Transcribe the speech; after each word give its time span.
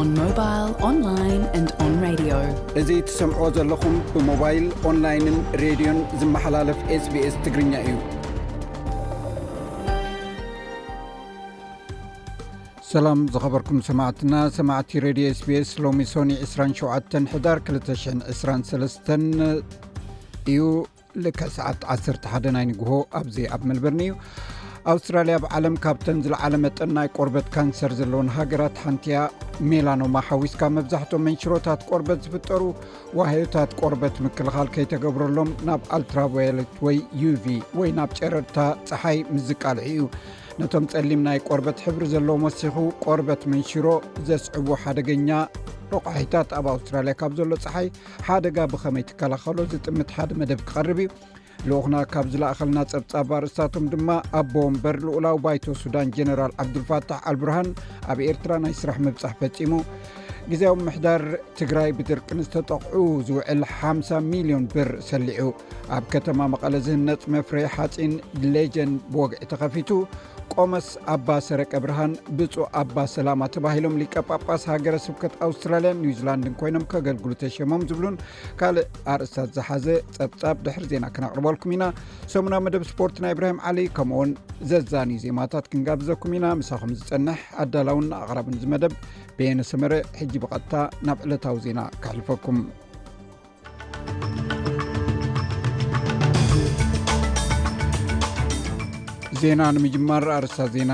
ኦን 0.00 0.10
ሞባ 0.20 0.46
ኦንላ 0.88 1.08
ኦንራድ 1.86 2.22
እዚ 2.82 2.90
ትሰምዕ 3.10 3.40
ዘለኹም 3.58 3.96
ብሞባይል 4.16 4.68
ኦንላይንን 4.92 5.38
ሬድዮን 5.64 6.00
ዝመሓላለፍ 6.22 6.78
ስbs 7.04 7.36
ትግርኛ 7.48 7.72
እዩ 7.86 7.96
ሰላም 12.92 13.20
ዝኸበርኩም 13.32 13.78
ሰማዕትና 13.86 14.34
ሰማዕቲ 14.58 14.90
ሬድዮ 15.04 15.24
ስቢስ 15.38 15.70
ሎሚ 15.84 16.04
ሶኒ 16.12 16.30
27 16.44 17.16
1ዳር 17.38 17.58
223 17.70 19.12
እዩ 20.50 20.60
ልከ 21.24 21.40
ሰዓት 21.56 21.80
11 21.96 22.46
ናይ 22.56 22.64
ንግሆ 22.70 22.92
ኣብዚ 23.20 23.36
ኣብ 23.56 23.62
መልበርኒእዩ 23.70 24.14
ኣውስትራልያ 24.92 25.36
ብዓለም 25.44 25.76
ካብተን 25.84 26.22
ዝለዓለ 26.26 26.54
መጠንናይ 26.64 27.08
ቆርበት 27.18 27.48
ካንሰር 27.58 27.92
ዘለዎን 28.00 28.32
ሃገራት 28.38 28.78
ሓንቲያ 28.86 29.18
ሜላኖማ 29.72 30.16
ሓዊስካ 30.30 30.60
መብዛሕትም 30.78 31.24
መንሽሮታት 31.28 31.82
ቆርበት 31.92 32.22
ዝፍጠሩ 32.26 32.62
ወህዮታት 33.20 33.70
ቆርበት 33.82 34.16
ምክልኻል 34.28 34.68
ከይተገብረሎም 34.76 35.52
ናብ 35.70 35.82
ኣልትራቫያለት 36.00 36.72
ወይ 36.88 36.98
ዩv 37.24 37.44
ወይ 37.80 37.90
ናብ 38.00 38.12
ጨረርታ 38.20 38.56
ፀሓይ 38.90 39.18
ምዝቃልዒ 39.36 39.84
እዩ 39.94 40.02
ነቶም 40.60 40.84
ጸሊም 40.92 41.20
ናይ 41.26 41.38
ቆርበት 41.48 41.78
ሕብሪ 41.84 42.04
ዘለዎ 42.12 42.34
መሲኹ 42.44 42.74
ቆርበት 43.04 43.42
መንሽሮ 43.50 43.86
ዘስዕቡ 44.28 44.68
ሓደገኛ 44.82 45.28
ደቑሒታት 45.90 46.48
ኣብ 46.58 46.66
ኣውስትራልያ 46.72 47.12
ካብ 47.20 47.32
ዘሎ 47.38 47.52
ፀሓይ 47.64 47.86
ሓደጋ 48.26 48.56
ብኸመይ 48.72 49.04
ትከላኸሎ 49.10 49.58
ዝጥምት 49.72 50.08
ሓደ 50.16 50.30
መደብ 50.40 50.60
ክቐርብ 50.68 50.98
እዩ 51.02 51.06
ልኡኹና 51.68 51.96
ካብ 52.14 52.26
ዝለእኸልና 52.32 52.80
ፀብጻብ 52.92 53.30
ኣርእስታቶም 53.36 53.86
ድማ 53.92 54.10
ኣብ 54.38 54.48
ቦምበር 54.54 54.96
ልኡላው 55.04 55.36
ባይቶ 55.44 55.64
ሱዳን 55.82 56.10
ጀነራል 56.16 56.52
ዓብዱልፋታሕ 56.64 57.20
ኣልብርሃን 57.32 57.68
ኣብ 58.14 58.18
ኤርትራ 58.30 58.52
ናይ 58.64 58.74
ስራሕ 58.80 58.98
ምብፃሕ 59.08 59.32
ፈፂሙ 59.42 59.72
ግዜዊ 60.50 60.72
ምሕዳር 60.86 61.22
ትግራይ 61.60 61.90
ብድርቂ 61.96 62.28
ንዝተጠቕዑ 62.38 62.98
ዝውዕል 63.28 63.62
50 63.76 64.20
ሚሊዮን 64.32 64.64
ብር 64.74 64.90
ሰሊዑ 65.10 65.44
ኣብ 65.96 66.04
ከተማ 66.14 66.38
መቐለ 66.54 66.74
ዝህነፅ 66.88 67.24
መፍረ 67.36 67.56
ሓፂን 67.76 68.12
ሌጀን 68.56 68.92
ብወግዒ 69.14 69.40
ተኸፊቱ 69.52 69.90
ቆመስ 70.54 70.86
ኣባ 71.14 71.30
ሰረቀ 71.46 71.72
ብርሃን 71.84 72.12
ብፁእ 72.38 72.56
ኣባ 72.80 72.96
ሰላማ 73.14 73.40
ተባሂሎም 73.54 73.96
ሊቀ 74.00 74.14
ጳጳስ 74.28 74.62
ሃገረሰብከት 74.70 75.34
ኣውስትራልያን 75.46 76.00
ኒውዚላንድን 76.04 76.54
ኮይኖም 76.60 76.84
ከገልግሉ 76.92 77.32
ተሸሞም 77.42 77.82
ዝብሉን 77.90 78.16
ካልእ 78.62 78.86
ኣርእስታት 79.14 79.50
ዝሓዘ 79.58 79.86
ጸብጻብ 80.16 80.56
ድሕሪ 80.66 80.84
ዜና 80.94 81.04
ክነቕርበልኩም 81.16 81.74
ኢና 81.76 81.86
ሰሙናዊ 82.34 82.60
መደብ 82.66 82.84
ስፖርት 82.92 83.18
ናይ 83.26 83.34
እብራሂም 83.36 83.62
ዓሊይ 83.70 83.88
ከምኡውን 83.98 84.32
ዘዛንዩ 84.72 85.18
ዜማታት 85.26 85.68
ክንጋብዘኩም 85.74 86.34
ኢና 86.40 86.48
ምሳኹም 86.62 86.94
ዝጸንሕ 87.00 87.40
ኣዳላውን 87.64 88.08
ና 88.12 88.20
ኣቕራቡን 88.24 88.60
ዝመደብ 88.64 88.94
ብየነሰመር 89.38 89.94
ሕጂ 90.20 90.34
ብቐጥታ 90.44 90.74
ናብ 91.08 91.18
ዕለታዊ 91.26 91.58
ዜና 91.68 91.80
ካሕልፈኩም 92.04 92.58
ዜና 99.42 99.62
ንምጅማር 99.74 100.24
ኣርሳ 100.36 100.56
ዜና 100.74 100.92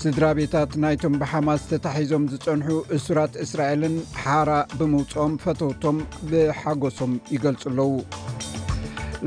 ስድራ 0.00 0.24
ቤታት 0.38 0.70
ናይቶም 0.82 1.14
ብሓማስ 1.20 1.62
ተታሒዞም 1.70 2.24
ዝፀንሑ 2.32 2.68
እስራት 2.96 3.32
እስራኤልን 3.44 3.94
ሓራ 4.22 4.50
ብምውፅኦም 4.78 5.32
ፈተውቶም 5.42 5.98
ብሓጎሶም 6.30 7.12
ይገልፁ 7.34 7.62
ኣለዉ 7.70 7.88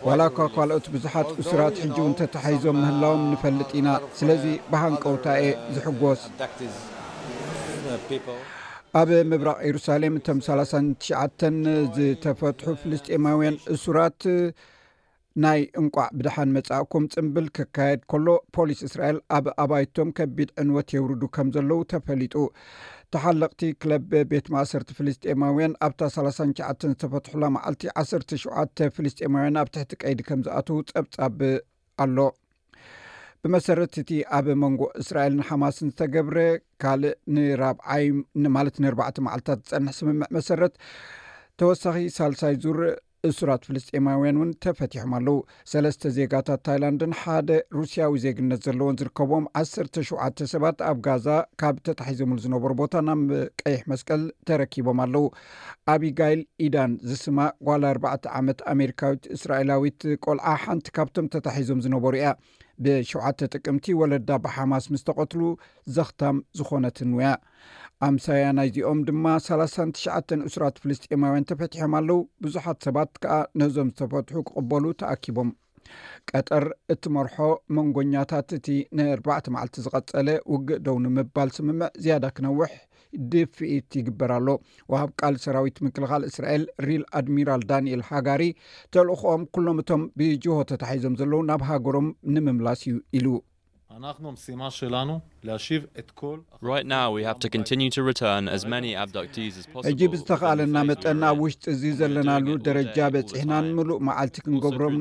ዋላኳ 0.07 0.37
ካልኦት 0.55 0.87
ብዙሓት 0.95 1.29
እሱራት 1.43 1.75
ሕጂ 1.83 1.97
እተተሓይዞም 2.11 2.77
ምህላዎም 2.81 3.23
ንፈልጥ 3.31 3.69
ኢና 3.79 3.89
ስለዚ 4.19 4.43
ብሃንቀውታየ 4.73 5.45
ዝሕጎስ 5.77 6.21
ኣብ 9.01 9.09
ምብራቅ 9.31 9.57
የሩሳሌም 9.69 10.15
እቶም 10.19 10.39
39ሸ 10.49 11.49
ዝተፈትሑ 11.97 12.65
ፍልስጢማውያን 12.83 13.55
እሱራት 13.75 14.21
ናይ 15.43 15.61
እንቋዕ 15.81 16.07
ብድሓን 16.17 16.49
መጻእኩም 16.55 17.05
ፅምብል 17.13 17.45
ክካየድ 17.57 18.01
ከሎ 18.11 18.27
ፖሊስ 18.55 18.81
እስራኤል 18.87 19.17
ኣብ 19.37 19.45
ኣባይቶም 19.63 20.09
ከቢድ 20.17 20.49
ዕንወት 20.63 20.89
የውርዱ 20.95 21.23
ከም 21.35 21.47
ዘለዉ 21.55 21.79
ተፈሊጡ 21.93 22.35
ተሓለቕቲ 23.13 23.61
ክለ 23.81 23.93
ቤት 24.31 24.45
ማእሰርቲ 24.55 24.91
ፍልስጤማውያን 24.99 25.73
ኣብታ 25.87 26.01
3ሸዓ 26.15 26.69
ዝተፈትሑላ 26.83 27.45
መዓልቲ 27.55 27.83
1ሰ 28.01 28.11
ሸዓተ 28.43 28.77
ፍልስጤኤማውያን 28.97 29.57
ኣብ 29.63 29.69
ትሕቲ 29.75 29.93
ቀይዲ 30.03 30.19
ከም 30.29 30.41
ዝኣተዉ 30.47 30.77
ፀብጻብ 30.93 31.39
ኣሎ 32.05 32.17
ብመሰረት 33.45 33.93
እቲ 34.01 34.11
ኣብ 34.37 34.45
መንጎ 34.63 34.81
እስራኤል 35.03 35.33
ንሓማስን 35.39 35.89
ዝተገብረ 35.93 36.37
ካልእ 36.83 37.15
ንራዓይ 37.37 38.05
ማለት 38.57 38.75
ንዕ 38.85 38.91
መዓልታት 39.27 39.59
ዝፀንሕ 39.71 39.93
ስምምዕ 40.01 40.27
መሰረት 40.37 40.75
ተወሳኺ 41.61 41.97
ሳልሳይ 42.17 42.55
ዝርኢ 42.65 42.93
እሱራት 43.27 43.65
ፍልስጢማውያን 43.67 44.37
እውን 44.39 44.49
ተፈቲሖም 44.63 45.11
ኣለው 45.17 45.37
ሰለስተ 45.71 46.09
ዜጋታት 46.15 46.61
ታይላንድን 46.67 47.13
ሓደ 47.19 47.49
ሩስያዊ 47.77 48.13
ዜግነት 48.23 48.61
ዘለዎን 48.67 48.97
ዝርከቦም 49.01 49.45
17 49.59 50.41
ሰባት 50.53 50.79
ኣብ 50.89 50.97
ጋዛ 51.07 51.27
ካብ 51.61 51.77
ተታሒዞምሉ 51.89 52.37
ዝነበሩ 52.45 52.71
ቦታ 52.81 52.93
ናብ 53.09 53.21
ቀይሕ 53.63 53.81
መስቀል 53.91 54.23
ተረኪቦም 54.49 54.99
ኣለው 55.05 55.25
ኣብጋይል 55.93 56.41
ኢዳን 56.67 56.93
ዝስማ 57.11 57.39
ጓል 57.69 57.85
4 57.91 58.29
ዓመት 58.39 58.59
ኣሜሪካዊት 58.73 59.23
እስራኤላዊት 59.37 60.01
ቆልዓ 60.25 60.55
ሓንቲ 60.65 60.87
ካብቶም 60.99 61.31
ተታሒዞም 61.35 61.83
ዝነበሩ 61.87 62.13
እያ 62.21 62.29
ብ7ተ 62.83 63.39
ጥቅምቲ 63.53 63.85
ወለዳ 64.01 64.29
ብሓማስ 64.43 64.85
ምስ 64.93 65.01
ተቐትሉ 65.07 65.41
ዘኽታም 65.95 66.37
ዝኾነትንውያ 66.59 67.29
ኣምሳያ 68.05 68.45
ናይ 68.57 68.67
እዚኦም 68.69 68.99
ድማ 69.07 69.25
3ሳትሽዓ 69.45 70.13
እስራት 70.49 70.75
ፍልስጥማውያን 70.83 71.45
ተፈትሖም 71.49 71.93
ኣለው 71.99 72.17
ብዙሓት 72.43 72.77
ሰባት 72.87 73.11
ከዓ 73.23 73.35
ነዞም 73.61 73.89
ዝተፈትሑ 73.91 74.35
ክቕበሉ 74.47 74.83
ተኣኪቦም 75.01 75.49
ቀጠር 76.29 76.65
እቲ 76.95 77.03
መርሖ 77.17 77.35
መንጎኛታት 77.77 78.49
እቲ 78.57 78.67
ናይ 78.99 79.09
ኣርባዕተ 79.15 79.45
መዓልቲ 79.55 79.77
ዝቐፀለ 79.85 80.29
ውግእ 80.53 80.81
ደው 80.87 80.97
ኒ 81.03 81.13
ምባል 81.17 81.49
ስምምዕ 81.57 81.89
ዝያዳ 82.03 82.25
ክነውሕ 82.39 82.73
ድፊኢት 83.31 83.89
ይግበር 83.99 84.31
ኣሎ 84.39 84.47
ወሃብ 84.91 85.09
ቃል 85.21 85.35
ሰራዊት 85.45 85.77
ምክልኻል 85.87 86.23
እስራኤል 86.31 86.63
ሪል 86.87 87.03
ኣድሚራል 87.21 87.63
ዳንኤል 87.71 88.03
ሃጋሪ 88.09 88.43
ተልእክኦም 88.95 89.43
ኩሎም 89.55 89.79
እቶም 89.85 90.03
ብጅሆ 90.21 90.57
ተታሒዞም 90.71 91.17
ዘለዉ 91.21 91.41
ናብ 91.51 91.63
ሃገሮም 91.71 92.09
ንምምላስ 92.35 92.81
እዩ 92.91 92.97
ኢሉ 93.19 93.27
ሕጂ 99.89 100.01
ብዝተኸኣለና 100.13 100.75
መጠን 100.89 101.21
ኣብ 101.29 101.37
ውሽጢ 101.43 101.65
እዙ 101.73 101.83
ዘለናሉ 101.99 102.47
ደረጃ 102.67 102.97
በጺሕና 103.15 103.51
ንምሉእ 103.67 104.01
መዓልቲ 104.09 104.35
ክንገብሮም 104.45 104.97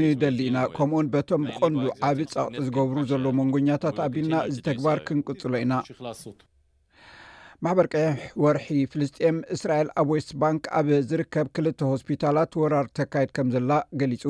ንደሊ 0.00 0.38
ኢና 0.50 0.58
ከምኡኡን 0.76 1.08
በቶም 1.14 1.42
ብቐንሉ 1.48 1.84
ዓብይዪ 2.10 2.28
ጻቕጢ 2.34 2.60
ዝገብሩ 2.68 2.98
ዘሎ 3.12 3.24
መንጎኛታት 3.40 3.98
ኣቢልና 4.08 4.36
እዚ 4.50 4.58
ተግባር 4.70 5.00
ክንቅጽሎ 5.08 5.52
ኢና 5.64 5.72
ማሕበር 7.64 7.86
ቅዒሕ 7.92 8.10
ወርሒ 8.42 8.66
ፍልስጥኤም 8.90 9.38
እስራኤል 9.54 9.88
ኣብ 10.00 10.08
ዌስ 10.16 10.26
ባንክ 10.42 10.62
ኣብ 10.78 10.88
ዝርከብ 11.10 11.46
ክልተ 11.56 11.80
ሆስፒታላት 11.92 12.52
ወራር 12.60 12.86
ተካይድ 12.98 13.30
ከም 13.36 13.48
ዘላ 13.54 13.72
ገሊፁ 14.00 14.24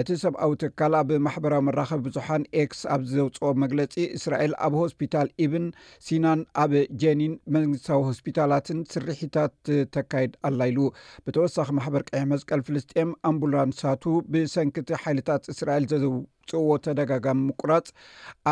እቲ 0.00 0.08
ሰብኣዊ 0.24 0.50
ትካል 0.62 0.94
ኣብ 1.00 1.10
ማሕበራዊ 1.26 1.62
መራኸቢ 1.68 2.02
ቡዙሓን 2.06 2.42
ኤክስ 2.62 2.80
ኣብ 2.94 3.04
ዘውፅኦ 3.12 3.50
መግለፂ 3.62 3.94
እስራኤል 4.18 4.52
ኣብ 4.66 4.74
ሆስፒታል 4.82 5.30
ኢብን 5.46 5.66
ሲናን 6.08 6.42
ኣብ 6.64 6.74
ጀኒን 7.04 7.34
መንግስታዊ 7.56 8.02
ሆስፒታላትን 8.10 8.80
ስርሕታት 8.92 9.56
ተካይድ 9.96 10.34
ኣላ 10.50 10.60
ኢሉ 10.74 10.82
ብተወሳኺ 11.26 11.68
ማሕበር 11.80 12.04
ቅሕ 12.10 12.22
መስቀል 12.36 12.62
ፍልስጥም 12.68 13.12
ኣምቡላንሳቱ 13.32 14.04
ብሰንክቲ 14.34 14.90
ሓይልታት 15.04 15.44
እስራኤል 15.54 15.86
ዘውፅዎ 16.06 16.68
ተደጋጋሚ 16.88 17.40
ምቁራፅ 17.50 17.88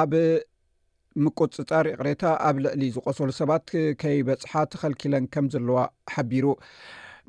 ኣብ 0.02 0.12
ምቁፅጣር 1.24 1.86
ቅሬታ 1.98 2.22
ኣብ 2.48 2.56
ልዕሊ 2.64 2.82
ዝቆሰሉ 2.96 3.30
ሰባት 3.40 3.66
ከይበፅሓ 4.02 4.52
ተኸልኪለን 4.72 5.26
ከም 5.34 5.46
ዘለዋ 5.54 5.78
ሓቢሩ 6.14 6.46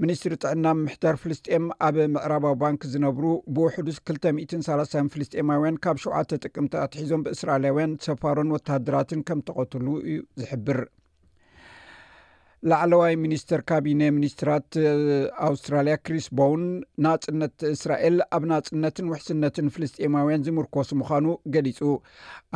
ሚኒስትሪ 0.04 0.34
ጥዕና 0.44 0.66
ምሕዳር 0.84 1.16
ፍልስጥኤም 1.22 1.64
ኣብ 1.88 1.96
ምዕራባዊ 2.16 2.54
ባንኪ 2.64 2.82
ዝነብሩ 2.94 3.24
ብውሕዱስ 3.56 3.98
2ሳሳ 4.10 4.94
ፍልስጥማውያን 5.14 5.80
ካብ 5.86 6.00
ሸውዓተ 6.04 6.40
ጥቅምታ 6.44 6.74
ትሒዞም 6.94 7.24
ብእስራኤላውያን 7.28 7.94
ሰፋሮን 8.08 8.54
ወተሃደራትን 8.58 9.24
ከም 9.30 9.40
ተኸትሉ 9.48 9.88
እዩ 10.12 10.20
ዝሕብር 10.42 10.80
ላዕለዋይ 12.70 13.14
ሚኒስትር 13.24 13.60
ካቢነ 13.70 14.02
ሚኒስትራት 14.16 14.70
ኣውስትራልያ 15.48 15.96
ክሪስ 16.06 16.28
ቦውን 16.38 16.64
ናፅነት 17.06 17.54
እስራኤል 17.74 18.16
ኣብ 18.36 18.44
ናፅነትን 18.52 19.10
ውሕስነትን 19.12 19.68
ፍልስጢማውያን 19.76 20.46
ዝምርኮስ 20.48 20.90
ምዃኑ 21.02 21.26
ገሊፁ 21.56 21.80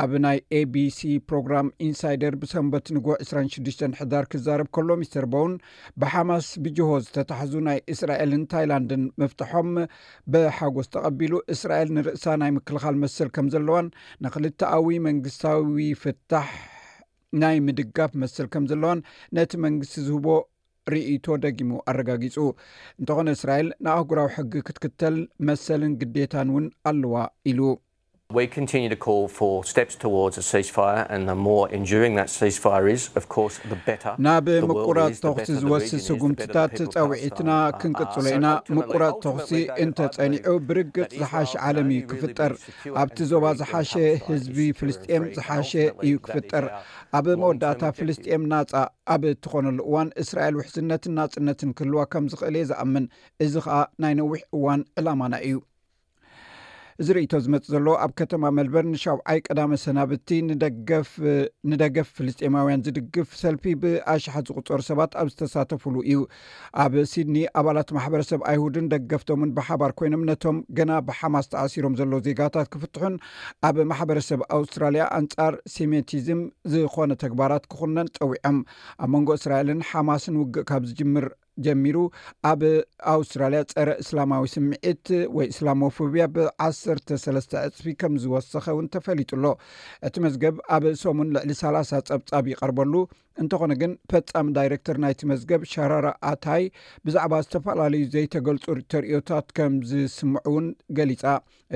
ኣብ 0.03 0.13
ናይ 0.25 0.39
ኤቢሲ 0.59 0.99
ፕሮግራም 1.31 1.67
ኢንሳይደር 1.89 2.35
ብሰንበት 2.43 2.89
ንጎ 2.97 3.07
26 3.27 3.85
ሕዳር 4.01 4.25
ክዛርብ 4.33 4.69
ከሎ 4.77 4.89
ሚስተር 5.03 5.27
ቦውን 5.35 5.53
ብሓማስ 6.03 6.47
ብጅሆ 6.65 6.89
ዝተታሕዙ 7.05 7.53
ናይ 7.69 7.79
እስራኤልን 7.95 8.43
ታይላንድን 8.55 9.05
ምፍትሖም 9.23 9.71
ብሓጎስ 10.35 10.89
ተቐቢሉ 10.95 11.33
እስራኤል 11.57 11.89
ንርእሳ 11.99 12.25
ናይ 12.43 12.53
ምክልኻል 12.59 12.97
መስል 13.05 13.31
ከም 13.37 13.47
ዘለዋን 13.55 13.89
ንክልተዊ 14.25 14.99
መንግስታዊ 15.09 15.89
ፍታሕ 16.03 16.51
ናይ 17.41 17.57
ምድጋፍ 17.65 18.11
መስል 18.21 18.47
ከም 18.53 18.63
ዘለዎን 18.69 18.99
ነቲ 19.35 19.51
መንግስቲ 19.65 19.93
ዝህቦ 20.07 20.25
ርኢቶ 20.91 21.25
ደጊሙ 21.43 21.69
ኣረጋጊፁ 21.91 22.35
እንተኾነ 22.99 23.27
እስራኤል 23.37 23.67
ንኣህጉራዊ 23.83 24.29
ሕጊ 24.37 24.51
ክትክተል 24.67 25.17
መሰልን 25.49 25.95
ግዴታን 26.01 26.49
እውን 26.53 26.65
ኣለዋ 26.91 27.15
ኢሉ 27.51 27.59
ናብ 28.31 28.67
ምቁራፅ 34.69 35.15
ተኽሲ 35.23 35.49
ዝወስዝ 35.61 35.91
ስጉምትታት 36.07 36.75
ፀውዒትና 36.93 37.51
ክንቅጽሎ 37.81 38.25
ኢና 38.35 38.47
ምቁራፅ 38.77 39.15
ተኽሲ 39.25 39.51
እንተጸኒዑ 39.85 40.53
ብርግፅ 40.67 41.09
ዝሓሸ 41.21 41.51
ዓለም 41.69 41.87
እዩ 41.95 42.03
ክፍጠር 42.11 42.53
ኣብቲ 43.01 43.17
ዞባ 43.31 43.45
ዝሓሸ 43.61 43.93
ህዝቢ 44.27 44.57
ፍልስጥኤም 44.81 45.25
ዝሓሸ 45.39 45.71
እዩ 46.05 46.13
ክፍጠር 46.27 46.67
ኣብ 47.19 47.27
መወዳእታ 47.41 47.83
ፍልስጥኤም 47.99 48.45
ናፃ 48.53 48.71
ኣብ 49.15 49.25
እትኾነሉ 49.33 49.79
እዋን 49.89 50.09
እስራኤል 50.23 50.55
ውሕስነትን 50.61 51.15
ናጽነትን 51.21 51.75
ክህልዋ 51.79 52.01
ከም 52.13 52.27
ዝኽእል 52.33 52.57
እየ 52.61 52.67
ዝኣምን 52.71 53.05
እዚ 53.47 53.53
ከዓ 53.67 53.79
ናይ 54.05 54.15
ነዊሕ 54.21 54.39
እዋን 54.59 54.83
ዕላማና 55.01 55.33
እዩ 55.49 55.55
እዚ 57.01 57.09
ርእቶ 57.17 57.33
ዝመፅእ 57.43 57.69
ዘሎ 57.73 57.85
ኣብ 58.03 58.11
ከተማ 58.19 58.43
መልበር 58.55 58.83
ንሻውዓይ 58.89 59.39
ቀዳመ 59.47 59.69
ሰናብቲ 59.83 60.27
ንደገፍ 61.71 62.09
ፍልስጢማውያን 62.17 62.83
ዝድግፍ 62.85 63.29
ሰልፊ 63.41 63.63
ብኣሽሓት 63.81 64.45
ዝቁፀሩ 64.49 64.79
ሰባት 64.89 65.13
ኣብ 65.21 65.27
ዝተሳተፍሉ 65.31 65.95
እዩ 66.09 66.19
ኣብ 66.83 66.95
ሲድኒ 67.13 67.37
ኣባላት 67.61 67.91
ማሕበረሰብ 67.97 68.41
ኣይሁድን 68.51 68.89
ደገፍቶምን 68.93 69.53
ብሓባር 69.57 69.93
ኮይኖም 70.01 70.25
ነቶም 70.29 70.59
ገና 70.79 70.91
ብሓማስ 71.09 71.47
ተኣሲሮም 71.53 71.97
ዘሎ 72.01 72.13
ዜጋታት 72.29 72.69
ክፍትሑን 72.75 73.15
ኣብ 73.69 73.79
ማሕበረሰብ 73.93 74.41
ኣውስትራልያ 74.59 75.05
ኣንጻር 75.19 75.55
ሴሜቲዝም 75.77 76.43
ዝኮነ 76.75 77.11
ተግባራት 77.25 77.65
ክኩነን 77.73 78.11
ፀዊዖም 78.21 78.59
ኣብ 79.05 79.09
መንጎ 79.15 79.29
እስራኤልን 79.41 79.81
ሓማስንውግእ 79.91 80.67
ካብ 80.71 80.85
ዝጅምር 80.91 81.27
ጀሚሩ 81.65 81.97
ኣብ 82.51 82.61
ኣውስትራልያ 83.15 83.61
ፀረ 83.73 83.89
እስላማዊ 84.03 84.43
ስምዒት 84.55 85.07
ወይ 85.37 85.47
እስላሞፎብያ 85.53 86.23
ብ1ሰ 86.35 86.83
ዕፅፊ 87.67 87.85
ከም 88.01 88.13
ዝወሰኸ 88.23 88.65
እውን 88.75 88.87
ተፈሊጡ 88.95 89.29
ኣሎ 89.37 89.45
እቲ 90.09 90.15
መዝገብ 90.25 90.55
ኣብ 90.77 90.85
ሶሙን 91.03 91.29
ልዕሊ 91.35 91.51
30 91.63 92.01
ፀብጻብ 92.11 92.45
ይቀርበሉ 92.53 92.93
እንተኾነ 93.41 93.71
ግን 93.81 93.91
ፈፃሚ 94.11 94.47
ዳይረክተር 94.57 94.95
ናይቲ 95.03 95.19
መዝገብ 95.31 95.61
ሻራራኣታይ 95.73 96.63
ብዛዕባ 97.07 97.33
ዝተፈላለዩ 97.45 98.01
ዘይተገልፁ 98.15 98.65
ተርእዮታት 98.93 99.47
ከም 99.57 99.73
ዝስምዑ 99.91 100.41
እውን 100.49 100.65
ገሊፃ 100.97 101.23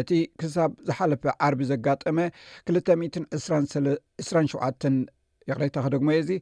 እቲ 0.02 0.10
ክሳብ 0.42 0.72
ዝሓለፈ 0.88 1.24
ዓርቢ 1.48 1.62
ዘጋጠመ 1.74 2.18
227ን 2.78 4.96
የቕሪይታኸ 5.50 5.88
ደሞ 5.94 6.08
የ 6.16 6.22
ዚ 6.28 6.38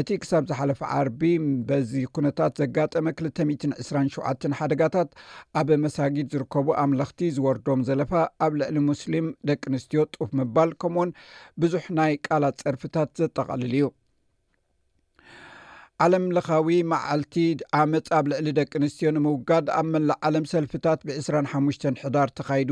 እቲ 0.00 0.08
ክሳብ 0.22 0.42
ዝሓለፈ 0.50 0.80
ዓርቢ 0.98 1.20
በዚ 1.68 1.92
ኩነታት 2.16 2.56
ዘጋጠመ 2.62 3.06
227 3.20 4.48
ሓደጋታት 4.60 5.10
ኣብ 5.60 5.70
መሳጊድ 5.84 6.30
ዝርከቡ 6.34 6.66
ኣምለኽቲ 6.84 7.28
ዝወርዶም 7.36 7.82
ዘለፋ 7.90 8.12
ኣብ 8.46 8.54
ልዕሊ 8.62 8.76
ሙስሊም 8.90 9.28
ደቂ 9.50 9.62
ኣንስትዮ 9.74 10.02
ጡፍ 10.16 10.32
ምባል 10.40 10.72
ከምኡ 10.82 10.96
ውን 11.02 11.10
ብዙሕ 11.64 11.84
ናይ 12.00 12.12
ቃላት 12.26 12.58
ፀርፊታት 12.66 13.10
ዘጠቓልል 13.22 13.70
እዩ 13.78 13.86
ዓለምለኻዊ 16.04 16.66
መዓልቲ 16.90 17.34
ዓመፅ 17.78 18.08
ኣብ 18.16 18.26
ልዕሊ 18.30 18.48
ደቂ 18.58 18.72
ኣንስትዮ 18.78 19.08
ንምውጋድ 19.14 19.66
ኣብ 19.76 19.86
መላእ 19.94 20.18
ዓለም 20.26 20.44
ሰልፊታት 20.50 21.00
ብ2ስራሓሙሽተ 21.06 21.82
ሕዳር 22.02 22.28
ተካይዱ 22.38 22.70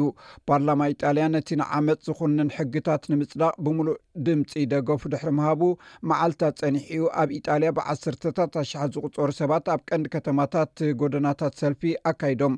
ፓርላማ 0.48 0.80
ኢጣልያ 0.92 1.24
ነቲ 1.34 1.48
ንዓመፅ 1.60 1.98
ዝኩንን 2.08 2.52
ሕግታት 2.56 3.02
ንምፅዳቅ 3.12 3.54
ብምሉእ 3.66 3.96
ድምፂ 4.26 4.52
ደገፉ 4.72 5.02
ድሕሪ 5.14 5.30
ምሃቡ 5.38 5.62
መዓልትታት 6.10 6.60
ፀኒሕኡ 6.64 7.04
ኣብ 7.22 7.30
ኢጣልያ 7.38 7.70
ብዓሰርተታት 7.78 8.52
ኣሽሓ 8.62 8.82
ዝቁፀሩ 8.96 9.30
ሰባት 9.40 9.66
ኣብ 9.74 9.82
ቀንዲ 9.88 10.06
ከተማታት 10.14 10.74
ጎደናታት 11.02 11.56
ሰልፊ 11.62 11.82
ኣካይዶም 12.12 12.54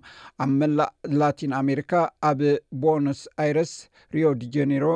ኣብ 0.47 0.53
መላእ 0.63 0.93
ላቲን 1.23 1.55
ኣሜሪካ 1.63 1.93
ኣብ 2.33 2.43
ቦኖስ 2.83 3.23
ኣይረስ 3.45 3.73
ሪዮ 4.17 4.29
ዲ 4.43 4.51
ጃነሮ 4.57 4.87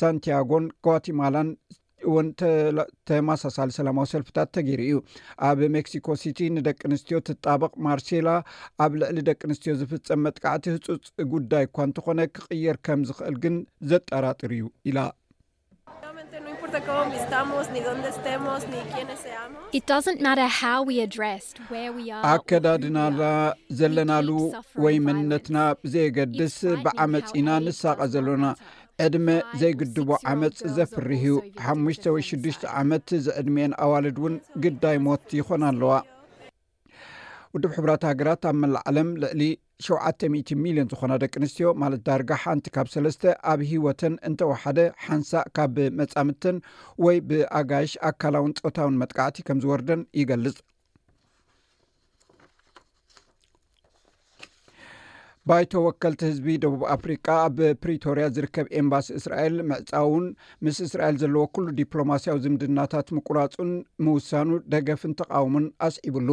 ሳንትያጎን 0.00 0.64
ጓዋትማላን 0.86 1.50
እውን 2.10 2.28
ተማሳሳሊ 3.10 3.70
ሰላማዊ 3.78 4.06
ሰልፍታት 4.14 4.48
ተገይሩ 4.56 4.80
እዩ 4.86 4.96
ኣብ 5.48 5.58
ሜክሲኮ 5.76 6.06
ሲቲ 6.22 6.38
ንደቂ 6.58 6.78
ኣንስትዮ 6.90 7.18
ትጣበቅ 7.30 7.72
ማርሴላ 7.86 8.28
ኣብ 8.84 8.92
ልዕሊ 9.02 9.18
ደቂ 9.30 9.40
ኣንስትዮ 9.50 9.74
ዝፍፀም 9.82 10.22
መጥካዕቲ 10.28 10.66
ህፁፅ 10.76 11.08
ጉዳይ 11.34 11.66
እኳ 11.68 11.76
እንተኾነ 11.90 12.20
ክቅየር 12.36 12.78
ከም 12.88 13.02
ዝክእል 13.10 13.36
ግን 13.44 13.56
ዘጠራጥር 13.92 14.52
ዩ 14.62 14.70
ኢላኣከዳድና 14.90 15.28
ዘለናሉ 23.80 24.28
ወይ 24.86 24.96
መንነትና 25.08 25.58
ብዘየገድስ 25.84 26.58
ብዓመፅ 26.86 27.28
ኢና 27.40 27.48
ንሳቀ 27.66 27.98
ዘሎና 28.14 28.44
ዕድመ 29.02 29.28
ዘይግድቦ 29.60 30.08
ዓመፅ 30.32 30.56
ዘፍርህዩ 30.74 31.22
ሓ 31.62 31.72
ወ 31.86 31.94
6ዱሽ 32.24 32.28
ዓመት 32.80 33.06
ዝዕድሜአን 33.24 33.72
ኣዋልድ 33.84 34.18
እውን 34.20 34.34
ግዳይ 34.64 34.96
ሞት 35.06 35.24
ይኮን 35.38 35.62
ኣለዋ 35.68 35.92
ውድብ 37.54 37.72
ሕቡራት 37.76 38.04
ሃገራት 38.10 38.44
ኣብ 38.50 38.56
መላዓለም 38.64 39.08
ልዕሊ 39.24 39.42
7000 39.86 40.52
ሚሊዮን 40.64 40.90
ዝኮና 40.92 41.12
ደቂ 41.24 41.32
ኣንስትዮ 41.40 41.68
ማለት 41.82 42.00
ዳርጋ 42.08 42.30
ሓንቲ 42.42 42.66
ካብ 42.76 42.86
ሰስ 42.94 43.18
ኣብ 43.52 43.60
ሂወትን 43.70 44.14
እንተወሓደ 44.28 44.78
ሓንሳእ 45.06 45.48
ካብ 45.58 45.76
መፃምድትን 46.00 46.58
ወይ 47.06 47.18
ብኣጋይሽ 47.30 47.94
ኣካላውን 48.10 48.56
ፆታውን 48.66 49.00
መጥቃዕቲ 49.02 49.38
ከም 49.48 49.60
ዝወርደን 49.64 50.02
ይገልፅ 50.20 50.56
ባይተ 55.50 55.72
ወከልቲ 55.84 56.20
ህዝቢ 56.28 56.44
ደቡብ 56.62 56.82
ኣፍሪቃ 56.94 57.24
ኣብ 57.46 57.56
ፕሪቶርያ 57.84 58.26
ዝርከብ 58.36 58.66
ኤምባሲ 58.80 59.06
እስራኤል 59.18 59.56
ምዕፃውን 59.70 60.26
ምስ 60.64 60.76
እስራኤል 60.86 61.16
ዘለዎ 61.22 61.42
ኩሉ 61.54 61.66
ዲፕሎማስያዊ 61.80 62.38
ዝምድናታት 62.44 63.08
ምቁራፁን 63.16 63.72
ምውሳኑ 64.04 64.48
ደገፍን 64.74 65.12
ተቃወሞን 65.20 65.66
ኣስዒቡሉ 65.86 66.30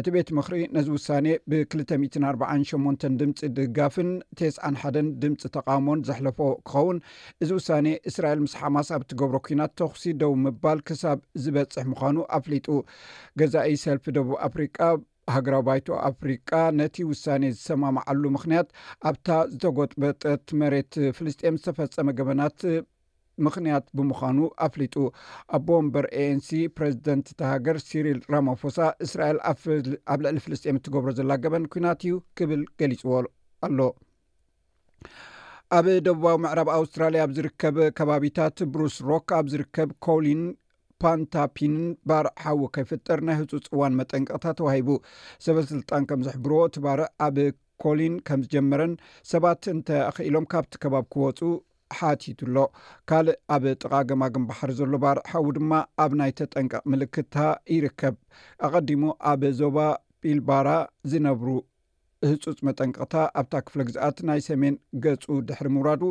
እቲ 0.00 0.06
ቤት 0.16 0.30
ምክሪ 0.38 0.58
ነዚ 0.76 0.86
ውሳኔ 0.96 1.26
ብ24 1.52 2.20
8 2.82 3.06
ድምፂ 3.22 3.40
ድጋፍን 3.58 4.10
ተስ0 4.40 4.78
ሓን 4.82 5.08
ድምፂ 5.22 5.40
ተቃውሞን 5.56 6.02
ዘሕለፎ 6.10 6.40
ክኸውን 6.70 7.00
እዚ 7.44 7.50
ውሳነ 7.60 7.86
እስራኤል 8.10 8.42
ምስ 8.44 8.56
ሓማስ 8.62 8.90
ኣብ 8.96 9.04
ቲገብሮ 9.12 9.36
ኩናት 9.46 9.72
ተኽሲ 9.82 10.04
ደቡ 10.24 10.32
ምባል 10.48 10.78
ክሳብ 10.90 11.18
ዝበፅሕ 11.44 11.86
ምዃኑ 11.94 12.18
ኣፍሊጡ 12.40 12.68
ገዛእዩ 13.42 13.78
ሰልፊ 13.86 14.04
ደቡብ 14.18 14.36
ኣፍሪቃ 14.48 14.78
ሃገራዊ 15.34 15.62
ባይተ 15.66 15.88
ኣፍሪቃ 16.10 16.48
ነቲ 16.78 16.96
ውሳነ 17.10 17.42
ዝሰማምዓሉ 17.56 18.22
ምኽንያት 18.36 18.68
ኣብታ 19.10 19.28
ዝተጎጥበጠት 19.52 20.46
መሬት 20.60 20.94
ፍልስጥኤም 21.18 21.58
ዝተፈፀመ 21.60 22.08
ገበናት 22.20 22.58
ምኽንያት 23.44 23.84
ብምዃኑ 23.98 24.38
ኣፍሊጡ 24.66 24.94
ኣ 25.56 25.60
ቦ 25.66 25.76
ንበር 25.84 26.06
ኤንሲ 26.22 26.50
ፕረዚደንት 26.76 27.26
ተሃገር 27.40 27.76
ሲሪል 27.88 28.18
ራማፎሳ 28.34 28.78
እስራኤል 29.06 29.38
ኣብ 30.10 30.18
ልዕሊ 30.24 30.38
ፍልስጥም 30.46 30.78
እትገብሮ 30.80 31.10
ዘላ 31.18 31.30
ገበን 31.44 31.64
ኩናት 31.74 32.02
እዩ 32.06 32.16
ክብል 32.40 32.62
ገሊፅዎ 32.82 33.14
ኣሎ 33.68 33.78
ኣብ 35.78 35.86
ደቡባዊ 36.06 36.36
ምዕራብ 36.44 36.68
ኣውስትራልያ 36.78 37.20
ኣብ 37.26 37.30
ዝርከብ 37.38 37.76
ከባቢታት 37.98 38.58
ብሩስ 38.72 38.96
ሮክ 39.10 39.28
ኣብ 39.38 39.46
ዝርከብ 39.52 39.90
ኮሊን 40.06 40.42
ፓንታፒንን 41.02 41.86
ባርዕ 42.10 42.30
ሓዊ 42.44 42.60
ከፍጥር 42.76 43.18
ናይ 43.26 43.36
ህፁፅ 43.40 43.64
እዋን 43.74 43.94
መጠንቅቕታ 44.00 44.44
ተዋሂቡ 44.58 44.88
ሰበስልጣን 45.46 46.04
ከም 46.10 46.20
ዘሕብሮዎ 46.26 46.60
እቲ 46.68 46.76
ባርዕ 46.86 47.06
ኣብ 47.26 47.36
ኮሊን 47.84 48.14
ከም 48.28 48.40
ዝጀመረን 48.44 48.92
ሰባት 49.32 49.62
እንተ 49.74 49.88
ኽኢሎም 50.16 50.46
ካብቲ 50.52 50.74
ከባብ 50.84 51.06
ክወፁ 51.14 51.40
ሓቲቱ 51.98 52.40
ኣሎ 52.48 52.58
ካልእ 53.10 53.38
ኣብ 53.56 53.64
ጥቃገማግምባሕሪ 53.80 54.70
ዘሎ 54.82 54.94
ባርዕ 55.04 55.22
ሓዊ 55.32 55.48
ድማ 55.56 55.72
ኣብ 56.04 56.12
ናይ 56.20 56.32
ተጠንቀ 56.40 56.72
ምልክትታ 56.92 57.36
ይርከብ 57.76 58.16
ኣቀዲሞ 58.68 59.02
ኣብ 59.32 59.42
ዞባ 59.60 59.78
ጲልባራ 60.24 60.68
ዝነብሩ 61.12 61.48
ህፁፅ 62.30 62.58
መጠንቅቕታ 62.66 63.14
ኣብታ 63.40 63.54
ክፍለ 63.66 63.80
ግዛኣት 63.88 64.18
ናይ 64.28 64.40
ሰሜን 64.48 64.74
ገፁ 65.04 65.24
ድሕሪ 65.48 65.68
ምውራዱ 65.76 66.02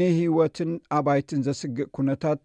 ንሂወትን 0.00 0.70
ኣባይትን 0.98 1.40
ዘስግእ 1.46 1.90
ኩነታት 1.96 2.44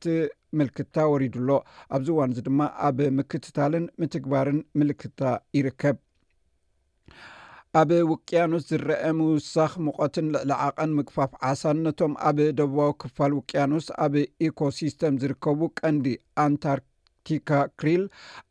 ምልክትታ 0.60 0.98
ወሪዱኣሎ 1.12 1.50
ኣብዚ 1.98 2.08
ዋንዚ 2.22 2.38
ድማ 2.48 2.60
ኣብ 2.88 2.98
ምክትታልን 3.20 3.86
ምትግባርን 4.02 4.60
ምልክትታ 4.80 5.22
ይርከብ 5.58 5.98
ኣብ 7.80 7.90
ውቅያኖስ 8.12 8.66
ዝረአ 8.72 9.02
ምውሳኽ 9.20 9.72
ምቐትን 9.86 10.28
ልዕሊ 10.34 10.52
ዓቐን 10.66 10.92
ምክፋፍ 11.00 11.32
ዓሳን 11.48 11.80
ነቶም 11.86 12.14
ኣብ 12.28 12.38
ደቡባዊ 12.60 12.92
ክፋል 13.02 13.32
ውቅያኖስ 13.40 13.88
ኣብ 14.06 14.14
ኢኮሲስተም 14.48 15.16
ዝርከቡ 15.24 15.60
ቀንዲ 15.80 16.08
ኣንታርክቲካ 16.44 17.50
ክሪል 17.80 18.06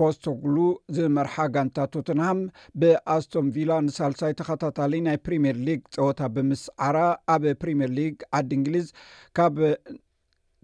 ፖስቶጉሉ 0.00 0.56
ዝመርሓ 0.96 1.34
ጋንታ 1.54 1.78
ቶትንሃም 1.94 2.40
ብኣስቶም 2.80 3.46
ቪላ 3.56 3.70
ንሳልሳይ 3.86 4.34
ተኸታታሊ 4.40 4.92
ናይ 5.06 5.18
ፕሪምየር 5.26 5.56
ሊግ 5.68 5.80
ፀወታ 5.96 6.20
ብምስዓራ 6.34 6.96
ኣብ 7.34 7.44
ፕሪምየር 7.64 7.92
ሊግ 8.00 8.16
ዓዲ 8.38 8.50
እንግሊዝ 8.58 8.86
ካብ 9.38 9.56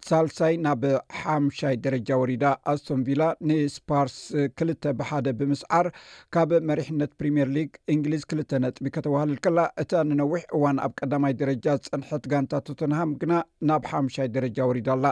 ሳልሳይ 0.09 0.55
ናብ 0.63 0.83
ሓምሻይ 1.19 1.75
ደረጃ 1.85 2.09
ወሪዳ 2.21 2.43
ኣስቶም 2.71 2.99
ቪላ 3.07 3.21
ንስፓርስ 3.49 4.17
ክልተ 4.57 4.83
ብሓደ 4.99 5.27
ብምስዓር 5.39 5.87
ካብ 6.35 6.51
መሪሕነት 6.69 7.11
ፕሪምየር 7.19 7.49
ሊግ 7.55 7.71
እንግሊዝ 7.93 8.23
ክልተ 8.31 8.51
ነጥቢ 8.65 8.85
ከተባህልል 8.95 9.39
ከላ 9.45 9.59
እታ 9.83 9.91
ንነዊሕ 10.11 10.43
እዋን 10.57 10.79
ኣብ 10.85 10.93
ቀዳማይ 11.01 11.35
ደረጃ 11.41 11.65
ዝፅንሐት 11.81 12.25
ጋንታ 12.33 12.53
ተተንሃም 12.69 13.13
ግና 13.23 13.33
ናብ 13.71 13.85
ሓምሻይ 13.91 14.29
ደረጃ 14.37 14.57
ወሪዳ 14.71 14.89
ኣላ 14.97 15.05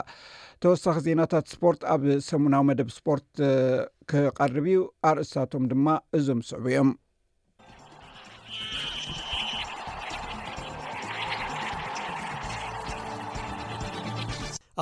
ተወሳኺ 0.64 0.96
ዜናታት 1.08 1.46
ስፖርት 1.54 1.82
ኣብ 1.94 2.04
ሰሙናዊ 2.32 2.64
መደብ 2.70 2.90
ስፖርት 2.98 3.28
ክቀርብ 4.12 4.66
እዩ 4.72 4.78
ኣርእስታቶም 5.12 5.66
ድማ 5.72 5.86
እዞም 6.18 6.42
ስዕቡ 6.50 6.64
እዮም 6.74 6.92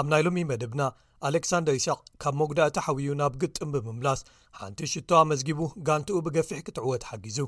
ኣብ 0.00 0.06
ናይ 0.12 0.22
ሎሚ 0.26 0.38
መደብና 0.50 0.82
ኣሌክሳንደር 1.28 1.74
ኢስቅ 1.78 1.98
ካብ 2.22 2.34
መጉዳእቲ 2.42 2.76
ሓብዩ 2.86 3.08
ናብ 3.20 3.34
ግጥም 3.42 3.72
ብምምላስ 3.74 4.20
ሓንቲ 4.58 4.80
ሽቶ 4.92 5.10
ኣመዝጊቡ 5.22 5.60
ጋንቲኡ 5.88 6.18
ብገፊሕ 6.26 6.60
ክትዕወ 6.66 6.92
ተሓጊዙ 7.02 7.38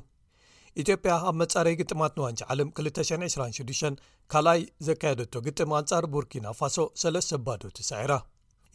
ኢትዮጵያ 0.83 1.13
ኣብ 1.29 1.35
መጻረይ 1.41 1.75
ግጥማት 1.81 2.13
ንዋንቺ 2.19 2.41
ዓለም 2.53 2.69
226 2.83 4.07
ካልኣይ 4.35 4.61
ዘካየደቶ 4.89 5.35
ግጥም 5.49 5.73
ኣንጻር 5.81 6.07
ቡርኪናፋሶ 6.15 6.77
ሰለስ 7.03 7.27
ዘባዶ 7.33 7.63
ትሳዒራ 7.79 8.13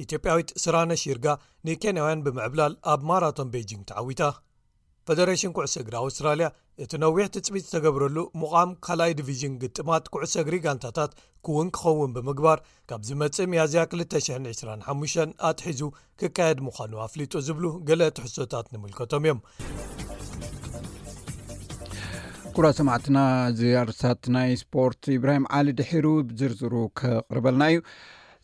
ኢትዮጵያዊት 0.06 0.52
ስራነሺርጋ 0.66 1.26
ንኬንያ 1.68 2.04
ውያን 2.06 2.24
ብምዕብላል 2.28 2.76
ኣብ 2.94 3.02
ማራቶን 3.10 3.52
ቤጂንግ 3.56 3.82
ተዓዊታ 3.90 4.22
ፈደሬሽን 5.10 5.51
ኩዕሶ 5.58 5.75
እግሪ 5.84 5.96
ኣውስትራልያ 6.00 6.48
እቲ 6.84 6.92
ነዊሕ 7.04 7.24
ትፅሚት 7.36 7.63
ዝተገብረሉ 7.68 8.18
ሙቓም 8.42 8.72
ካልኣይ 8.86 9.12
ዲቪዥን 9.20 9.54
ግጥማት 9.63 10.04
ኩዕሶ 10.13 10.34
እግሪ 10.42 10.56
ጋንታታት 10.66 11.12
ክውን 11.46 11.70
ክኸውን 11.78 12.12
ብምግባር 12.16 12.60
ካብ 12.92 13.01
ዝመፅእ 13.08 13.56
ያዝያ 13.60 13.84
225 13.96 15.34
ኣትሒዙ 15.50 15.82
ክካየድ 16.22 16.60
ምዃኑ 16.68 16.94
ኣፍሊጡ 17.08 17.34
ዝብሉ 17.48 17.66
ገለ 17.89 18.01
ትሕሶታት 18.20 18.68
ንምልከቶም 18.75 19.25
እዮም 19.28 19.39
ኩራ 22.58 22.66
ሰማዕትና 22.80 23.18
ዚኣርሳት 23.62 24.24
ናይ 24.39 24.50
ስፖርት 24.63 25.04
እብራሂም 25.20 25.46
ዓሊ 25.60 25.68
ድሒሩ 25.80 26.06
ብዝርዝሩ 26.32 26.74
ክቕርበልና 27.00 27.63
እዩ 27.74 27.80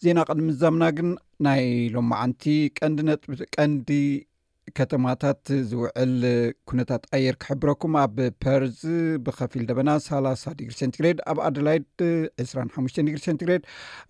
ዜና 0.05 0.17
ቅድሚ 0.31 0.47
ዛምና 0.63 0.83
ግን 0.99 1.11
ናይ 1.47 1.63
ሎ 1.95 2.01
መዓንቲ 2.13 2.43
ቀንዲ 2.79 2.99
ነጥ 3.11 3.23
ቀንዲ 3.57 3.91
ከተማታት 4.77 5.41
ዝውዕል 5.69 6.13
ኩነታት 6.69 7.03
ኣየር 7.17 7.35
ክሕብረኩም 7.43 7.93
ኣብ 8.03 8.15
ፐርዝ 8.43 8.79
ብከፊል 9.25 9.63
ደበና 9.69 9.89
ሳ 10.05 10.51
ዲግሪ 10.59 10.73
ሴንትግሬድ 10.79 11.19
ኣብ 11.31 11.37
ኣደላይድ 11.47 11.85
2ሓ 12.03 12.95
ዲግሪ 13.07 13.19
ሴንትግሬድ 13.27 13.63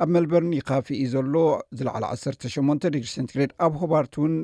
ኣብ 0.03 0.09
መልበርን 0.15 0.53
ይካፊ 0.59 0.87
እዩ 1.05 1.09
ዘሎ 1.15 1.35
ዝለዕሊ 1.79 2.03
18 2.45 2.87
ዲግሪ 2.95 3.09
ሰንትግሬድ 3.17 3.51
ኣብ 3.67 3.73
ሆባርት 3.81 4.15
እውን 4.21 4.35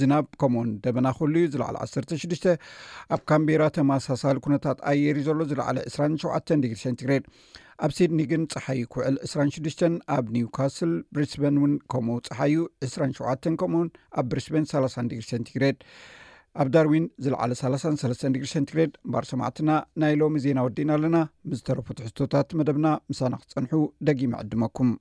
ዝናብ 0.00 0.26
ከምኡውን 0.42 0.72
ደበና 0.86 1.06
ክእህሉ 1.18 1.34
እዩ 1.42 1.52
ዝለዕሊ 1.56 1.76
1ሰ6ዱሽ 1.86 2.42
ኣብ 3.14 3.20
ካምቤራ 3.32 3.62
ተማሳሳሊ 3.78 4.36
ኩነታት 4.48 4.80
ኣየር 4.92 5.18
እዩ 5.22 5.26
ዘሎ 5.30 5.40
ዝለዕሊ 5.52 5.78
2ሸ 5.98 6.50
ዲግሪ 6.64 6.76
ሴንትግሬድ 6.86 7.24
ኣብ 7.84 7.92
ሲድኒ 7.96 8.20
ግን 8.30 8.42
ፀሓይ 8.52 8.78
ክውዕል 8.92 9.16
26 9.30 9.82
ኣብ 10.16 10.26
ኒውካስል 10.34 10.92
ብሪስበን 11.14 11.56
እውን 11.60 11.72
ከምኡ 11.92 12.16
ፀሓዩ 12.28 12.54
27 12.86 13.50
ከምኡውን 13.62 13.88
ኣብ 14.20 14.24
ብሪስቤን 14.32 14.66
3ሰንቲግሬድ 14.72 15.78
ኣብ 16.62 16.68
ዳርዊን 16.74 17.06
ዝለዓለ 17.24 17.50
33ሴንቲግሬድ 17.62 18.92
ባር 19.14 19.26
ሰማዕትና 19.32 19.70
ናይ 20.02 20.14
ሎሚ 20.22 20.36
ዜና 20.46 20.58
ወዲእና 20.68 20.90
ኣለና 20.98 21.18
ምዝተረፉ 21.50 21.88
ትሕዝቶታት 21.98 22.56
መደብና 22.60 22.86
ምሳና 23.12 23.32
ክትፀንሑ 23.42 23.72
ደጊማ 24.08 24.34
ዕድመኩም 24.44 24.92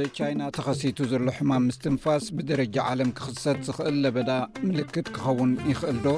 እብቻይና 0.00 0.42
ተኸሲቱ 0.56 0.98
ዘሎ 1.10 1.24
ሕማም 1.38 1.64
ምስትንፋስ 1.68 2.24
ብደረጃ 2.36 2.76
ዓለም 2.90 3.10
ክኽሰት 3.18 3.58
ዝኽእል 3.66 3.96
ለበዳ 4.04 4.30
ምልክት 4.66 5.06
ክኸውን 5.14 5.50
ይኽእል 5.70 5.98
ዶ 6.06 6.10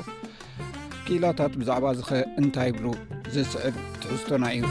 ኪኢላታት 1.07 1.55
ብዛዕባ 1.61 1.87
ዚኸ 1.99 2.11
እንታይ 2.41 2.69
ይብሉ 2.71 2.87
ዝስዕብ 3.35 3.77
ትሕዝቶና 4.03 4.45
እዩ 4.57 4.65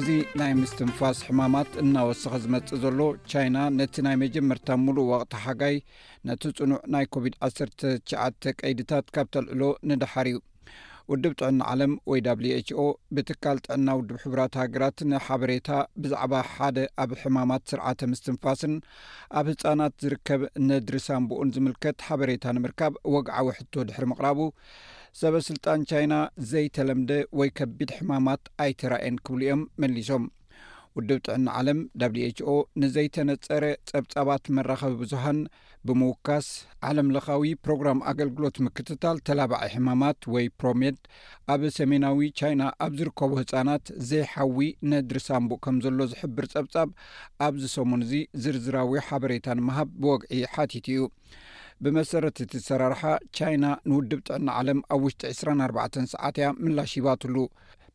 እዚ 0.00 0.08
ናይ 0.40 0.52
ምስትንፋስ 0.62 1.18
ሕማማት 1.26 1.72
እናወሰኺ 1.82 2.34
ዝመፅእ 2.46 2.80
ዘሎ 2.84 3.00
ቻይና 3.32 3.56
ነቲ 3.78 3.94
ናይ 4.06 4.16
መጀመርታ 4.24 4.68
ሙሉእ 4.84 5.08
ወቅቲ 5.12 5.34
ሓጋይ 5.44 5.76
ነቲ 6.30 6.42
ፅኑዕ 6.60 6.80
ናይ 6.94 7.06
ኮቪድ-199 7.16 8.54
ቀይድታት 8.62 9.06
ካብ 9.16 9.26
ተልዕሎ 9.36 9.62
ንዳሓር 9.90 10.26
እዩ 10.32 10.38
ውድብ 11.10 11.32
ጥዕና 11.40 11.60
ዓለም 11.72 11.92
ወይ 12.10 12.20
w 12.52 12.56
ችኦ 12.68 12.82
ብትካል 13.14 13.56
ጥዕና 13.66 13.86
ውድብ 13.98 14.16
ሕቡራት 14.24 14.54
ሃገራት 14.62 14.98
ንሓበሬታ 15.10 15.68
ብዛዕባ 16.02 16.32
ሓደ 16.52 16.76
ኣብ 17.04 17.10
ሕማማት 17.22 17.62
ስርዓተ 17.72 18.00
ምስትንፋስን 18.12 18.74
ኣብ 19.40 19.46
ህፃናት 19.52 19.94
ዝርከብ 20.04 20.42
ነድሪሳንቦኡን 20.68 21.52
ዝምልከት 21.56 21.98
ሓበሬታ 22.08 22.44
ንምርካብ 22.58 22.92
ወግዓዊ 23.14 23.48
ሕቶ 23.58 23.72
ድሕሪ 23.88 24.06
ምቕራቡ 24.12 24.40
ሰበ 25.20 25.34
ስልጣን 25.48 25.80
ቻይና 25.90 26.14
ዘይተለምደ 26.52 27.10
ወይ 27.40 27.50
ከቢድ 27.58 27.90
ሕማማት 27.98 28.44
ኣይተራእየን 28.64 29.16
ክብሉ 29.26 29.42
እዮም 29.46 29.64
መሊሶም 29.82 30.24
ውድብ 30.96 31.18
ጥዕና 31.26 31.46
ዓለም 31.58 31.78
wችኦ 32.24 32.54
ንዘይተነፀረ 32.80 33.64
ጸብጻባት 33.90 34.50
መራኸቢ 34.56 34.94
ብዙሃን 35.02 35.38
ብምውካስ 35.88 36.48
ዓለምለኻዊ 36.88 37.44
ፕሮግራም 37.66 38.00
ኣገልግሎት 38.10 38.56
ምክትታል 38.66 39.16
ተላባዒ 39.28 39.62
ሕማማት 39.74 40.20
ወይ 40.34 40.46
ፕሮሜድ 40.60 40.98
ኣብ 41.54 41.62
ሰሜናዊ 41.78 42.20
ቻይና 42.42 42.62
ኣብ 42.86 42.92
ዝርከቡ 43.00 43.32
ህፃናት 43.40 43.86
ዘይሓዊ 44.10 44.60
ነድሪ 44.92 45.20
ሳምቡእ 45.28 45.62
ከም 45.66 45.78
ዘሎ 45.86 45.98
ዝሕብር 46.12 46.46
ጸብጻብ 46.54 46.90
ኣብዚ 47.48 47.64
ሰሙን 47.78 48.02
እዚ 48.08 48.14
ዝርዝራዊ 48.44 48.94
ሓበሬታንምሃብ 49.08 49.90
ብወግዒ 50.02 50.40
ሓቲት 50.54 50.88
እዩ 50.94 51.02
ብመሰረት 51.84 52.36
እቲ 52.44 52.52
ዝሰራርሓ 52.62 53.02
ቻይና 53.38 53.64
ንውድብ 53.90 54.20
ጥዕና 54.28 54.48
ዓለም 54.60 54.80
ኣብ 54.96 55.02
ውሽጢ 55.08 55.22
24 55.48 56.00
ሰዓትያ 56.14 56.48
ምላሽ 56.64 56.92
ሂባትሉ 56.98 57.36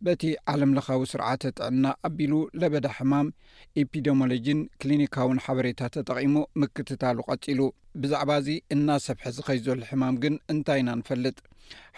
በቲ 0.05 0.23
ዓለም 0.51 0.71
ለኻዊ 0.77 0.99
ስርዓተ 1.11 1.43
ጥዕና 1.59 1.85
ኣቢሉ 2.07 2.33
ለበዳ 2.61 2.85
ሕማም 2.97 3.27
ኤፕደሞሎጂን 3.81 4.59
ክሊኒካውን 4.81 5.41
ሓበሬታ 5.45 5.79
ተጠቒሙ 5.95 6.33
ምክትታሉ 6.61 7.17
ቀፂሉ 7.29 7.59
ብዛዕባ 8.01 8.31
እዚ 8.41 8.49
እናሰብሒ 8.75 9.25
ዝኸይዘሉ 9.37 9.79
ሕማም 9.91 10.17
ግን 10.23 10.35
እንታይ 10.53 10.79
ኢና 10.83 10.89
ንፈልጥ 10.99 11.37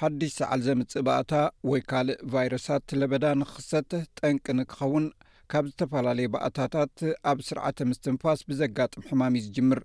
ሓድሽ 0.02 0.32
ስዕል 0.38 0.62
ዘምፅእ 0.68 1.04
በእታ 1.08 1.32
ወይ 1.72 1.82
ካልእ 1.90 2.20
ቫይረሳት 2.36 2.90
ለበዳ 3.02 3.26
ንኽሰት 3.42 3.92
ጠንቂ 4.20 4.46
ንክኸውን 4.60 5.06
ካብ 5.52 5.66
ዝተፈላለዩ 5.72 6.28
ባእታታት 6.34 6.98
ኣብ 7.32 7.38
ስርዓተ 7.50 7.78
ምስትንፋስ 7.92 8.40
ብዘጋጥም 8.50 9.06
ሕማም 9.10 9.36
እዩ 9.40 9.46
ዝጅምር 9.48 9.80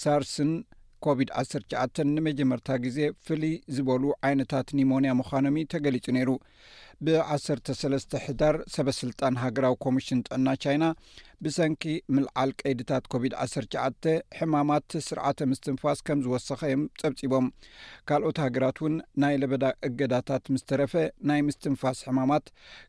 ሳርስን 0.00 0.50
ኮቪድ-19 1.04 1.98
ንመጀመርታ 2.16 2.68
ግዜ 2.84 2.98
ፍልይ 3.26 3.56
ዝበሉ 3.74 4.04
ዓይነታት 4.28 4.68
ኒሞንያ 4.78 5.10
ምዃኖም 5.20 5.56
ተገሊጹ 5.72 6.06
ነይሩ 6.16 6.30
ብ1ሰለስተ 7.06 8.12
ሕዳር 8.24 8.54
ሰበስልጣን 8.74 9.34
ሃገራዊ 9.42 9.74
ኮሚሽን 9.84 10.22
ጥዕና 10.26 10.48
ቻይና 10.62 10.84
ብሰንኪ 11.44 11.84
ምልዓል 12.14 12.50
ቀይድታት 12.60 13.04
ኮቪድ-19 13.12 14.08
ሕማማት 14.38 14.88
ስርዓተ 15.08 15.38
ምስትንፋስ 15.50 16.00
ከም 16.08 16.22
ዝወሰኸ 16.24 16.60
እዮም 16.70 16.86
ጸብጺቦም 17.02 17.46
ካልኦት 18.10 18.40
ሃገራት 18.44 18.78
እውን 18.82 18.96
ናይ 19.24 19.36
ለበዳ 19.42 19.68
እገዳታት 19.88 20.44
ምስተረፈ 20.54 20.94
ናይ 21.30 21.42
ምስትንፋስ 21.50 22.00
ሕማማት 22.08 22.46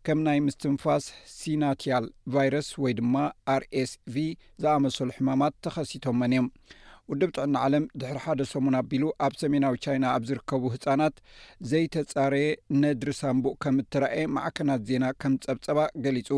ከም 0.07 0.19
ናይ 0.29 0.41
ምስትንፋስ 0.47 1.05
ሲናትያል 1.39 2.07
ቫይረስ 2.35 2.71
ወይ 2.85 2.95
ድማ 3.01 3.15
አር 3.55 3.65
ኤስ 3.83 3.93
ቪ 4.15 4.27
ዝኣመሰሉ 4.63 5.09
ሕማማት 5.19 5.55
ተኸሲቶመን 5.67 6.33
እዮም 6.37 6.49
ውድብ 7.11 7.29
ጥዕና 7.35 7.55
ዓለም 7.67 7.85
ድሕሪ 8.01 8.17
ሓደ 8.25 8.41
ሰሙን 8.51 8.75
ኣቢሉ 8.79 9.03
ኣብ 9.25 9.33
ሰሜናዊ 9.41 9.75
ቻይና 9.85 10.05
ኣብ 10.15 10.23
ዝርከቡ 10.29 10.63
ህፃናት 10.73 11.15
ዘይተፃረየ 11.69 12.47
ነድሪ 12.83 13.11
ሳምቡእ 13.19 13.55
ከም 13.63 13.77
እትረአየ 13.83 14.25
ማዕከናት 14.35 14.81
ዜና 14.89 15.05
ከም 15.21 15.33
ፀብፀባ 15.45 15.79
ገሊፁ 16.05 16.29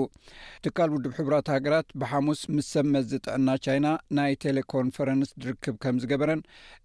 ትካል 0.65 0.89
ውድብ 0.95 1.13
ሕቡራት 1.17 1.49
ሃገራት 1.55 1.89
ብሓሙስ 2.03 2.41
ምስ 2.55 2.69
ሰመዚ 2.75 3.11
ጥዕና 3.25 3.47
ቻይና 3.67 3.87
ናይ 4.19 4.35
ቴሌኮንፈረንስ 4.45 5.31
ንርክብ 5.41 5.75
ከም 5.85 5.99
ዝገበረን 6.03 6.43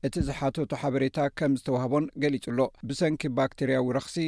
እቲ 0.09 0.15
ዝሓተቱ 0.31 0.69
ሓበሬታ 0.83 1.21
ከም 1.41 1.55
ዝተዋህቦን 1.61 2.07
ገሊጹ 2.25 2.45
ኣሎ 2.55 2.61
ብሰንኪ 2.91 3.23
ባክቴርያዊ 3.39 3.89
ረክሲ 3.99 4.19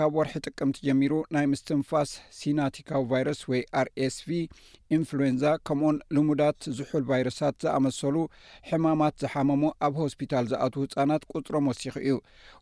ካብ 0.00 0.12
ወርሒ 0.20 0.34
ጥቅምቲ 0.48 0.78
ጀሚሩ 0.88 1.14
ናይ 1.36 1.48
ምስትንፋስ 1.54 2.10
ሲናቲካዊ 2.40 3.04
ቫይረስ 3.12 3.42
ወይ 3.52 3.62
ኣር 3.82 3.90
ኤስ 4.08 4.18
ቪ 4.28 4.48
እንፍሉወንዛ 4.96 5.44
ከምኡን 5.66 5.96
ልሙዳት 6.14 6.58
ዝሑል 6.78 7.04
ቫይረሳት 7.10 7.54
ዝኣመሰሉ 7.64 8.16
ሕማማት 8.68 9.14
ዝሓመሙ 9.22 9.62
ኣብ 9.86 9.94
ሆስፒታል 10.02 10.44
ዝኣት 10.52 10.74
ህፃናት 10.80 11.22
ቁፅሮም 11.34 11.68
ወሲኪ 11.70 11.94
እዩ 12.06 12.16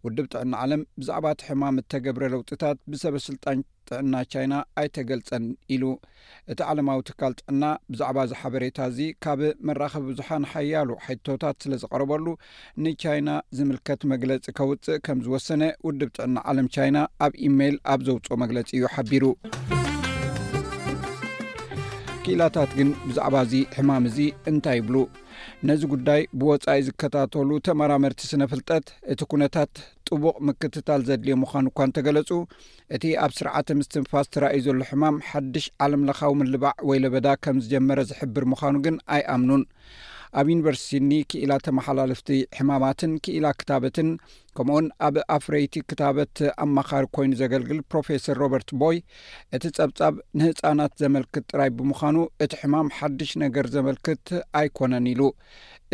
ውድብ 0.07 0.27
ጥዕና 0.33 0.53
ዓለም 0.65 0.83
ብዛዕባ 1.01 1.27
እቲ 1.37 1.43
ሕማም 1.51 1.79
እተገብረ 1.83 2.25
ለውጢታት 2.35 2.79
ብሰበስልጣን 2.93 3.61
ጥዕና 3.91 4.15
ቻይና 4.33 4.55
ኣይተገልፀን 4.81 5.47
ኢሉ 5.75 5.85
እቲ 6.53 6.61
ዓለማዊ 6.73 6.99
ትካል 7.09 7.33
ጥዕና 7.41 7.63
ብዛዕባ 7.93 8.19
እዚ 8.27 8.33
ሓበሬታ 8.43 8.79
እዚ 8.93 8.99
ካብ 9.27 9.41
መራኸቢ 9.71 10.05
ቡዙሓን 10.13 10.49
ሓያሉ 10.53 10.91
ሓይቶታት 11.07 11.59
ስለ 11.65 11.73
ዘቐርበሉ 11.85 12.27
ንቻይና 12.85 13.29
ዝምልከት 13.59 14.03
መግለፂ 14.15 14.45
ከውፅእ 14.59 15.01
ከም 15.09 15.21
ዝወሰነ 15.29 15.63
ውድብ 15.89 16.13
ጥዕና 16.19 16.37
ዓለም 16.53 16.69
ቻይና 16.77 16.99
ኣብ 17.27 17.35
ኢሜይል 17.49 17.79
ኣብ 17.95 18.03
ዘውፅኦ 18.09 18.37
መግለፂ 18.45 18.69
እዩ 18.79 18.85
ሓቢሩ 18.97 19.25
ክኢላታት 22.27 22.73
ግን 22.79 22.89
ብዛዕባ 23.07 23.37
እዚ 23.45 23.55
ሕማም 23.77 24.05
እዚ 24.09 24.19
እንታይ 24.51 24.77
ይብሉ 24.79 24.97
ነዚ 25.69 25.81
ጉዳይ 25.95 26.21
ብወፃኢ 26.41 26.81
ዝከታተሉ 26.87 27.49
ተመራመርቲ 27.67 28.21
ስነፍልጠት 28.33 28.85
እቲ 29.13 29.21
ኩነታት 29.33 29.73
ጥቡቕ 30.09 30.35
ምክትታል 30.49 31.01
ዘድልዮ 31.09 31.35
ምዃኑ 31.43 31.65
እኳ 31.73 31.79
እንተገለጹ 31.89 32.31
እቲ 32.99 33.05
ኣብ 33.25 33.33
ስርዓተ 33.39 33.77
ምስትፋስ 33.81 34.29
ትራእዩ 34.35 34.63
ዘሎ 34.69 34.81
ሕማም 34.91 35.19
ሓድሽ 35.31 35.67
ዓለምለኻዊ 35.87 36.35
ምልባዕ 36.43 36.75
ወይ 36.91 37.01
ለበዳ 37.07 37.27
ከም 37.47 37.59
ዝጀመረ 37.67 37.99
ዝሕብር 38.13 38.47
ምዃኑ 38.53 38.77
ግን 38.87 38.99
ኣይኣምኑን 39.17 39.65
ኣብ 40.41 40.47
ዩኒቨርሲቲኒ 40.53 41.11
ክኢላ 41.31 41.53
ተመሓላልፍቲ 41.65 42.29
ሕማማትን 42.59 43.13
ክኢላ 43.25 43.47
ክታበትን 43.61 44.09
ከምኡ 44.57 44.75
ውን 44.77 44.87
ኣብ 45.07 45.17
ኣፍሬይቲ 45.37 45.75
ክታበት 45.91 46.37
ኣማኻሪ 46.65 47.05
ኮይኑ 47.17 47.33
ዘገልግል 47.41 47.81
ፕሮፌሰር 47.93 48.37
ሮበርት 48.43 48.71
ቦይ 48.83 48.97
እቲ 49.59 49.65
ጸብጻብ 49.79 50.15
ንህፃናት 50.41 50.95
ዘመልክት 51.03 51.45
ጥራይ 51.53 51.71
ብምዃኑ 51.81 52.17
እቲ 52.47 52.53
ሕማም 52.63 52.89
ሓድሽ 52.99 53.31
ነገር 53.45 53.69
ዘመልክት 53.77 54.25
ኣይኮነን 54.61 55.09
ኢሉ 55.13 55.23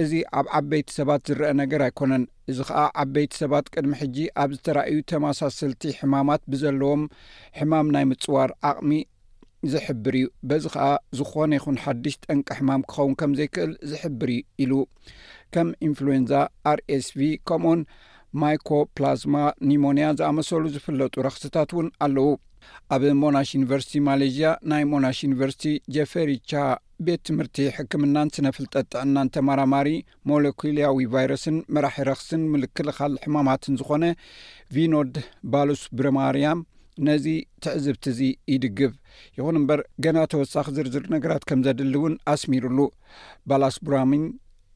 እዚ 0.05 0.13
ኣብ 0.41 0.47
ዓበይቲ 0.61 0.89
ሰባት 1.01 1.23
ዝርአ 1.31 1.51
ነገር 1.65 1.81
ኣይኮነን 1.89 2.25
እዚ 2.53 2.59
ከዓ 2.71 2.83
ዓበይቲ 3.03 3.33
ሰባት 3.43 3.67
ቅድሚ 3.75 3.95
ሕጂ 4.03 4.17
ኣብ 4.45 4.51
ዝተራእዩ 4.57 4.99
ተመሳሰልቲ 5.13 5.83
ሕማማት 6.01 6.45
ብዘለዎም 6.53 7.05
ሕማም 7.61 7.89
ናይ 7.97 8.07
ምፅዋር 8.13 8.53
ዓቕሚ 8.73 8.93
ዝሕብር 9.73 10.15
እዩ 10.19 10.27
በዚ 10.49 10.65
ከዓ 10.75 10.89
ዝኾነ 11.19 11.51
ይኹን 11.59 11.77
ሓዱሽ 11.85 12.15
ጠንቂ 12.25 12.49
ሕማም 12.59 12.83
ክኸውን 12.91 13.15
ከምዘይክእል 13.21 13.73
ዝሕብር 13.91 14.31
ኢሉ 14.65 14.73
ከም 15.55 15.69
ኢንፍሉዌንዛ 15.89 16.33
አር 16.71 16.79
ኤስ 16.97 17.07
ቪ 17.19 17.31
ከምኡኡን 17.49 17.81
ማይኮፕላዝማ 18.41 19.37
ኒሞንያ 19.69 20.07
ዝኣመሰሉ 20.21 20.65
ዝፍለጡ 20.75 21.15
ረክስታት 21.29 21.71
እውን 21.75 21.89
ኣለዉ 22.07 22.29
ኣብ 22.95 23.03
ሞናሽ 23.23 23.49
ዩኒቨርሲቲ 23.57 23.95
ማሌዥያ 24.09 24.49
ናይ 24.71 24.83
ሞናሽ 24.93 25.19
ዩኒቨርሲቲ 25.27 25.65
ጀፈሪቻ 25.95 26.51
ቤት 27.07 27.21
ትምህርቲ 27.29 27.57
ሕክምናን 27.77 28.33
ስነ 28.35 28.49
ፍልጠጥ 28.57 28.85
ጥዕናን 28.95 29.31
ተመራማሪ 29.35 29.89
ሞለኩልያዊ 30.31 30.99
ቫይረስን 31.15 31.59
መራሒ 31.75 32.05
ረክስን 32.11 32.43
ምልክልኻል 32.55 33.13
ሕማማትን 33.25 33.79
ዝኮነ 33.83 34.05
ቪኖድ 34.77 35.15
ባሉስ 35.53 35.83
ብሪማርያም 35.99 36.61
ነዚ 37.07 37.27
ትዕዝብቲ 37.65 38.05
እዙ 38.13 38.21
ይድግብ 38.53 38.93
ይኹን 39.37 39.57
እምበር 39.61 39.81
ገና 40.05 40.19
ተወሳኺ 40.33 40.67
ዝርዝር 40.77 41.05
ነገራት 41.15 41.43
ከም 41.49 41.61
ዘድሊ 41.67 41.95
እውን 42.01 42.15
ኣስሚሩሉ 42.35 42.79
ባላስ 43.51 43.77
ቡራምኝ 43.87 44.25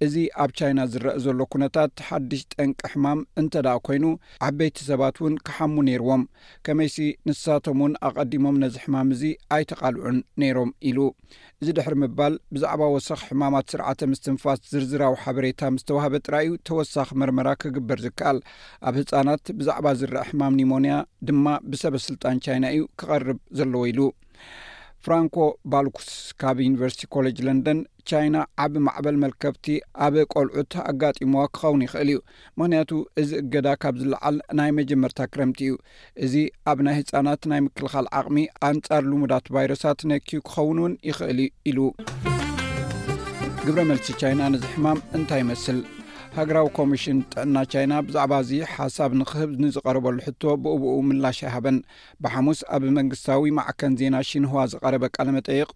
እዚ 0.05 0.15
ኣብ 0.43 0.51
ቻይና 0.59 0.81
ዝረአ 0.93 1.13
ዘሎ 1.25 1.39
ኩነታት 1.53 1.91
ሓድሽ 2.07 2.41
ጠንቂ 2.53 2.79
ሕማም 2.93 3.21
እንተ 3.41 3.55
ደ 3.67 3.75
ኮይኑ 3.87 4.05
ዓበይቲ 4.47 4.77
ሰባት 4.89 5.17
እውን 5.21 5.35
ክሓሙ 5.47 5.75
ነይርዎም 5.89 6.23
ከመይሲ 6.67 6.97
ንስሳቶም 7.29 7.79
እውን 7.83 7.93
ኣቐዲሞም 8.09 8.57
ነዚ 8.63 8.75
ሕማም 8.85 9.11
እዚ 9.17 9.23
ኣይተቃልዑን 9.57 10.19
ነይሮም 10.43 10.71
ኢሉ 10.91 10.99
እዚ 11.61 11.69
ድሕሪ 11.79 11.95
ምባል 12.05 12.37
ብዛዕባ 12.57 12.83
ወሰኺ 12.95 13.21
ሕማማት 13.31 13.69
ስርዓተ 13.75 14.01
ምስ 14.13 14.23
ትንፋስ 14.27 14.61
ዝርዝራዊ 14.73 15.17
ሓበሬታ 15.27 15.61
ምስ 15.77 15.87
ተዋህበ 15.91 16.15
ጥራይ 16.29 16.45
ዩ 16.51 16.59
ተወሳኺ 16.71 17.09
መርመራ 17.23 17.49
ክግበር 17.65 18.01
ዝከኣል 18.07 18.41
ኣብ 18.89 18.97
ህፃናት 19.03 19.47
ብዛዕባ 19.61 19.87
ዝረአ 20.03 20.25
ሕማም 20.31 20.59
ኒሞንያ 20.63 20.97
ድማ 21.31 21.47
ብሰበስልጣን 21.73 22.43
ቻይና 22.47 22.65
እዩ 22.77 22.83
ክቐርብ 23.03 23.41
ዘለዎ 23.61 23.85
ኢሉ 23.93 24.01
ፍራንኮ 25.05 25.37
ባልኩስ 25.71 26.11
ካብ 26.41 26.57
ዩኒቨርስቲ 26.65 27.01
ኮሌጅ 27.15 27.39
ለንደን 27.47 27.79
ቻይና 28.11 28.37
ዓብ 28.65 28.75
ማዕበል 28.87 29.17
መልከብቲ 29.25 29.67
ኣብ 30.07 30.15
ቆልዑት 30.35 30.73
ኣጋጢሞዎ 30.91 31.45
ክኸውን 31.57 31.83
ይኽእል 31.87 32.09
እዩ 32.15 32.19
ምክንያቱ 32.61 32.91
እዚ 33.23 33.31
እገዳ 33.43 33.69
ካብ 33.83 33.97
ዝለዓል 34.03 34.37
ናይ 34.61 34.71
መጀመርታ 34.79 35.19
ክረምቲ 35.33 35.61
እዩ 35.69 35.75
እዚ 36.27 36.35
ኣብ 36.73 36.79
ናይ 36.89 36.97
ህፃናት 37.01 37.43
ናይ 37.53 37.63
ምክልኻል 37.69 38.09
ዓቕሚ 38.21 38.39
ኣንጻር 38.71 39.03
ልሙዳት 39.11 39.47
ቫይረሳት 39.57 40.03
ነኪ 40.13 40.29
ክኸውን 40.49 40.81
ውን 40.85 40.95
ይኽእል 41.11 41.41
ኢሉ 41.71 41.79
ግብረ 43.67 43.81
መልሲ 43.93 44.07
ቻይና 44.23 44.43
ንዚ 44.53 44.63
ሕማም 44.75 45.01
እንታይ 45.19 45.41
ይመስል 45.45 45.79
ሃገራዊ 46.37 46.67
ኮሚሽን 46.77 47.19
ጥዕና 47.33 47.57
ቻይና 47.73 47.95
ብዛዕባ 48.05 48.35
እዚ 48.43 48.51
ሓሳብ 48.75 49.11
ንክህብ 49.21 49.51
ንዝቐርበሉ 49.63 50.15
ሕቶ 50.27 50.43
ብእብኡ 50.65 50.93
ምላሽ 51.09 51.39
ኣይሃበን 51.47 51.79
ብሓሙስ 52.25 52.61
ኣብ 52.75 52.83
መንግስታዊ 52.99 53.51
ማዕከን 53.57 53.95
ዜና 54.01 54.15
ሽንህዋ 54.29 54.61
ዝቐረበ 54.73 55.05
ቃለ 55.17 55.27
መጠይቕ 55.37 55.69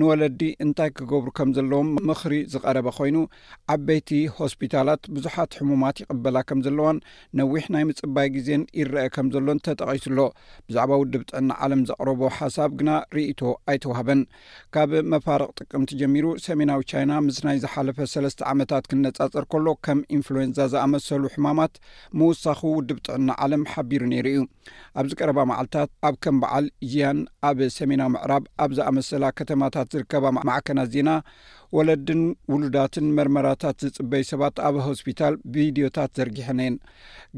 ንወለዲ 0.00 0.40
እንታይ 0.64 0.90
ክገብሩ 0.96 1.30
ከም 1.38 1.52
ዘለዎም 1.58 1.88
ምኽሪ 2.10 2.34
ዝቐረበ 2.54 2.90
ኮይኑ 2.98 3.16
ዓበይቲ 3.74 4.10
ሆስፒታላት 4.40 5.00
ብዙሓት 5.14 5.56
ሕሙማት 5.60 5.96
ይቕበላ 6.02 6.36
ከም 6.50 6.60
ዘለዋን 6.66 7.00
ነዊሕ 7.40 7.64
ናይ 7.76 7.86
ምፅባይ 7.92 8.28
ግዜን 8.36 8.64
ይረአ 8.82 9.06
ከም 9.16 9.30
ዘሎን 9.36 9.62
ተጠቒሱሎ 9.70 10.20
ብዛዕባ 10.68 10.92
ውድብ 11.04 11.24
ጥዕና 11.32 11.50
ዓለም 11.68 11.86
ዘቕረቦ 11.92 12.22
ሓሳብ 12.40 12.70
ግና 12.82 12.90
ርእቶ 13.18 13.40
ኣይተዋህበን 13.76 14.22
ካብ 14.76 14.92
መፋርቅ 15.14 15.48
ጥቅምቲ 15.62 15.90
ጀሚሩ 16.04 16.26
ሰሜናዊ 16.48 16.84
ቻይና 16.94 17.10
ምስ 17.30 17.40
ናይ 17.48 17.58
ዝሓለፈ 17.66 17.98
ሰለስተ 18.14 18.42
ዓመታት 18.54 18.84
ክነፃፀር 18.92 19.46
ከሎም 19.54 19.98
እንፍሉወንዛ 20.16 20.58
ዝኣመሰሉ 20.72 21.22
ሕማማት 21.34 21.74
ምውሳኺ 22.20 22.60
ውድብጥዕና 22.76 23.28
ዓለም 23.44 23.62
ሓቢሩ 23.72 24.02
ነይሩ 24.12 24.26
እዩ 24.32 24.40
ኣብዚ 25.00 25.12
ቀረባ 25.20 25.38
መዓልትታት 25.52 25.90
ኣብ 26.08 26.16
ከም 26.24 26.36
በዓል 26.44 26.66
ዚያን 26.92 27.20
ኣብ 27.50 27.58
ሰሜናዊ 27.78 28.08
ምዕራብ 28.16 28.44
ኣብ 28.64 28.70
ዝኣመሰላ 28.80 29.24
ከተማታት 29.40 29.88
ዝርከባ 29.94 30.24
ማዕከናት 30.50 30.90
ዜና 30.96 31.10
ወለድን 31.76 32.22
ውሉዳትን 32.52 33.06
መርመራታት 33.18 33.76
ዝፅበይ 33.84 34.24
ሰባት 34.30 34.56
ኣብ 34.68 34.76
ሆስፒታል 34.88 35.34
ቪድዮታት 35.54 36.10
ዘርጊሐን 36.18 36.58
እየን 36.62 36.76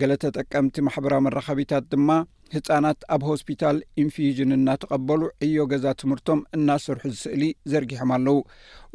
ገለ 0.01 0.13
ተጠቀምቲ 0.25 0.77
ማሕበራዊ 0.87 1.23
መራኸቢታት 1.27 1.85
ድማ 1.93 2.09
ህፃናት 2.55 3.01
ኣብ 3.15 3.23
ሆስፒታል 3.31 3.77
ኢንፊዥን 4.03 4.51
እናተቐበሉ 4.59 5.23
ዕዮ 5.47 5.59
ገዛ 5.73 5.87
ትምህርቶም 6.01 6.41
እናስርሑ 6.59 7.03
ዝስእሊ 7.15 7.43
ዘርጊሖም 7.73 8.13
ኣለው 8.17 8.39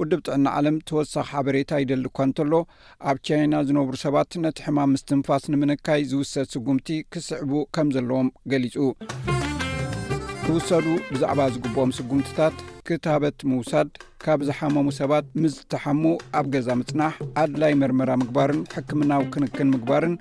ውዲ 0.02 0.12
ብጥዕና 0.19 0.45
ዓለም 0.60 0.78
ተወሳኺ 0.91 1.28
ሓበሬታ 1.34 1.80
ይደሊ 1.84 2.06
እኳ 2.12 2.19
እንተሎ 2.30 2.54
ኣብ 3.12 3.19
ቻይና 3.30 3.56
ዝነብሩ 3.69 3.95
ሰባት 4.06 4.39
ነቲ 4.45 4.58
ሕማም 4.67 4.93
ምስትንፋስ 4.97 5.45
ንምንካይ 5.56 6.04
ዝውሰድ 6.13 6.49
ስጉምቲ 6.56 6.89
ክስዕቡ 7.15 7.52
ከም 7.78 7.89
ዘለዎም 7.97 8.30
ገሊጹ 8.54 8.75
ዝውሰዱ 10.50 10.86
ብዛዕባ 11.14 11.40
ዝግብኦም 11.56 11.90
ስጉምትታት 11.96 12.56
ክታበት 12.88 13.38
ምውሳድ 13.50 13.90
ካብ 14.24 14.40
ዝሓመሙ 14.48 14.86
ሰባት 15.00 15.26
ምዝተሓሙ 15.42 16.04
ኣብ 16.40 16.46
ገዛ 16.54 16.68
ምጽናሕ 16.80 17.14
ኣድላይ 17.42 17.74
መርመራ 17.82 18.10
ምግባርን 18.22 18.62
ሕክምናዊ 18.76 19.24
ክንክን 19.34 19.70
ምግባርን 19.74 20.16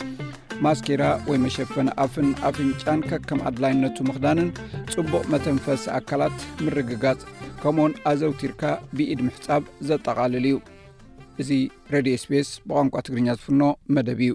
ማስኬራ 0.65 1.05
ወይ 1.29 1.39
መሸፈን 1.45 1.89
ኣፍን 2.05 2.29
ኣፍንጫን 2.49 3.01
ከከም 3.13 3.41
ኣድላይነቱ 3.51 3.97
ምክዳንን 4.09 4.51
ጽቡቕ 4.95 5.23
መተንፈስ 5.35 5.85
ኣካላት 5.99 6.37
ምርግጋጽ 6.67 7.23
ከምውን 7.63 7.95
ኣዘውቲርካ 8.13 8.63
ብኢድ 8.99 9.23
ምሕጻብ 9.29 9.63
ዘጠቓልል 9.91 10.45
እዩ 10.51 10.57
እዚ 11.45 11.51
ሬድዮ 11.95 12.17
ስፔስ 12.27 12.51
ብቋንቋ 12.69 12.95
ትግርኛ 13.09 13.29
ዝፍኖ 13.41 13.63
መደብ 13.97 14.21
እዩ 14.27 14.35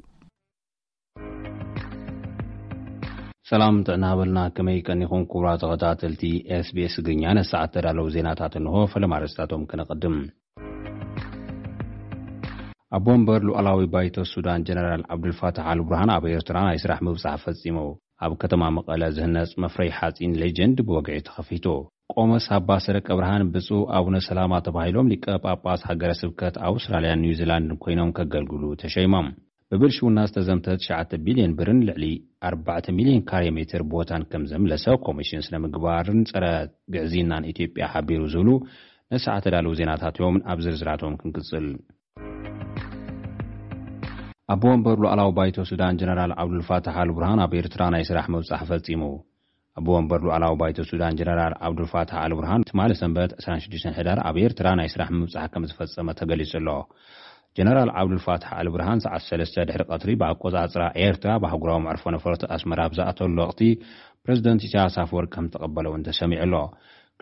ሰላም 3.50 3.76
እጥዕናበልና 3.80 4.42
ከመይ 4.58 4.78
ቀኒኹም 4.88 5.24
ኩቡራ 5.32 5.48
ተኸታተልቲ 5.62 6.22
ስbs 6.66 6.94
እግርኛ 7.02 7.24
ነስዓ 7.38 7.60
እተዳለዉ 7.68 8.06
ዜናታት 8.14 8.54
እንሆ 8.60 8.76
ፈለምርስታቶም 8.92 9.64
ክነቕድም 9.72 10.16
ኣቦንበር 12.98 13.42
ሉኣላዊ 13.48 13.82
ባይቶ 13.94 14.16
ሱዳን 14.32 14.64
ጀነራል 14.70 15.04
ዓብዱልፋትሕ 15.16 15.66
ኣልብርሃን 15.74 16.14
ኣብ 16.16 16.26
ኤርትራ 16.36 16.58
ናይ 16.68 16.78
ስራሕ 16.84 17.00
ምብጻሕ 17.08 17.38
ፈጺሞ 17.46 17.78
ኣብ 18.26 18.34
ከተማ 18.44 18.64
መቐለ 18.78 19.04
ዝህነፅ 19.20 19.52
መፍረይ 19.64 19.92
ሓፂን 20.00 20.34
ሌጀንድ 20.44 20.80
ብወግዒ 20.90 21.18
ተኸፊቱ 21.30 21.66
ቆመስ 22.16 22.48
ኣባሰረቂ 22.60 23.08
ብርሃን 23.22 23.44
ብፁ 23.56 23.70
ኣቡነ 24.00 24.16
ሰላማ 24.32 24.54
ተባሂሎም 24.68 25.10
ሊቀ 25.14 25.26
ጳጳስ 25.46 25.82
ሃገረ 25.90 26.12
ስብከት 26.24 26.58
ኣውስትራልያ 26.72 27.14
ኒውዚላንድን 27.24 27.80
ኮይኖም 27.86 28.14
ኬገልግሉ 28.20 28.64
ተሸይሞም 28.84 29.30
ብብል 29.76 29.92
ሽ 29.96 30.00
ውና 30.06 30.20
ዝተዘምተ 30.30 30.66
9ቢልዮን 30.86 31.52
ብርን 31.60 31.80
ልዕሊ4 31.88 32.58
0ልዮን 32.88 33.22
ካሬዮ 33.30 33.52
ሜትር 33.56 33.82
ቦታን 33.94 34.24
ከም 34.32 34.44
ዘምለሰ 34.52 34.86
ኮሚሽን 35.06 35.42
ስለ 35.46 35.54
ምግባርን 35.64 36.20
ጸረ 36.30 36.44
ግዕዚናን 36.94 37.48
ኢትዮጵያ 37.52 37.86
ሓቢሩ 37.94 38.22
ዝብሉ 38.34 38.50
ነሳዓ 39.14 39.36
ተዳለዉ 39.46 39.72
ዜናታት 39.80 40.18
እዮምን 40.20 40.44
ኣብ 40.54 40.60
ዝርዝራቶም 40.66 41.16
ክንቅጽል 41.22 41.66
ኣቦ 44.56 44.62
ወንበር 44.74 45.00
ሉዕላዊ 45.06 45.32
ባይቶ 45.40 45.58
ሱዳን 45.72 45.98
ጀነራል 46.04 46.34
ዓብዱልፋትሕ 46.44 46.98
ኣልብርሃን 47.06 47.42
ኣብ 47.48 47.56
ኤርትራ 47.64 47.84
ናይ 47.96 48.06
ስራሕ 48.12 48.28
ምብጻሕ 48.36 48.62
ፈጺሙ 48.74 49.02
ኣቦ 49.82 49.88
ወንበር 49.98 50.22
ሉዕላዊ 50.28 50.54
ባይቶ 50.62 50.78
ሱዳን 50.92 51.18
ጀነራል 51.22 51.56
ዓብዱልፋትሕ 51.70 52.18
ኣልብርሃን 52.28 52.68
ት 52.70 52.80
ማ 52.80 52.90
ሰንበት 53.02 53.34
26ሕዳር 53.48 54.22
ኣብ 54.30 54.38
ኤርትራ 54.46 54.68
ናይ 54.82 54.92
ስራሕ 54.96 55.10
ምብፃሕ 55.24 55.48
ከም 55.56 55.66
ዝፈጸመ 55.72 56.08
ተገሊጹ 56.22 56.54
ኣሎ 56.64 56.70
ጀነራል 57.58 57.90
ዓብዱልፋትሒ 58.02 58.46
ኣልብርሃን 58.60 59.02
ሰዓት 59.04 59.24
ሰለስተ 59.30 59.56
ድሕሪ 59.70 59.82
ቀትሪ 59.90 60.10
ብቆፃፅራ 60.22 60.84
ኤርትራ 61.04 61.32
ብህጉራዊ 61.44 61.78
ኣዕርፎ 61.92 62.04
ነፈሮቲ 62.16 62.42
ኣስመራ 62.56 62.80
ብ 62.92 62.98
ዝኣተሉ 62.98 63.36
ወቕቲ 63.44 63.62
ፕረዝደንት 64.26 64.66
ኢሳሳፈወር 64.68 65.26
ከም 65.34 65.46
ዝተቐበለው 65.50 65.94
ንተሰሚዑ 66.02 66.42
ኣሎ 66.46 66.54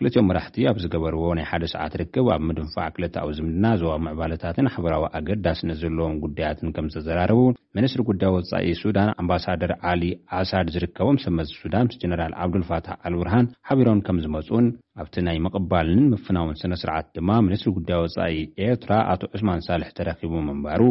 ክልትኦም 0.02 0.26
መራሕቲ 0.28 0.56
ኣብ 0.68 0.76
ዝገበርዎ 0.82 1.24
ናይ 1.38 1.44
ሓደ 1.50 1.64
ሰዓት 1.72 1.92
ርክብ 2.00 2.26
ኣብ 2.34 2.40
ምድንፋዕ 2.46 2.86
ክልቲ 2.94 3.14
ኣብ 3.20 3.28
ዝምድና 3.36 3.66
ዘዋሙዕባለታትን 3.80 4.70
ሕበራዊ 4.74 5.04
ኣገዳሲ 5.18 5.60
ንዘለዎን 5.68 6.16
ጉዳያትን 6.24 6.72
ከም 6.76 6.86
ዝተዘራረቡ 6.92 7.40
ምኒስትሪ 7.78 8.02
ጉዳይ 8.10 8.32
ወፃኢ 8.36 8.70
ሱዳን 8.80 9.12
ኣምባሳደር 9.22 9.72
ዓሊ 9.92 10.02
ኣሳድ 10.40 10.66
ዝርከቦም 10.76 11.20
ሰመዚ 11.26 11.50
ሱዳን 11.62 11.90
ስ 11.94 12.02
ጀነራል 12.04 12.32
ዓብዱልፋትሕ 12.44 12.94
ኣልብርሃን 13.10 13.48
ሓቢሮን 13.70 14.00
ከም 14.08 14.18
ዝመፁን 14.24 14.66
ኣብቲ 15.02 15.16
ናይ 15.26 15.38
ምቕባልን 15.44 16.02
ምፍናውን 16.14 16.58
ስነ 16.62 16.72
ስርዓት 16.84 17.06
ድማ 17.18 17.30
ምኒስትሪ 17.48 17.72
ጉዳይ 17.80 18.00
ወፃኢ 18.06 18.34
ኤርትራ 18.68 18.92
ኣቶ 19.12 19.22
ዑስማን 19.34 19.64
ሳልሕ 19.68 19.90
ተረኺቡ 20.00 20.32
ምንባሩ 20.48 20.82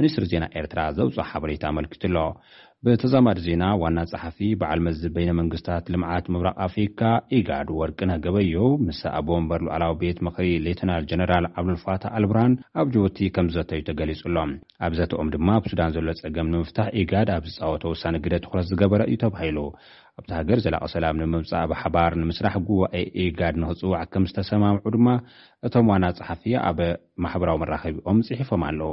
ሚኒስትሪ 0.00 0.26
ዜና 0.34 0.44
ኤርትራ 0.60 0.80
ዘብፅሕ 0.98 1.26
ሓበሬታ 1.32 1.62
ኣመልኪቱ 1.72 2.02
ኣሎ 2.10 2.18
ብተዛማድ 2.86 3.38
ዜና 3.44 3.64
ዋና 3.80 3.98
ጸሓፊ 4.10 4.38
በዓል 4.60 4.80
መዝብ 4.84 5.10
በነ 5.16 5.30
መንግስትታት 5.40 5.88
ልምዓት 5.92 6.26
ምብራቕ 6.34 6.54
ኣፍሪካ 6.66 7.00
ኢጋድ 7.38 7.68
ወርቅነገበዮ 7.78 8.56
ምስ 8.84 9.00
ኣቦንበር 9.18 9.60
ሉዓላዊ 9.66 9.92
ቤት 10.02 10.18
ምኽሪ 10.26 10.46
ሌትናል 10.66 11.02
ጀነራል 11.10 11.46
ዓብዱልፋታ 11.62 12.04
ኣልብርሃን 12.18 12.54
ኣብ 12.82 12.86
ጅቡቲ 12.94 13.18
ከም 13.34 13.50
ዝዘተ 13.54 13.72
እዩ 13.78 13.84
ተገሊጹሎም 13.88 14.52
ኣብ 14.88 14.94
ዘትኦም 15.00 15.32
ድማ 15.34 15.48
ብሱዳን 15.66 15.92
ዘሎ 15.96 16.08
ጸገም 16.20 16.50
ንምፍታሕ 16.54 16.88
ኢጋድ 17.02 17.30
ኣብ 17.36 17.44
ዝጻወተ 17.50 17.84
ውሳኒ 17.92 18.16
ግደ 18.28 18.34
ትዅረት 18.46 18.68
ዝገበረ 18.70 19.02
እዩ 19.10 19.18
ተባሂሉ 19.24 19.58
ኣብቲ 20.20 20.30
ሃገር 20.40 20.58
ዘላቐ 20.66 20.84
ሰላም 20.96 21.20
ንምምጻእ 21.22 21.60
ኣብሓባር 21.66 22.14
ንምስራሕ 22.22 22.54
ጉባኤ 22.70 23.02
ኤጋድ 23.26 23.54
ንኽጽዋዕ 23.64 24.02
ከም 24.14 24.26
ዝተሰማምዑ 24.32 24.86
ድማ 24.96 25.08
እቶም 25.68 25.90
ዋና 25.94 26.04
ጸሓፊ 26.20 26.42
ኣብ 26.68 26.80
ማሕበራዊ 27.24 27.58
መራኸቢኦም 27.64 28.24
ጽሒፎም 28.30 28.64
ኣለዉ 28.70 28.92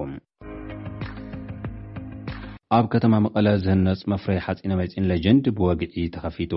ኣብ 2.75 2.85
ከተማ 2.93 3.13
መቐለ 3.25 3.47
ዝህነፅ 3.65 3.99
መፍረይ 4.11 4.39
ሓፂነ 4.45 4.71
መፂን 4.79 5.05
ሌጀንድ 5.11 5.45
ብወግዒ 5.57 5.93
ተኸፊጡ 6.15 6.53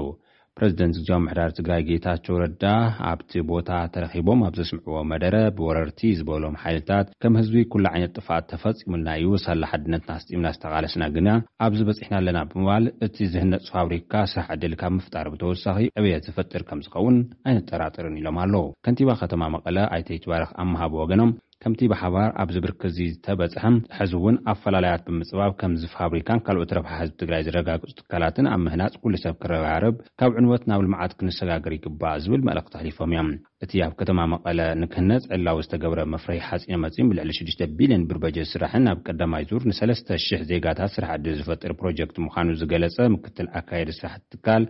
ፕረዚደንት 0.57 0.97
ግዜ 1.01 1.11
ምሕዳር 1.25 1.51
ትግራይ 1.59 1.83
ጌታቸው 1.89 2.39
ረዳ 2.43 2.65
ኣብቲ 3.11 3.33
ቦታ 3.51 3.69
ተረኪቦም 3.95 4.41
ኣብ 4.47 4.55
ዘስምዕዎ 4.59 5.01
መደረ 5.11 5.35
ብወረርቲ 5.59 6.01
ዝበሎም 6.21 6.57
ሓይልታት 6.63 7.07
ከም 7.25 7.35
ህዝቢ 7.41 7.57
ኩሉ 7.75 7.85
ዓይነት 7.93 8.13
ጥፋት 8.21 8.45
ተፈፂሙና 8.53 9.07
እዩ 9.21 9.29
ወሳላ 9.35 9.63
ሓድነትናኣስፂምና 9.73 10.49
ዝተቃለስና 10.57 11.07
ግና 11.17 11.29
ኣብዚ 11.67 11.81
በፂሕና 11.91 12.17
ኣለና 12.23 12.41
ብምባል 12.55 12.87
እቲ 13.09 13.17
ዝህነፅ 13.35 13.65
ፋብሪካ 13.77 14.13
ስራሕ 14.33 14.49
ዕድል 14.57 14.75
ካብ 14.83 14.95
ምፍጣር 14.99 15.29
ብተወሳኺ 15.35 15.79
ዕብየት 16.03 16.27
ዝፍጥር 16.31 16.65
ከም 16.71 16.83
ዝኸውን 16.87 17.19
ኣይነጠራጥርን 17.51 18.19
ኢሎም 18.23 18.41
ኣለዉ 18.47 18.65
ከንቲባ 18.87 19.17
ከተማ 19.23 19.45
መቐለ 19.57 19.79
ኣይተይትባረክ 19.99 20.53
ኣምሃብ 20.65 20.95
ወገኖም 21.03 21.33
ከምቲ 21.63 21.81
ብሓባር 21.93 22.29
ኣብ 22.43 22.49
ዝብርክዚ 22.55 22.97
ዝተበፅሐም 23.15 23.75
ሕዚ 23.97 24.13
እውን 24.19 24.37
ኣፈላለያት 24.53 25.03
ብምፅባብ 25.09 25.53
ከምዚ 25.61 25.83
ፋብሪካን 25.95 26.41
ካልኦት 26.47 26.71
ረብሓ 26.79 26.93
ህዝቢ 27.01 27.17
ትግራይ 27.23 27.43
ዝረጋግፅ 27.47 27.91
ትካላትን 27.99 28.47
ኣብ 28.53 28.61
ምህላፅ 28.67 28.95
ኩሉ 29.03 29.15
ሰብ 29.25 29.35
ክረጋርብ 29.43 29.97
ካብ 30.21 30.33
ዕንበት 30.41 30.63
ናብ 30.71 30.81
ልምዓት 30.87 31.13
ክንሰጋግር 31.19 31.73
ይግባእ 31.79 32.17
ዝብል 32.27 32.43
መለክቲ 32.49 32.75
ኣሕሊፎም 32.79 33.11
እዮም 33.15 33.29
እቲ 33.65 33.73
ኣብ 33.87 33.93
ከተማ 34.01 34.21
መቐለ 34.35 34.61
ንክህነፅ 34.83 35.25
ዕላዊ 35.37 35.59
ዝተገብረ 35.67 36.01
መፍርሒ 36.13 36.39
ሓፂኖ 36.49 36.77
መፂም 36.85 37.09
ብልዕሊ 37.11 37.31
6 37.41 37.61
ቢልዮን 37.81 38.07
ብር 38.11 38.19
በጀት 38.23 38.49
ስራሕን 38.53 38.87
ኣብ 38.93 38.99
ቀዳማይ 39.07 39.43
ዙር 39.51 39.65
ንሰለስተ00 39.71 40.47
ዜጋታት 40.53 40.93
ስራሕ 40.97 41.11
ዕዲ 41.19 41.27
ዝፈጥር 41.41 41.73
ፕሮጀክት 41.83 42.17
ምዃኑ 42.29 42.49
ዝገለፀ 42.63 42.99
ምክትል 43.17 43.49
ኣካየዲ 43.61 43.91
ስራሕቲ 43.99 44.25
ትካል 44.37 44.65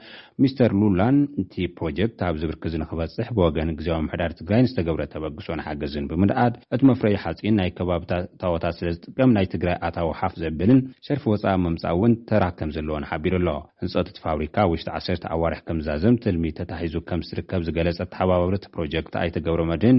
ሚስተር 0.44 0.72
ሉላን 0.80 1.18
እቲ 1.42 1.54
ፕሮጀክት 1.78 2.20
ኣብ 2.30 2.34
ዝብርክዙ 2.42 2.74
ንክበፅሕ 2.84 3.30
ብወገን 3.38 3.70
ግዜዊ 3.80 4.00
ምሕዳር 4.08 4.34
ትግራይ 4.42 4.66
ዝተገብረ 4.72 5.04
ተበግሶን 5.14 5.64
ሓገዝን 5.68 6.10
ብምልኣድ 6.12 6.56
እትመፍረዪ 6.80 7.14
ሓፂን 7.22 7.54
ናይ 7.60 7.70
ከባብታት 7.78 8.24
እታወታት 8.34 8.74
ስለ 8.76 8.88
ዝጥቀም 8.94 9.30
ናይ 9.36 9.46
ትግራይ 9.54 9.76
ኣታዊሓፍ 9.88 10.32
ዘብልን 10.42 10.78
ሰርፊ 11.06 11.24
ወፃኢ 11.32 11.52
መምፃእ 11.64 11.92
እውን 11.96 12.12
ተራ 12.28 12.44
ከም 12.58 12.70
ዘለዎን 12.76 13.04
ሓቢሩ 13.10 13.34
ኣሎ 13.40 13.48
ህንፀት 13.82 14.06
እቲ 14.12 14.18
ፋብሪካ 14.26 14.56
ውሽጢ 14.70 14.86
1ሰ 14.98 15.16
ኣዋርሒ 15.36 15.60
ከምዘም 15.66 16.14
ትልሚ 16.26 16.44
ተታሒዙ 16.60 16.94
ከም 17.08 17.22
ዝትርከብ 17.28 17.64
ዝገለፀ 17.66 17.98
ተሓባብርት 18.14 18.64
ፕሮጀክት 18.76 19.16
ኣይተገብሮ 19.22 19.60
መድህን 19.72 19.98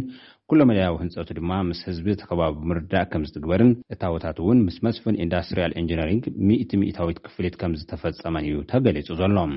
ኩሎ 0.51 0.61
መለያዊ 0.71 0.95
ህንፀቱ 1.03 1.29
ድማ 1.39 1.51
ምስ 1.69 1.81
ህዝቢ 1.89 2.07
ተከባቢ 2.23 2.55
ምርዳእ 2.71 3.05
ከም 3.11 3.27
ዝትግበርን 3.29 3.71
እታወታት 3.95 4.39
እውን 4.45 4.61
ምስ 4.69 4.79
መስፍን 4.87 5.19
ኢንዳስትሪያል 5.25 5.75
ኢንጂነሪንግ 5.83 6.23
1000ታዊት 6.53 7.19
ክፍልት 7.27 7.57
ከም 7.63 7.77
ዝተፈፀመን 7.81 8.47
እዩ 8.51 8.57
ተገሊጹ 8.73 9.09
ዘሎም 9.21 9.53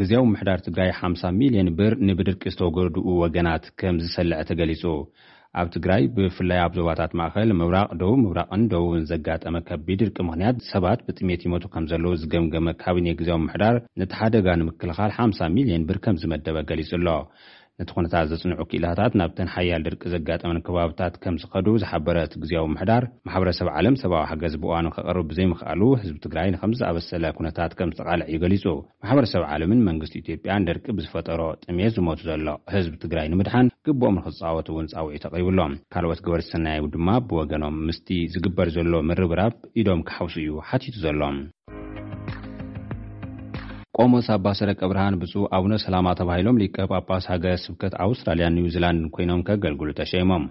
ግዜ 0.00 0.12
ምሕዳር 0.28 0.58
ትግራይ 0.66 0.90
50 0.98 1.38
,ልዮን 1.54 1.68
ብር 1.78 1.94
ንብድርቂ 2.08 2.42
ዝተጐድኡ 2.52 3.06
ወገናት 3.22 3.64
ከም 3.80 3.96
ዝሰልዐተ 4.04 4.50
ገሊጹ 4.60 4.82
ኣብ 5.60 5.66
ትግራይ 5.74 6.02
ብፍላይ 6.14 6.60
ኣብ 6.66 6.72
ዞባታት 6.78 7.12
ማእኸል 7.20 7.50
ምብራቕ 7.60 7.88
ደቡብ 8.00 8.18
ምብራቕን 8.22 8.62
ደቡብ 8.72 8.92
ን 9.00 9.04
ዘጋጠመ 9.10 9.54
ከቢ 9.68 9.88
ድርቂ 10.02 10.16
ምኽንያት 10.28 10.62
ሰባት 10.72 11.00
ብጥሜት 11.08 11.42
ይመቱ 11.48 11.64
ከም 11.74 11.88
ዘለዉ 11.90 12.12
ዚገምገመ 12.22 12.68
ካብ 12.82 12.98
ነ 13.06 13.14
ግዜ 13.20 13.30
ምሕዳር 13.46 13.76
ነቲ 14.02 14.12
ሓደጋ 14.20 14.46
ንምክልኻል 14.60 15.12
50 15.20 15.58
,ልዮን 15.68 15.84
ብር 15.90 16.00
ከም 16.06 16.18
ዝመደበ 16.22 16.56
ገሊጹ 16.70 16.90
ኣሎ 17.00 17.08
ነቲ 17.80 17.90
ኩነታት 17.96 18.26
ዘጽንዑ 18.32 18.62
ክላታት 18.70 19.12
ናብተን 19.18 19.48
ሓያል 19.52 19.82
ደርቂ 19.86 20.02
ዘጋጠመን 20.14 20.58
ከባብታት 20.66 21.14
ከም 21.22 21.36
ዝኸዱ 21.42 21.66
ዝሓበረእት 21.82 22.32
ግዜዊምሕዳር 22.42 23.04
ማሕበረሰብ 23.26 23.68
ዓለም 23.76 23.94
ሰብዊ 24.02 24.18
ሓገዝ 24.30 24.54
ብእዋኑ 24.62 24.86
ከቐርቡ 24.96 25.22
ብዘይምኽኣሉ 25.30 25.80
ህዝቢ 26.00 26.16
ትግራይ 26.26 26.48
ንከምዝኣበሰለ 26.54 27.24
ኩነታት 27.38 27.72
ከም 27.78 27.92
ዝተቓልዕ 27.94 28.26
እዩ 28.30 28.38
ገሊጹ 28.44 28.64
ማሕበረሰብ 29.04 29.44
ዓለምን 29.52 29.80
መንግስቲ 29.88 30.14
ኢትዮጵያን 30.22 30.66
ደርቂ 30.68 30.84
ብዝፈጠሮ 30.98 31.40
ጥሜት 31.64 31.94
ዝሞቱ 31.96 32.20
ዘሎ 32.28 32.46
ህዝቢ 32.74 32.92
ትግራይ 33.06 33.26
ንምድሓን 33.34 33.72
ግብኦም 33.88 34.18
ንክዝፃወት 34.20 34.68
እውን 34.74 34.90
ፃውዒ 34.94 35.14
ተቕሪብሎም 35.26 35.76
ካልኦት 35.94 36.22
ግበር 36.26 36.42
ዝስናይ 36.46 36.80
ድማ 36.96 37.08
ብወገኖም 37.30 37.78
ምስቲ 37.88 38.08
ዝግበር 38.36 38.68
ዘሎ 38.76 38.92
ምርብራብ 39.10 39.54
ኢዶም 39.82 40.02
ክሓብሲ 40.10 40.36
እዩ 40.44 40.54
ሓቲቱ 40.70 40.96
ዘሎም 41.06 41.38
ቆሞስ 44.00 44.26
አባሰረቀ 44.34 44.80
ብርሃን 44.90 45.16
ብፁ 45.22 45.32
አቡነ 45.56 45.72
ሰላማ 45.84 46.06
ተባሂሎም 46.20 46.60
ሊቀጳስ 46.62 47.24
ሃገ 47.32 47.44
ስብከት 47.64 47.94
አውስትራሊያ 48.06 48.46
ኒውዚላንድ 48.58 49.04
ኮይኖም 49.16 49.42
ከገልግሎ 49.48 49.88
ተሸሞም 50.00 50.46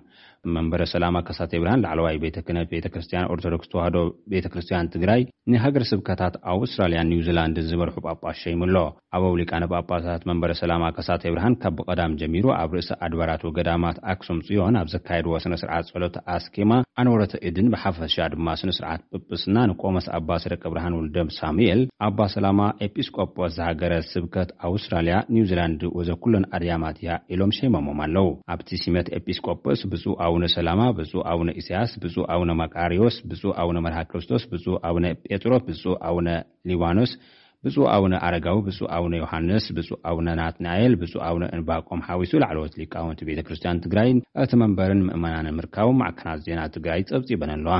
መንበረ 0.55 0.81
ሰላማ 0.93 1.15
ከሳተ 1.27 1.51
ብርሃን 1.61 1.81
ላዕለዋይ 1.85 2.15
ቤተ 2.23 2.37
ክነት 2.45 2.67
ቤተክርስትያን 2.73 3.27
ኦርቶዶክስ 3.33 3.69
ተዋህዶ 3.73 3.97
ቤተክርስትያን 4.33 4.89
ትግራይ 4.93 5.21
ንሃገር 5.51 5.83
ስብከታት 5.91 6.33
ኣውስትራልያ 6.53 6.99
ኒው 7.11 7.21
ዚላንድን 7.27 7.67
ዝመርሑ 7.71 7.95
ጳጳስ 8.05 8.37
ሸይሙሎ 8.45 8.75
ኣብ 9.17 9.23
ኣውሊቃነ 9.29 9.63
ጳጳታት 9.71 10.23
መንበረ 10.29 10.51
ሰላማ 10.61 10.83
ከሳተ 10.97 11.23
ብርሃን 11.33 11.55
ካ 11.61 11.69
ብቐዳም 11.77 12.15
ጀሚሩ 12.21 12.45
ኣብ 12.61 12.71
ርእሲ 12.77 12.89
ኣድባራት 13.07 13.41
ወገዳማት 13.47 13.97
ኣክሱምፅዮን 14.13 14.75
ኣብ 14.81 14.89
ዘካየድዎ 14.93 15.33
ስነስርዓት 15.45 15.89
ፀሎት 15.93 16.17
ኣስኬማ 16.35 16.71
ኣነበሮተ 17.01 17.33
እድን 17.49 17.67
ብሓፈሻ 17.73 18.15
ድማ 18.33 18.47
ስነ 18.61 18.71
ስርዓት 18.77 19.01
ጵጵስና 19.15 19.57
ንቆመስ 19.71 20.07
ኣባስረቂ 20.19 20.61
ብርሃን 20.73 20.97
ውልደም 20.99 21.31
ሳሙኤል 21.39 21.81
ኣባ 22.07 22.19
ሰላማ 22.35 22.59
ኤጲስቆጶስ 22.87 23.53
ዝሃገረ 23.57 23.93
ስብከት 24.13 24.49
ኣውስትራልያ 24.69 25.15
ኒውዚላንድ 25.35 25.81
ወዘኩለን 25.99 26.47
ኣድያማትእያ 26.57 27.11
ኢሎም 27.33 27.53
ሸሞሞም 27.59 28.01
ኣለው 28.07 28.29
ኣብቲ 28.55 28.69
ስት 28.85 29.09
ኤጲስኮፖስ 29.19 29.81
ኣውነ 30.31 30.43
ሰላማ 30.55 30.81
ብፁእ 30.97 31.21
ኣውነ 31.31 31.49
ኢስያስ 31.61 31.91
ብፁእ 32.01 32.25
ኣውነ 32.35 32.49
ማቃርዎስ 32.59 33.15
ብፁእ 33.29 33.53
ኣውነ 33.61 33.77
መርሃ 33.85 33.97
ክርስቶስ 34.11 34.43
ብፁ 34.51 34.65
ኣውነ 34.89 35.05
ጴጥሮ 35.29 35.51
ብፁ 35.67 35.83
ኣውነ 36.09 36.27
ሊባኖስ 36.69 37.11
ብፁእ 37.65 37.87
ኣውነ 37.95 38.13
ኣረጋው 38.25 38.59
ብፁእ 38.67 38.89
ኣውነ 38.97 39.13
ዮሓንስ 39.23 39.65
ብፁእ 39.77 39.99
ኣውነ 40.11 40.27
ናትናኤል 40.41 40.95
ብፁእ 41.01 41.23
ኣውነ 41.29 41.43
እንባቆም 41.57 42.05
ሓዊሱ 42.07 42.33
ላዕለወት 42.43 42.77
ሊቃወንቲ 42.81 43.21
ቤተክርስትያን 43.31 43.83
ትግራይ 43.87 44.11
እቲ 44.43 44.51
መንበርን 44.63 45.03
ምእመናን 45.09 45.49
ምርካቡ 45.59 45.89
ማዕከናት 46.03 46.39
ዜና 46.47 46.61
ትግራይ 46.77 47.03
ፀብፂበን 47.11 47.53
ኣለዋ 47.57 47.77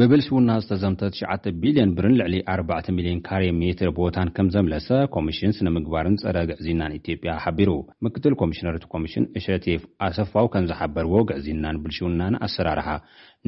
ብብልሲ 0.00 0.26
ውና 0.36 0.50
ዝተዘምተ 0.62 1.00
99ቢልዮን 1.16 1.90
ብርን 1.98 2.14
ልዕሊ40ልዮን 2.20 3.20
ካሬ 3.26 3.44
ሜትር 3.60 3.88
ቦታን 3.98 4.28
ከም 4.36 4.48
ዘምለሰ 4.54 4.88
ኮሚሽን 5.14 5.54
ስነምግባርን 5.58 6.16
ፀረ 6.22 6.38
ግዕዚናን 6.50 6.94
ኢትዮጵያ 6.98 7.32
ሓቢሩ 7.44 7.70
ምክትል 8.06 8.34
ኮሚሽነር 8.42 8.74
እቲ 8.78 8.84
ኮሚሽን 8.94 9.24
እሽረቴፍ 9.40 9.84
ኣሰፋው 10.06 10.46
ከም 10.54 10.66
ዝሓበርዎ 10.70 11.14
ግዕዚናን 11.30 11.78
ብልሺ 11.84 11.98
ውናን 12.06 12.34
ኣሰራርሓ 12.46 12.88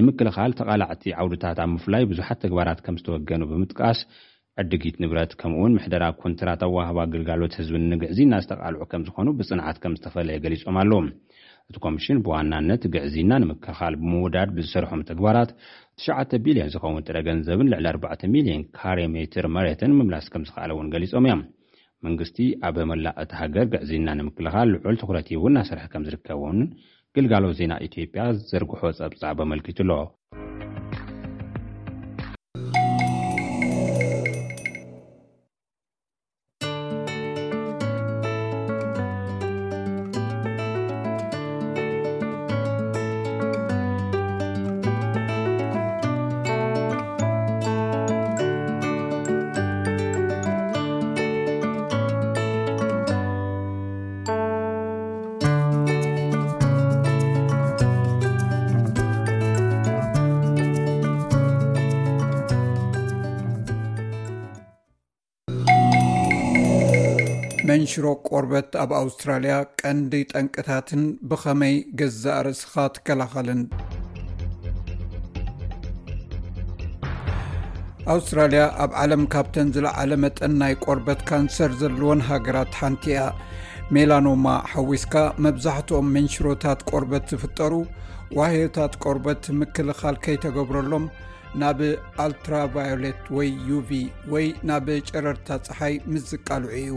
ንምክልኻል 0.00 0.54
ተቓላዕቲ 0.61 1.04
ዓውድታት 1.24 1.58
ኣብ 1.64 1.70
ምፍላይ 1.76 2.06
ብዙሓት 2.12 2.40
ተግባራት 2.44 2.80
ከም 2.87 2.98
ዝተወገኑ 3.02 3.42
ብምጥቃስ 3.52 4.00
ዕዲጊት 4.62 4.96
ንብረት 5.04 5.32
ከምኡ 5.42 5.58
ውን 5.64 5.76
ምሕደራ 5.78 6.04
ኩንትራት 6.22 6.62
ኣዋህባ 6.68 6.98
ግልጋሎት 7.16 7.52
ህዝብኒግዕዚና 7.61 8.32
ዝተቓልዑ 8.44 8.80
ከም 8.94 9.02
ዝኾኑ 9.08 9.28
ብጽንዓት 9.40 9.76
ከም 9.82 9.94
ዝተፈለየ 9.98 10.42
ገሊፆም 10.46 10.78
ኣለዎ 10.84 11.00
እቲ 11.70 11.76
ኮሚሽን 11.84 12.20
ብዋናነት 12.26 12.82
ግዕዚና 12.96 13.32
ንምክልኻል 13.42 13.94
ብምውዳድ 14.02 14.50
ብዝሰርሖም 14.58 15.00
ተግባራት 15.11 15.50
9ሽ 16.06 16.32
ቢልዮን 16.46 16.68
ዝኸውን 16.72 17.04
ጥረ 17.06 17.16
ገንዘብን 17.28 17.70
ልዕሊ 17.72 17.87
4ዕ 18.02 18.20
ሚልዮን 18.34 18.62
ካሬ 18.78 18.98
ሜትር 19.14 19.46
መሬትን 19.56 19.94
ምምላስ 19.98 20.26
ከም 20.32 20.42
ዝኽኣለ 20.48 20.70
እውን 20.76 20.90
ገሊፆም 20.94 21.24
እዮም 21.28 21.42
መንግስቲ 22.06 22.37
ኣበ 22.68 22.76
መላእእቲ 22.90 23.32
ሃገር 23.40 23.66
ግዕዚና 23.72 24.08
ንምክልኻል 24.18 24.68
ልዑል 24.74 24.98
ትኩረት 25.00 25.30
እውን 25.38 25.52
እናሰርሒ 25.54 25.84
ከም 25.94 26.04
ዝርከብ 26.08 26.37
እውን 26.38 26.61
ግልጋሎ 27.16 27.44
ዜና 27.61 27.72
ኢትዮጵያ 27.88 28.20
ዘርግሖ 28.52 28.82
ጸብጻዕ 29.00 29.32
ኣመልኪቱ 29.46 29.78
ኣሎ 29.88 30.00
ቆርበት 68.32 68.72
ኣብ 68.82 68.90
ኣውስትራልያ 69.02 69.54
ቀንዲ 69.80 70.12
ጠንቅታትን 70.32 71.02
ብኸመይ 71.28 71.76
ገዛእ 71.98 72.40
ርእስኻ 72.46 72.74
ትከላኸልን 72.94 73.60
ኣውስትራልያ 78.14 78.62
ኣብ 78.84 78.92
ዓለም 79.02 79.22
ካብተን 79.34 79.68
ዝለዓለ 79.76 80.12
መጠን 80.24 80.52
ናይ 80.62 80.74
ቆርበት 80.86 81.22
ካንሰር 81.30 81.72
ዘለዎን 81.82 82.22
ሃገራት 82.30 82.72
ሓንቲ 82.80 83.04
ያ 83.16 83.20
ሜላኖማ 83.96 84.46
ሓዊስካ 84.72 85.14
መብዛሕትኦም 85.46 86.08
መንሽሮታት 86.18 86.80
ቆርበት 86.90 87.26
ዝፍጠሩ 87.34 87.74
ዋህየታት 88.38 88.94
ቆርበት 89.04 89.44
ምክልኻል 89.60 90.18
ከይተገብረሎም 90.26 91.06
ናብ 91.62 91.78
ኣልትራቫዮሌት 92.26 93.22
ወይ 93.38 93.50
ዩv 93.70 93.90
ወይ 94.34 94.48
ናብ 94.70 94.88
ጨረርታ 95.10 95.48
ፀሓይ 95.68 95.94
ምስ 96.14 96.24
ዝቃልዑ 96.32 96.72
እዩ 96.82 96.92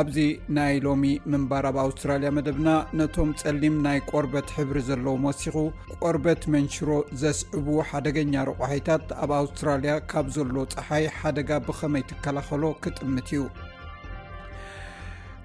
ኣብዚ 0.00 0.16
ናይ 0.56 0.74
ሎሚ 0.84 1.04
ምንባር 1.32 1.64
ኣብ 1.68 1.76
ኣውስትራልያ 1.84 2.30
መደብና 2.36 2.68
ነቶም 2.98 3.30
ጸሊም 3.40 3.76
ናይ 3.86 3.98
ቆርበት 4.10 4.48
ሕብሪ 4.56 4.78
ዘለዎም 4.88 5.22
ወሲኹ 5.28 5.56
ቆርበት 6.02 6.42
መንሽሮ 6.54 6.88
ዘስዕቡ 7.22 7.68
ሓደገኛ 7.90 8.34
ረቑሒታት 8.48 9.06
ኣብ 9.24 9.32
ኣውስትራልያ 9.40 9.94
ካብ 10.12 10.26
ዘሎ 10.36 10.54
ፀሓይ 10.74 11.06
ሓደጋ 11.18 11.50
ብኸመይ 11.68 12.04
ትከላኸሎ 12.10 12.64
ክጥምት 12.84 13.30
እዩ 13.36 13.44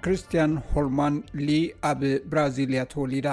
ክርስትያን 0.04 0.54
ሆልማን 0.72 1.14
ሊ 1.46 1.58
ኣብ 1.90 2.00
ብራዚልያ 2.32 2.80
ተወሊዳ 2.94 3.28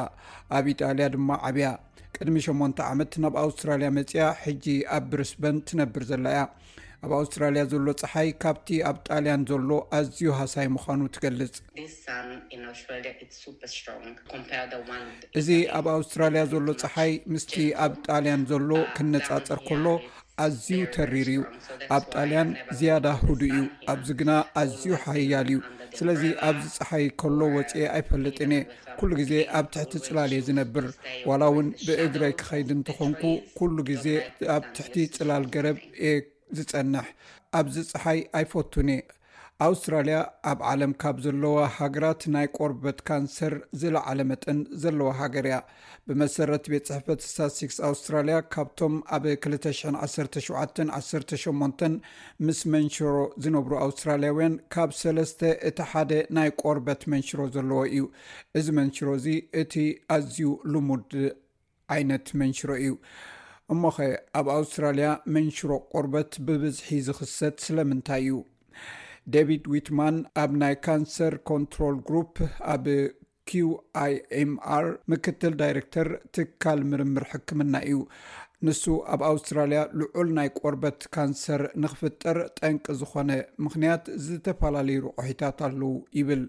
ኣብ 0.57 0.65
ኢጣልያ 0.73 1.07
ድማ 1.15 1.29
ዓብያ 1.49 1.69
ቅድሚ 2.15 2.37
8 2.47 2.81
ዓመት 2.91 3.11
ናብ 3.23 3.35
ኣውስትራልያ 3.45 3.89
መፅያ 3.97 4.23
ሕጂ 4.43 4.65
ኣብ 4.97 5.03
ብርስበን 5.11 5.57
ትነብር 5.67 6.03
ዘላ 6.11 6.25
እያ 6.33 6.41
ኣብ 7.05 7.11
ኣውስትራልያ 7.19 7.61
ዘሎ 7.71 7.85
ፀሓይ 7.99 8.27
ካብቲ 8.41 8.67
ኣብ 8.89 8.97
ጣልያን 9.07 9.43
ዘሎ 9.49 9.69
ኣዝዩ 9.97 10.21
ሃሳይ 10.39 10.67
ምዃኑ 10.73 10.99
ትገልፅ 11.13 11.53
እዚ 15.39 15.49
ኣብ 15.77 15.85
ኣውስትራልያ 15.95 16.41
ዘሎ 16.51 16.67
ፀሓይ 16.83 17.13
ምስቲ 17.33 17.53
ኣብ 17.85 17.93
ጣልያን 18.07 18.41
ዘሎ 18.51 18.69
ክነፃፀር 18.97 19.59
ከሎ 19.69 19.85
ኣዝዩ 20.45 20.81
ተሪር 20.95 21.29
እዩ 21.35 21.41
ኣብ 21.95 22.03
ጣልያን 22.15 22.51
ዝያዳ 22.79 23.05
ህዱ 23.23 23.39
እዩ 23.49 23.59
ኣብዚ 23.93 24.07
ግና 24.19 24.31
ኣዝዩ 24.61 24.91
ሓያል 25.05 25.49
እዩ 25.55 25.59
ስለዚ 25.99 26.21
ኣብዚ 26.49 26.67
ፀሓይ 26.77 27.05
ከሎ 27.21 27.39
ወፂኢ 27.55 27.87
ኣይፈለጥኒ 27.95 28.53
እየ 28.59 28.67
ኩሉ 28.99 29.11
ግዜ 29.21 29.33
ኣብ 29.57 29.65
ትሕቲ 29.75 29.93
ፅላል 30.07 30.31
እየ 30.35 30.43
ዝነብር 30.49 30.85
ዋላ 31.31 31.41
እውን 31.53 31.67
ብእግረይ 31.85 32.33
ክኸይዲ 32.41 32.69
እንትኾንኩ 32.77 33.23
ኩሉ 33.57 33.75
ግዜ 33.89 34.05
ኣብ 34.57 34.63
ትሕቲ 34.77 34.95
ፅላል 35.17 35.43
ገረብ 35.55 35.79
የ 36.07 36.11
ዝፀንሕ 36.57 37.05
ኣብዚ 37.59 37.75
ፀሓይ 37.91 38.19
ኣይፈቱኒ 38.37 38.89
እ 39.01 39.03
ኣውስትራልያ 39.65 40.17
ኣብ 40.51 40.59
ዓለም 40.69 40.91
ካብ 41.01 41.15
ዘለዎ 41.23 41.55
ሃገራት 41.75 42.21
ናይ 42.33 42.47
ቆርበት 42.57 42.99
ካንሰር 43.07 43.53
ዝለዓለ 43.81 44.19
መጠን 44.29 44.59
ዘለዋ 44.83 45.09
ሃገር 45.19 45.45
እያ 45.49 45.57
ብመሰረት 46.07 46.65
ቤት 46.71 46.83
ፅሕፈት 46.89 47.19
ሳሲክስ 47.33 47.77
ኣውስትራልያ 47.89 48.35
ካብቶም 48.53 48.93
ኣብ 49.17 49.23
21718 49.33 51.83
ምስ 52.45 52.59
መንሽሮ 52.75 53.05
ዝነብሩ 53.45 53.71
ኣውስትራልያውያን 53.87 54.55
ካብ 54.75 54.89
ሰለስተ 55.01 55.41
እቲ 55.71 55.77
ሓደ 55.91 56.11
ናይ 56.37 56.49
ቆርበት 56.63 57.01
መንሽሮ 57.13 57.39
ዘለዎ 57.57 57.81
እዩ 57.93 58.01
እዚ 58.61 58.67
መንሽሮ 58.79 59.07
እዚ 59.19 59.27
እቲ 59.63 59.75
ኣዝዩ 60.17 60.49
ልሙድ 60.73 61.13
ዓይነት 61.97 62.25
መንሽሮ 62.41 62.69
እዩ 62.83 62.91
እሞኸ 63.73 63.97
ኣብ 64.37 64.47
ኣውስትራልያ 64.57 65.09
መንሽሮ 65.35 65.69
ቆርበት 65.91 66.31
ብብዝሒ 66.47 66.87
ዝኽሰት 67.07 67.55
ስለምንታይ 67.65 68.23
እዩ 68.29 68.37
ደቪድ 69.33 69.63
ዊትማን 69.73 70.15
ኣብ 70.41 70.51
ናይ 70.61 70.75
ካንሰር 70.87 71.35
ኮንትሮል 71.51 71.97
ግሩፕ 72.09 72.33
ኣብ 72.73 72.85
qይmr 73.49 74.83
ምክትል 75.11 75.53
ዳይረክተር 75.61 76.07
ትካል 76.35 76.79
ምርምር 76.89 77.23
ሕክምና 77.31 77.73
እዩ 77.87 77.97
ንሱ 78.67 78.83
ኣብ 79.13 79.21
ኣውስትራልያ 79.29 79.79
ልዑል 79.99 80.27
ናይ 80.37 80.49
ቆርበት 80.59 80.99
ካንሰር 81.15 81.61
ንክፍጠር 81.83 82.37
ጠንቂ 82.57 82.83
ዝኾነ 82.99 83.29
ምክንያት 83.65 84.03
ዝተፈላለዩ 84.25 84.97
ረቑሒታት 85.07 85.59
ኣለዉ 85.67 85.85
ይብል 86.19 86.43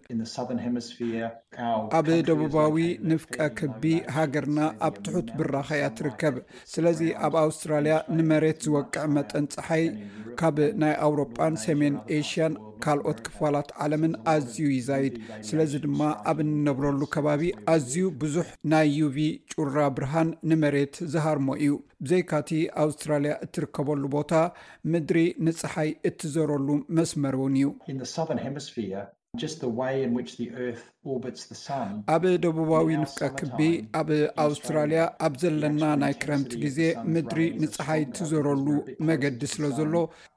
ኣብ 1.99 2.09
ደቡባዊ 2.31 2.77
ንፍቀ 3.13 3.37
ክቢ 3.61 3.85
ሃገርና 4.17 4.61
ኣብ 4.89 4.97
ትሑት 5.07 5.31
ብራኸያ 5.39 5.87
ትርከብ 6.01 6.37
ስለዚ 6.75 7.01
ኣብ 7.29 7.37
ኣውስትራልያ 7.45 7.97
ንመሬት 8.19 8.61
ዝወቅዕ 8.67 9.05
መጠን 9.17 9.47
ፀሓይ 9.55 9.85
ካብ 10.43 10.59
ናይ 10.83 10.95
ኣውሮጳን 11.07 11.57
ሰሜን 11.65 11.97
ኤሽያን 12.19 12.53
ካልኦት 12.85 13.19
ክፋላት 13.27 13.69
ዓለምን 13.85 14.15
ኣዝዩ 14.33 14.65
ይዛይድ 14.77 15.15
ስለዚ 15.49 15.73
ድማ 15.85 16.01
ኣብ 16.31 16.39
እንነብረሉ 16.45 17.01
ከባቢ 17.15 17.43
ኣዝዩ 17.75 18.03
ብዙሕ 18.23 18.49
ናይ 18.73 18.89
ዩቪ 18.99 19.19
ጩራ 19.53 19.77
ብርሃን 19.97 20.31
ንመሬት 20.53 20.97
ዝሃርሞ 21.15 21.49
እዩ 21.65 21.73
ብዘይካቲ 22.05 22.51
ኣውስትራልያ 22.85 23.33
እትርከበሉ 23.47 24.03
ቦታ 24.19 24.33
ምድሪ 24.95 25.19
ንፀሓይ 25.49 25.91
እትዘረሉ 26.11 26.69
መስመር 26.99 27.37
እውን 27.41 27.57
እዩ 27.63 27.75
ኣብ 32.15 32.25
ደቡባዊ 32.43 32.89
ንፍቀ 33.03 33.23
ክቢ 33.39 33.61
ኣብ 34.01 34.09
ኣውስትራልያ 34.45 35.03
ኣብ 35.27 35.33
ዘለና 35.43 35.83
ናይ 36.03 36.15
ክረምቲ 36.23 36.53
ግዜ 36.65 36.79
ምድሪ 37.13 37.47
ንፀሓይ 37.63 38.03
ትዘረሉ 38.19 38.67
መገዲ 39.11 39.41
ስለ 39.53 39.63
ዘሎ 39.79 39.95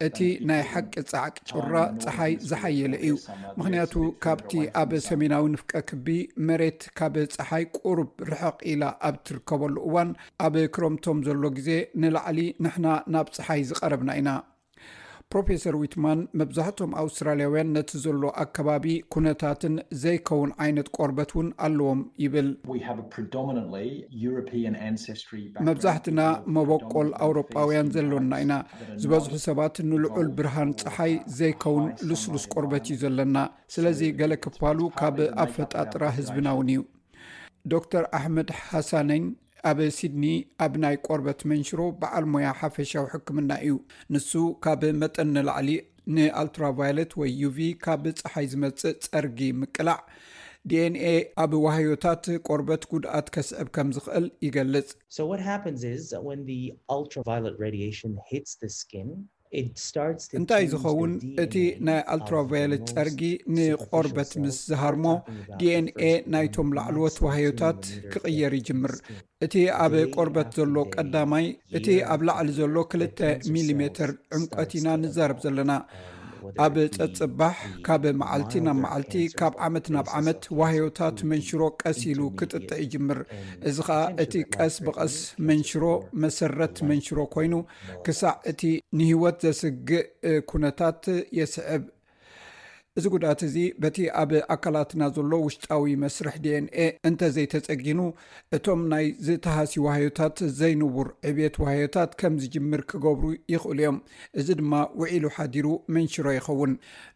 እቲ 0.08 0.20
ናይ 0.52 0.62
ሓቂ 0.72 0.94
ጻዕቂ 1.12 1.36
ፅራ 1.66 1.74
ፀሓይ 2.06 2.34
ዝሓየለ 2.52 2.94
እዩ 3.10 3.18
ምክንያቱ 3.60 3.94
ካብቲ 4.28 4.54
ኣብ 4.84 4.94
ሰሜናዊ 5.10 5.44
ንፍቀ 5.58 5.74
ክቢ 5.92 6.08
መሬት 6.50 6.82
ካብ 7.00 7.16
ፀሓይ 7.38 7.66
ቁርብ 7.80 8.10
ርሕቕኢላ 8.34 8.84
ኣብ 9.10 9.18
ትርከበሉ 9.26 9.76
እዋን 9.92 10.10
ኣብ 10.48 10.56
ክረምቶም 10.78 11.20
ዘሎ 11.30 11.44
ግዜ 11.60 11.70
ንላዕሊ 12.04 12.40
ንሕና 12.66 12.88
ናብ 13.16 13.28
ፀሓይ 13.40 13.64
ዝቐረብና 13.72 14.12
ኢና 14.22 14.30
ፕሮፌሰር 15.34 15.76
ዊትማን 15.82 16.20
መብዛሕቶም 16.40 16.92
ኣውስትራልያውያን 17.02 17.72
ነቲ 17.76 17.92
ዘሎ 18.04 18.22
ኣከባቢ 18.44 18.86
ኩነታትን 19.14 19.76
ዘይከውን 20.02 20.52
ዓይነት 20.64 20.88
ቆርበት 20.98 21.32
እውን 21.36 21.48
ኣለዎም 21.66 22.02
ይብል 22.24 22.50
መብዛሕትና 25.70 26.20
መበቆል 26.58 27.10
ኣውሮጳውያን 27.28 27.90
ዘሎና 27.96 28.32
ኢና 28.44 28.54
ዝበዝሑ 29.04 29.34
ሰባት 29.48 29.76
ንልዑል 29.92 30.30
ብርሃን 30.40 30.72
ፀሓይ 30.84 31.16
ዘይከውን 31.40 31.88
ልስሉስ 32.12 32.46
ቆርበት 32.54 32.86
እዩ 32.94 32.98
ዘለና 33.06 33.36
ስለዚ 33.78 34.02
ገለ 34.22 34.34
ክፋሉ 34.46 34.80
ካብ 35.00 35.18
ኣፈጣጥራ 35.46 36.04
ህዝብና 36.20 36.48
ውን 36.60 36.72
እዩ 36.76 36.82
ዶር 37.94 38.06
ኣሕመድ 38.20 38.50
ሃሳነኝ 38.68 39.26
ኣብ 39.70 39.80
ሲድኒ 39.98 40.26
ኣብ 40.64 40.74
ናይ 40.84 40.96
ቆርበት 41.08 41.40
መንሽሮ 41.52 41.80
በዓል 42.02 42.26
ሞያ 42.34 42.48
ሓፈሻዊ 42.60 43.06
ሕክምና 43.14 43.52
እዩ 43.66 43.76
ንሱ 44.14 44.32
ካብ 44.64 44.82
መጠን 45.02 45.30
ንላዕሊ 45.36 45.70
ንኣልትራቫይለት 46.16 47.14
ወይ 47.22 47.32
ዩቪ 47.44 47.58
ካብ 47.86 48.04
ፀሓይ 48.22 48.48
ዝመፅእ 48.52 49.00
ፀርጊ 49.12 49.40
ምቅላዕ 49.62 50.00
dንኤ 50.70 51.08
ኣብ 51.44 51.52
ዋህዮታት 51.66 52.24
ቆርበት 52.48 52.84
ጉድኣት 52.92 53.28
ከስዕብ 53.36 53.68
ከም 53.76 53.90
ዝኽእል 53.96 54.26
ይገልፅ 54.46 54.88
እንታይ 60.38 60.64
ዝኸውን 60.72 61.12
እቲ 61.44 61.56
ናይ 61.88 62.00
ኣልትራቫይለት 62.16 62.88
ፀርጊ 62.96 63.22
ንቆርበት 63.56 64.32
ምስ 64.44 64.58
ዝሃርሞ 64.70 65.06
dንኤ 65.60 66.04
ናይቶም 66.34 66.70
ላዕልዎ 66.78 67.06
ተዋህዮታት 67.18 67.80
ክቕየር 68.14 68.54
ይጅምር 68.60 68.94
እቲ 69.48 69.56
ኣብ 69.84 69.96
ቆርበት 70.16 70.50
ዘሎ 70.60 70.76
ቀዳማይ 70.96 71.48
እቲ 71.80 71.88
ኣብ 72.16 72.22
ላዕሊ 72.30 72.50
ዘሎ 72.60 72.76
2 72.98 73.54
ሚሜ 73.56 73.80
ዕንቀት 74.38 74.74
ኢና 74.80 74.88
ንዛረብ 75.04 75.40
ዘለና 75.46 75.72
uh, 75.84 76.06
ኣብ 76.66 76.76
ፀፅባህ 76.98 77.58
ካብ 77.86 78.04
መዓልቲ 78.22 78.56
ናብ 78.68 78.78
መዓልቲ 78.84 79.14
ካብ 79.40 79.54
ዓመት 79.68 79.86
ናብ 79.96 80.08
ዓመት 80.20 80.42
ዋህዮታት 80.60 81.18
መንሽሮ 81.32 81.62
ቀስ 81.82 82.00
ኢሉ 82.12 82.22
ክጥጥ 82.40 82.70
ይጅምር 82.84 83.20
እዚ 83.70 83.78
ከዓ 83.88 84.00
እቲ 84.24 84.34
ቀስ 84.56 84.76
ብቀስ 84.88 85.16
መንሽሮ 85.50 85.84
መሰረት 86.26 86.76
መንሽሮ 86.92 87.18
ኮይኑ 87.36 87.54
ክሳዕ 88.08 88.34
እቲ 88.54 88.62
ንህወት 89.00 89.38
ዘስጊእ 89.48 90.06
ኩነታት 90.52 91.02
የስዕብ 91.40 91.84
እዚ 93.00 93.06
ጉድኣት 93.14 93.42
እዚ 93.46 93.56
በቲ 93.84 93.98
ኣብ 94.20 94.30
ኣካላትና 94.54 95.02
ዘሎ 95.16 95.32
ውሽጣዊ 95.46 95.92
መስርሕ 96.04 96.36
dንኤ 96.44 96.78
እንተዘይተጸጊኑ 97.10 98.00
እቶም 98.56 98.82
ናይ 98.92 99.06
ዝተሃሲ 99.28 99.74
ውህዮታት 99.86 100.38
ዘይንውር 100.60 101.08
ዕብየት 101.30 101.56
ወህዮታት 101.64 102.12
ከም 102.22 102.36
ዝጅምር 102.44 102.82
ክገብሩ 102.92 103.24
ይኽእሉ 103.54 103.78
እዮም 103.86 103.98
እዚ 104.42 104.48
ድማ 104.60 104.72
ውዒሉ 105.02 105.26
ሓዲሩ 105.38 105.68
መንሽሮ 105.96 106.26
ይኸውን 106.38 106.74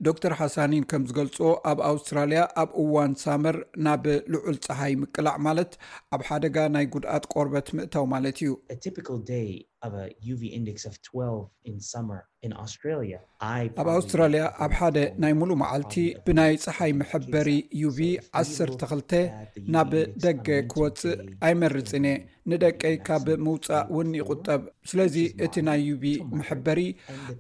ዶ 0.07 0.15
ተር 0.25 0.35
ሓሳኒን 0.41 0.83
ከም 0.93 1.05
ዝገልጾ 1.11 1.37
ኣብ 1.71 1.79
ኣውስትራልያ 1.91 2.43
ኣብ 2.63 2.69
እዋን 2.83 3.13
ሳመር 3.23 3.59
ናብ 3.87 4.03
ልዑል 4.35 4.59
ፀሓይ 4.67 4.93
ምቅላዕ 5.03 5.35
ማለት 5.47 5.71
ኣብ 6.15 6.21
ሓደጋ 6.29 6.57
ናይ 6.75 6.85
ጉድኣት 6.95 7.25
ቆርበት 7.33 7.69
ምእታው 7.79 8.05
ማለት 8.15 8.27
እዩv2 10.23 12.38
ኣብ 13.79 13.87
ኣውስትራልያ 13.95 14.41
ኣብ 14.63 14.71
ሓደ 14.79 14.97
ናይ 15.23 15.33
ሙሉእ 15.39 15.57
መዓልቲ 15.61 15.95
ብናይ 16.25 16.53
ፀሓይ 16.63 16.91
መሕበሪ 16.99 17.49
ዩቢ 17.81 17.99
12 18.41 19.15
ናብ 19.73 19.91
ደገ 20.25 20.47
ክወፅእ 20.71 21.19
ኣይመርፅን 21.47 22.05
እየ 22.13 22.21
ንደቀይ 22.51 22.95
ካብ 23.07 23.25
ምውፃእ 23.45 23.83
እውን 23.91 24.09
ይቁጠብ 24.19 24.61
ስለዚ 24.91 25.15
እቲ 25.47 25.55
ናይ 25.69 25.81
ዩቢ 25.89 26.05
ምሕበሪ 26.37 26.79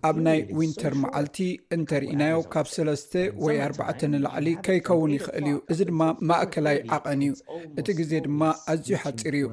ኣብ 0.09 0.17
ናይ 0.27 0.39
ዊንተር 0.59 0.93
መዓልቲ 1.05 1.39
እንተርእናዮ 1.77 2.35
ካብ 2.55 2.67
ሰለስተ 2.75 3.13
ወይ 3.45 3.57
ኣርባዕ 3.69 3.99
ንላዕሊ 4.13 4.49
ከይከውን 4.67 5.13
ይኽእል 5.17 5.45
እዩ 5.51 5.57
እዚ 5.71 5.79
ድማ 5.91 6.01
ማእከላይ 6.31 6.79
ዓቐን 6.97 7.23
እዩ 7.29 7.33
እቲ 7.79 7.87
ግዜ 8.01 8.11
ድማ 8.29 8.41
ኣዝዩ 8.75 8.91
ሓፂር 9.05 9.37
እዩ 9.41 9.47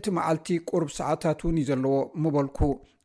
እቲ 0.00 0.04
መዓልቲ 0.20 0.48
ቁርብ 0.72 0.92
ሰዓታት 1.00 1.40
እውን 1.44 1.58
እዩ 1.62 1.66
ዘለዎ 1.72 1.96
ምበልኩ 2.24 2.60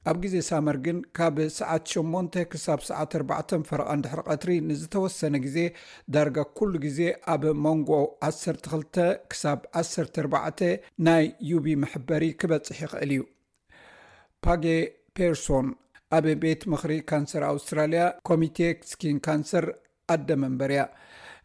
ኣብ 0.09 0.17
ግዜ 0.23 0.35
ሳመር 0.47 0.77
ግን 0.85 0.97
ካብ 1.17 1.35
ሰዓት 1.57 1.83
8 1.97 2.37
ክሳብ 2.51 2.79
ሰዓት 2.87 3.11
4 3.19 3.53
ፈረቓ 3.69 3.87
እንድሕሪ 3.97 4.19
ቀትሪ 4.31 4.51
ንዝተወሰነ 4.69 5.35
ግዜ 5.45 5.57
ዳርጋ 6.13 6.37
ኩሉ 6.57 6.71
ግዜ 6.85 6.99
ኣብ 7.33 7.43
ሞንጎ 7.65 7.91
12 8.29 8.99
ክሳብ 9.33 9.59
14 9.81 10.65
ናይ 11.07 11.25
ዩቢ 11.51 11.67
ምሕበሪ 11.83 12.23
ክበፅሕ 12.41 12.79
ይኽእል 12.85 13.11
እዩ 13.17 13.21
ፓጌ 14.45 14.65
ፓርሶን 15.19 15.69
ኣብ 16.17 16.25
ቤት 16.43 16.61
ምኽሪ 16.73 16.93
ካንሰር 17.11 17.43
ኣውስትራልያ 17.51 18.03
ኮሚቴ 18.29 18.57
ስኪን 18.91 19.17
ካንሰር 19.27 19.67
ኣደ 20.15 20.29
መንበርእያ 20.43 20.83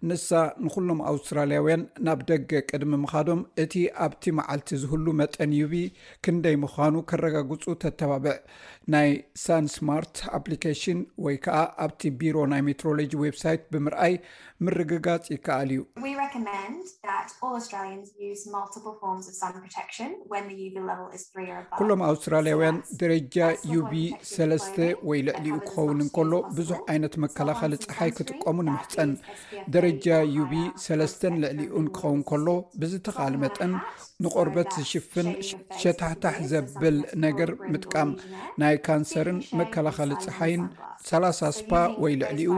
ንሳ 0.06 0.26
ንኹሎም 0.64 1.00
ኣውስትራልያውያን 1.10 1.82
ናብ 2.06 2.20
ደገ 2.28 2.50
ቅድሚ 2.70 2.90
ምኻዶም 3.04 3.40
እቲ 3.62 3.74
ኣብቲ 4.04 4.24
መዓልቲ 4.38 4.70
ዝህሉ 4.82 5.06
መጠን 5.20 5.52
ዩቢ 5.60 5.74
ክንደይ 6.24 6.56
ምዃኑ 6.64 6.94
ከረጋግፁ 7.10 7.64
ተተባብዕ 7.84 8.36
ናይ 8.94 9.08
ሳን 9.44 9.66
ስማርት 9.76 10.16
ኣፕሊካሽን 10.38 11.00
ወይ 11.24 11.38
ከዓ 11.46 11.58
ኣብቲ 11.86 12.02
ቢሮ 12.20 12.36
ናይ 12.52 12.62
ሜትሮሎጂ 12.68 13.10
ዌብ 13.24 13.36
ሳይት 13.42 13.64
ብምርኣይ 13.74 14.14
ምርግጋፅ 14.66 15.24
ይከኣል 15.32 15.70
እዩ 20.38 21.52
ኩሎም 21.80 22.00
ኣውስትራልያውያን 22.08 22.78
ደረጃ 23.02 23.36
ዩቢ 23.74 23.94
3ስተ 24.32 24.76
ወይ 25.10 25.20
ልዕሊኡ 25.28 25.56
ክኸውን 25.68 26.00
ከሎ 26.16 26.32
ብዙሕ 26.58 26.80
ዓይነት 26.94 27.16
መከላኸሊ 27.26 27.74
ፀሓይ 27.86 28.12
ክጥቀሙ 28.18 28.56
ንምሕፀን 28.68 29.12
ደረጃ 29.76 30.06
ዩቢ 30.38 30.54
3ለስተን 30.86 31.36
ልዕሊኡን 31.44 31.88
ክኸውን 31.98 32.20
ከሎ 32.32 32.46
ብዝተኻል 32.82 33.34
መጠን 33.44 33.72
ንቆርበት 34.24 34.68
ዝሽፍን 34.76 35.26
ሸታሕታሕ 35.80 36.36
ዘብል 36.52 36.96
ነገር 37.24 37.50
ምጥቃም 37.72 38.10
ናይ 38.60 38.76
ካንሰርን 38.86 39.38
መከላኸሊ 39.60 40.12
ፀሓይን 40.24 40.62
3ላ0 41.08 41.50
ስፓ 41.58 41.72
ወይ 42.04 42.14
ልዕሊኡ 42.22 42.54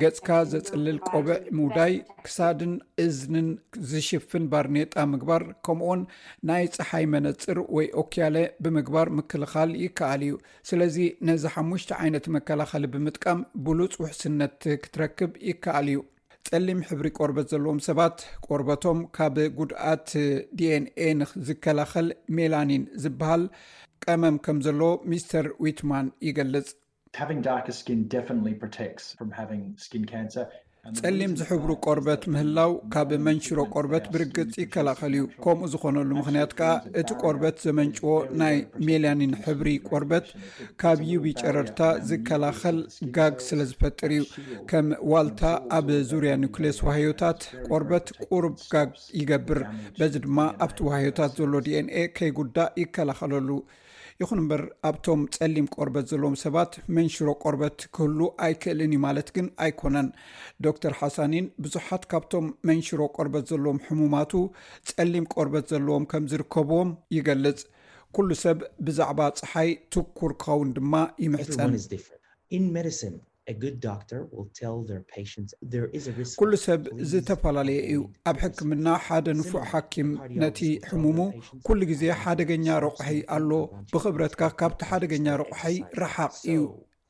ገጽካ 0.00 0.28
ዘፅልል 0.52 0.98
ቆብዕ 1.10 1.38
ምውዳይ 1.58 1.94
ክሳድን 2.26 2.72
እዝንን 3.04 3.48
ዝሽፍን 3.90 4.46
ባርኔጣ 4.54 4.94
ምግባር 5.12 5.44
ከምኡኡን 5.68 6.02
ናይ 6.50 6.66
ፀሓይ 6.78 7.06
መነፅር 7.14 7.60
ወይ 7.78 7.88
ኦኪያሌ 8.02 8.36
ብምግባር 8.64 9.10
ምክልኻል 9.20 9.72
ይከኣል 9.84 10.24
እዩ 10.30 10.34
ስለዚ 10.70 10.98
ነዚ 11.30 11.44
ሓሙሽተ 11.56 11.92
ዓይነት 12.02 12.26
መከላኸሊ 12.38 12.84
ብምጥቃም 12.96 13.46
ብሉፅ 13.68 13.94
ውሕስነት 14.04 14.58
ክትረክብ 14.82 15.32
ይከኣል 15.50 15.88
እዩ 15.94 16.00
ጸሊም 16.48 16.80
ሕብሪ 16.88 17.06
ቆርበት 17.18 17.46
ዘለዎም 17.52 17.78
ሰባት 17.86 18.18
ቆርበቶም 18.48 18.98
ካብ 19.16 19.36
ጉድኣት 19.58 20.08
dኤንኤ 20.58 21.06
ንዝከላኸል 21.20 22.08
ሜላኒን 22.36 22.84
ዝበሃል 23.04 23.42
ቀመም 24.04 24.36
ከም 24.44 24.58
ዘለዎ 24.66 24.90
ሚስተር 25.12 25.46
ዊትማን 25.66 26.08
ይገልጽ 26.28 26.68
ሃ 27.20 27.26
ዳርክስ 27.48 27.78
ስን 27.86 28.00
ደ 28.12 28.20
ፕስ 28.28 29.06
ስን 29.86 30.04
ካንር 30.10 30.36
ፀሊም 30.98 31.32
ዝሕብሩ 31.38 31.70
ቆርበት 31.86 32.22
ምህላው 32.32 32.72
ካብ 32.94 33.10
መንሽሮ 33.26 33.58
ቆርበት 33.74 34.04
ብርግፅ 34.14 34.50
ይከላኸል 34.62 35.12
እዩ 35.18 35.24
ከምኡ 35.44 35.64
ዝኾነሉ 35.72 36.10
ምክንያት 36.18 36.52
ከዓ 36.58 36.68
እቲ 37.00 37.08
ቆርበት 37.22 37.56
ዘመንጭዎ 37.66 38.10
ናይ 38.40 38.56
ሜልኒን 38.86 39.32
ሕብሪ 39.46 39.68
ቆርበት 39.90 40.26
ካብ 40.82 41.00
ዩቢ 41.12 41.26
ጨረርታ 41.42 41.80
ዝከላኸል 42.10 42.78
ጋግ 43.16 43.34
ስለ 43.48 43.60
ዝፈጥር 43.70 44.12
እዩ 44.18 44.24
ከም 44.72 44.88
ዋልታ 45.12 45.42
ኣብ 45.78 45.88
ዙርያ 46.10 46.34
ኒኩሌስ 46.44 46.78
ዋህዮታት 46.88 47.40
ቆርበት 47.70 48.06
ቁርብ 48.30 48.56
ጋግ 48.74 48.92
ይገብር 49.20 49.60
በዚ 49.98 50.14
ድማ 50.28 50.38
ኣብቲ 50.66 50.78
ዋህዮታት 50.90 51.34
ዘሎ 51.40 51.54
dንኤ 51.66 52.04
ከይጉዳእ 52.18 52.72
ይከላኸለሉ 52.84 53.48
ይኹን 54.20 54.38
እምበር 54.40 54.62
ኣብቶም 54.88 55.20
ጸሊም 55.36 55.66
ቆርበት 55.76 56.04
ዘለዎም 56.10 56.36
ሰባት 56.42 56.72
መንሽሮ 56.96 57.26
ቆርበት 57.44 57.78
ክህሉ 57.94 58.20
ኣይክእልን 58.44 58.92
ማለት 59.04 59.28
ግን 59.36 59.46
ኣይኮነን 59.64 60.08
ዶክተር 60.66 60.92
ሓሳኒን 61.00 61.46
ብዙሓት 61.64 62.04
ካብቶም 62.12 62.46
መንሽሮ 62.70 63.00
ቆርበት 63.16 63.44
ዘለዎም 63.52 63.80
ሕሙማቱ 63.88 64.32
ጸሊም 64.90 65.26
ቆርበት 65.36 65.66
ዘለዎም 65.74 66.06
ከም 66.12 66.26
ዝርከብዎም 66.32 66.90
ይገልጽ 67.18 67.60
ኩሉ 68.18 68.28
ሰብ 68.44 68.58
ብዛዕባ 68.88 69.20
ፀሓይ 69.40 69.70
ትኩር 69.94 70.32
ክኸውን 70.42 70.70
ድማ 70.78 70.94
ይምሕፀን 71.24 71.72
ኩሉ 76.40 76.52
ሰብ 76.66 76.80
ዝተፈላለየ 77.10 77.78
እዩ 77.92 78.00
ኣብ 78.30 78.36
ሕክምና 78.42 78.86
ሓደ 79.06 79.26
ንፉዕ 79.40 79.62
ሓኪም 79.72 80.08
ነቲ 80.42 80.58
ሕሙሙ 80.90 81.18
ኩሉ 81.66 81.80
ግዜ 81.90 82.02
ሓደገኛ 82.22 82.66
ረቑሐይ 82.86 83.18
ኣሎ 83.36 83.50
ብክብረትካ 83.92 84.42
ካብቲ 84.58 84.80
ሓደገኛ 84.90 85.26
ረቑሐይ 85.42 85.76
ረሓቅ 86.02 86.32
እዩ 86.54 86.60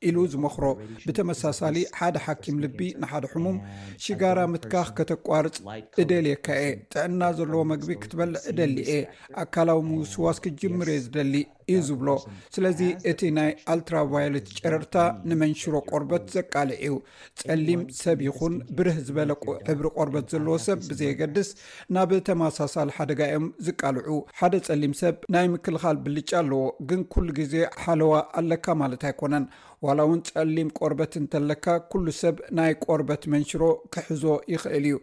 ኢሉ 0.07 0.17
ዝመኽሮ 0.33 0.65
ብተመሳሳሊ 1.05 1.77
ሓደ 1.99 2.17
ሓኪም 2.25 2.55
ልቢ 2.63 2.79
ንሓደ 3.01 3.23
ሕሙም 3.31 3.57
ሺጋራ 4.03 4.39
ምትካኽ 4.53 4.89
ከተቋርፅ 4.97 5.55
እደልየካእየ 6.01 6.69
ጥዕና 6.93 7.21
ዘለዎ 7.37 7.61
መግቢ 7.73 7.89
ክትበልዕ 8.03 8.41
እደሊ 8.51 8.75
እየ 8.95 9.01
ኣካላዊ 9.43 9.79
ሙውስዋስ 9.91 10.39
ክጅምር 10.45 10.89
እየ 10.95 11.03
ዝደሊ 11.05 11.33
እዩ 11.71 11.79
ዝብሎ 11.87 12.09
ስለዚ 12.55 12.81
እቲ 13.11 13.21
ናይ 13.37 13.49
ኣልትራቫይለት 13.73 14.45
ጨረርታ 14.59 14.95
ንመንሽሮ 15.29 15.73
ቆርበት 15.89 16.27
ዘቃልዕ 16.35 16.77
ዩ 16.89 16.93
ጸሊም 17.41 17.81
ሰብ 18.01 18.19
ይኹን 18.27 18.53
ብርህ 18.77 18.99
ዝበለቁ 19.07 19.43
ሕብሪ 19.69 19.85
ቆርበት 19.97 20.27
ዘለዎ 20.35 20.55
ሰብ 20.67 20.79
ብዘየገድስ 20.91 21.49
ናብ 21.97 22.13
ተመሳሳሊ 22.29 22.91
ሓደጋዮም 22.99 23.47
ዝቃልዑ 23.67 24.15
ሓደ 24.41 24.53
ጸሊም 24.69 24.93
ሰብ 25.01 25.17
ናይ 25.35 25.47
ምክልኻል 25.55 25.99
ብልጫ 26.05 26.31
ኣለዎ 26.43 26.61
ግን 26.91 27.03
ኩሉ 27.15 27.27
ግዜ 27.41 27.53
ሓለዋ 27.85 28.13
ኣለካ 28.41 28.65
ማለት 28.83 29.01
ኣይኮነን 29.11 29.45
ዋላ 29.85 29.99
እውን 30.07 30.19
ጸሊም 30.29 30.69
ቆርበት 30.79 31.13
እንተለካ 31.21 31.65
ኩሉ 31.93 32.05
ሰብ 32.21 32.35
ናይ 32.57 32.71
ቆርበት 32.85 33.23
መንሽሮ 33.33 33.63
ክሕዞ 33.93 34.23
ይኽእል 34.53 34.85
እዩ 34.89 34.95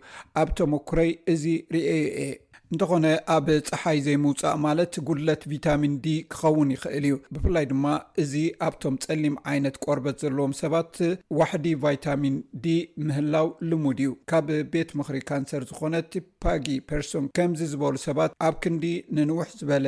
ኣብቶም 0.43 0.73
ኣኩረይ 0.79 1.11
እዚ 1.33 1.45
ርአዩ 1.75 1.93
እየ 2.23 2.33
እንተኾነ 2.73 3.07
ኣብ 3.35 3.47
ፀሓይ 3.69 3.99
ዘይምውፃእ 4.07 4.57
ማለት 4.67 4.93
ጉለት 5.09 5.43
ቪታሚን 5.53 5.95
ዲ 6.05 6.15
ክኸውን 6.33 6.71
ይኽእል 6.75 7.05
እዩ 7.09 7.17
ብፍላይ 7.35 7.67
ድማ 7.73 7.87
እዚ 8.23 8.33
ኣብቶም 8.69 8.95
ጸሊም 9.05 9.37
ዓይነት 9.51 9.77
ቆርበት 9.85 10.17
ዘለዎም 10.25 10.55
ሰባት 10.63 10.95
ዋሕዲ 11.41 11.67
ቫይታሚን 11.85 12.37
ዲ 12.65 12.75
ምህላው 13.09 13.49
ልሙድ 13.71 14.01
እዩ 14.05 14.13
ካብ 14.33 14.49
ቤት 14.73 14.91
ምክሪ 15.01 15.21
ካንሰር 15.31 15.65
ዝኾነ 15.71 15.95
ቲፓጊ 16.15 16.67
ፐርሶን 16.91 17.29
ከምዚ 17.39 17.63
ዝበሉ 17.75 17.95
ሰባት 18.09 18.35
ኣብ 18.49 18.57
ክንዲ 18.65 18.87
ንንዉሕ 19.19 19.49
ዝበለ 19.61 19.87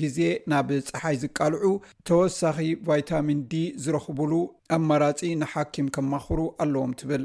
ግዜ 0.00 0.18
ናብ 0.50 0.68
ፀሓይ 0.88 1.16
ዝቃልዑ 1.22 1.70
ተወሳኺ 2.08 2.58
ቫይታሚን 2.88 3.40
ዲ 3.52 3.62
ዝረኽብሉ 3.84 4.32
ኣመራፂ 4.76 5.20
ንሓኪም 5.42 5.88
ከማኽሩ 5.96 6.38
ኣለዎም 6.64 6.92
ትብል 7.00 7.24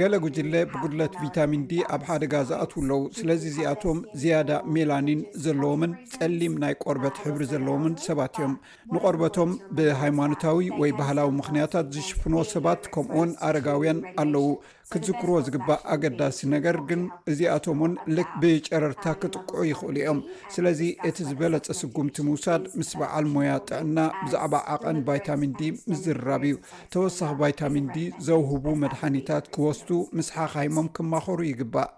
ገሌ 0.00 0.14
ጉጅለ 0.24 0.54
ብጉድለት 0.72 1.14
ቪታሚን 1.22 1.62
ዲ 1.70 1.78
ኣብ 1.94 2.02
ሓደጋ 2.08 2.34
ዝኣትውኣለዉ 2.48 3.00
ስለዚ 3.18 3.42
እዚኣቶም 3.50 3.98
ዝያዳ 4.22 4.50
ሜላኒን 4.74 5.20
ዘለዎምን 5.44 5.92
ፀሊም 6.12 6.54
ናይ 6.62 6.74
ቆርበት 6.84 7.16
ሕብሪ 7.24 7.42
ዘለዎምን 7.52 7.94
ሰባት 8.06 8.36
እዮም 8.40 8.54
ንቆርበቶም 8.94 9.50
ብሃይማኖታዊ 9.78 10.68
ወይ 10.82 10.92
ባህላዊ 11.00 11.28
ምክንያታት 11.40 11.88
ዝሽፍኖ 11.96 12.36
ሰባት 12.54 12.84
ከምኡውን 12.94 13.32
ኣረጋውያን 13.48 14.00
ኣለው 14.24 14.46
ክዝክርዎ 14.92 15.38
ዝግባእ 15.46 15.82
ኣገዳሲ 15.94 16.38
ነገር 16.54 16.76
ግን 16.88 17.02
እዚኣቶም 17.30 17.80
ውን 17.84 17.92
ልብጨረርታ 18.16 19.04
ክጥቅዑ 19.22 19.60
ይኽእሉ 19.68 19.94
እዮም 20.02 20.20
ስለዚ 20.54 20.80
እቲ 21.08 21.18
ዝበለፀ 21.28 21.68
ስጉምቲ 21.80 22.16
ምውሳድ 22.28 22.64
ምስ 22.80 22.90
በዓል 23.02 23.28
ሞያ 23.34 23.52
ጥዕና 23.68 23.96
ብዛዕባ 24.24 24.54
ዓቐን 24.74 24.98
ቫይታሚን 25.08 25.52
ዲ 25.60 25.70
ምስ 25.92 26.00
ዝርራብ 26.08 26.44
እዩ 26.50 26.56
ተወሳኺ 26.94 27.30
ቫይታሚን 27.42 27.86
ዲ 27.94 28.08
ዘውህቡ 28.28 28.66
መድሓኒታት 28.84 29.46
ክወስዱ 29.56 29.88
ምስሓካይሞም 30.20 30.88
ክማኸሩ 30.98 31.38
ይግባእ 31.50 31.88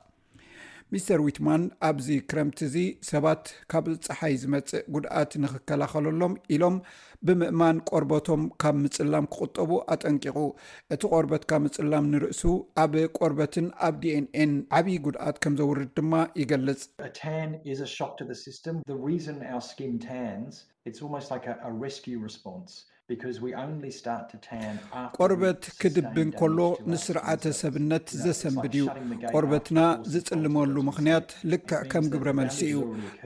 ሚስተር 0.95 1.21
ዊትማን 1.25 1.63
ኣብዚ 1.89 2.07
ክረምቲ 2.31 2.59
እዚ 2.69 2.75
ሰባት 3.11 3.45
ካብ 3.73 3.85
ፀሓይ 4.07 4.35
ዝመፅእ 4.43 4.83
ጉድኣት 4.95 5.31
ንክከላኸለሎም 5.43 6.35
ኢሎም 6.55 6.77
ብምእማን 7.27 7.79
ቆርበቶም 7.91 8.43
ካብ 8.65 8.77
ምፅላም 8.83 9.27
ክቁጠቡ 9.35 9.71
ኣጠንቂቑ 9.95 10.37
እቲ 10.95 11.03
ቆርበትካብ 11.13 11.63
ምፅላም 11.69 12.11
ንርእሱ 12.15 12.43
ኣብ 12.85 12.93
ቆርበትን 13.21 13.69
ኣብ 13.89 13.95
dኤንኤን 14.05 14.53
ዓብይ 14.79 14.99
ጉድኣት 15.07 15.37
ከም 15.45 15.57
ዘውርድ 15.61 15.91
ድማ 16.01 16.13
ይገልፅ 16.43 16.83
ታን 17.23 17.51
ስስ 20.99 21.05
ስ 22.37 22.79
ቆርበት 25.19 25.63
ክድብን 25.81 26.29
ከሎ 26.41 26.59
ንስርዓተ 26.91 27.45
ሰብነት 27.61 28.07
ዘሰንብድ 28.25 28.75
እዩ 28.79 28.85
ቆርበትና 29.33 29.81
ዝጽልመሉ 30.13 30.75
ምኽንያት 30.89 31.29
ልክዕ 31.53 31.81
ከም 31.93 32.05
ግብረ 32.13 32.29
መልሲ 32.41 32.59
እዩ 32.69 32.79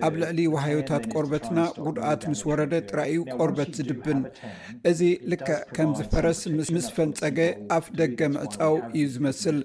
ኣብ 0.09 0.15
ልዕሊ 0.23 0.39
ወሃዮታት 0.55 1.05
ቆርበትና 1.15 1.59
ጉድኣት 1.85 2.23
ምስ 2.31 2.43
ወረደ 2.51 2.73
ጥራእዩ 2.91 3.21
ቆርበት 3.37 3.71
ዝድብን 3.81 4.21
እዚ 4.93 5.03
ልክዕ 5.33 5.61
ከምዝፈረስ 5.79 6.41
ምስ 6.77 6.89
ፈንፀገ 6.97 7.39
ኣፍ 7.79 7.89
ደገ 8.01 8.21
ምዕፃው 8.37 8.77
እዩ 8.97 9.05
ዝመስል 9.17 9.59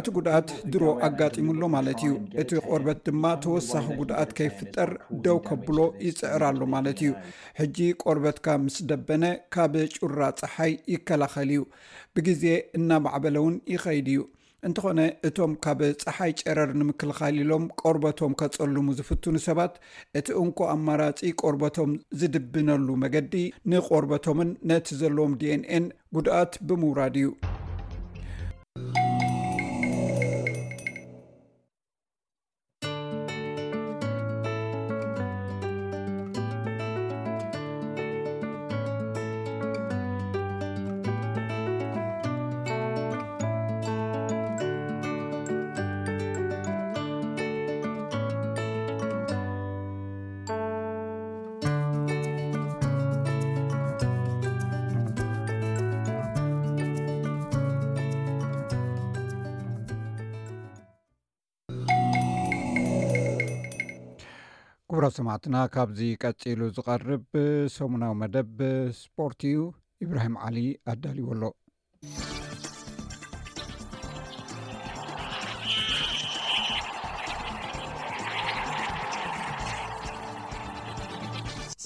እቲ 0.00 0.08
ጉድኣት 0.16 0.50
ድሮ 0.74 0.84
ኣጋጢሙሎ 1.06 1.64
ማለት 1.74 1.98
እዩ 2.04 2.12
እቲ 2.42 2.50
ቆርበት 2.68 2.98
ድማ 3.06 3.24
ተወሳኺ 3.44 3.84
ጉድኣት 3.98 4.30
ከይፍጠር 4.38 4.90
ደው 5.24 5.38
ከብሎ 5.48 5.78
ይፅዕራሎ 6.06 6.60
ማለት 6.74 7.00
እዩ 7.02 7.10
ሕጂ 7.60 7.76
ቆርበትካ 8.04 8.46
ምስ 8.62 8.76
ደበነ 8.90 9.24
ካብ 9.56 9.74
ጩራ 9.96 10.20
ፀሓይ 10.40 10.72
ይከላኸል 10.94 11.50
እዩ 11.56 11.60
ብግዜ 12.16 12.44
እናማዕበለ 12.80 13.36
ውን 13.46 13.56
ይኸይድ 13.74 14.08
እዩ 14.14 14.20
እንትኾነ 14.68 15.00
እቶም 15.28 15.52
ካብ 15.66 15.80
ፀሓይ 16.06 16.32
ጨረር 16.40 16.72
ንምክልኻሊሎም 16.82 17.64
ቆርበቶም 17.82 18.36
ከጸልሙ 18.42 18.86
ዝፍትኑ 19.00 19.34
ሰባት 19.48 19.74
እቲ 20.20 20.26
እንኮ 20.44 20.58
ኣማራፂ 20.76 21.20
ቆርበቶም 21.42 21.92
ዝድብነሉ 22.22 22.88
መገዲ 23.04 23.34
ንቆርበቶምን 23.72 24.52
ነቲ 24.72 24.88
ዘለዎም 25.02 25.34
ዲኤንኤን 25.42 25.86
ጉድኣት 26.18 26.54
ብምውራድ 26.70 27.16
እዩ 27.22 27.28
ካብዚ 65.74 66.00
ቀፂሉ 66.22 66.60
ዝቀርብ 66.74 67.22
ሙናዊ 67.92 68.12
መደብ 68.20 68.58
ስፖር 68.98 69.32
እዩ 69.48 69.56
ብራሂም 70.10 70.36
ሊ 70.56 70.60
ኣዳልዎ 70.92 71.26
ኣሎ 71.34 71.42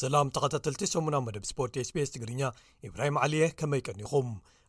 ሰላም 0.02 0.30
ተኸታተልቲ 0.34 0.82
ሰሙናዊ 0.94 1.22
መደብ 1.30 1.44
ስፖርት 1.50 1.74
ss 1.86 2.08
ትግርኛ 2.16 2.42
ብራሂም 2.94 3.18
ዓሊእየ 3.24 3.48
ከመይቀኒኹም 3.60 4.28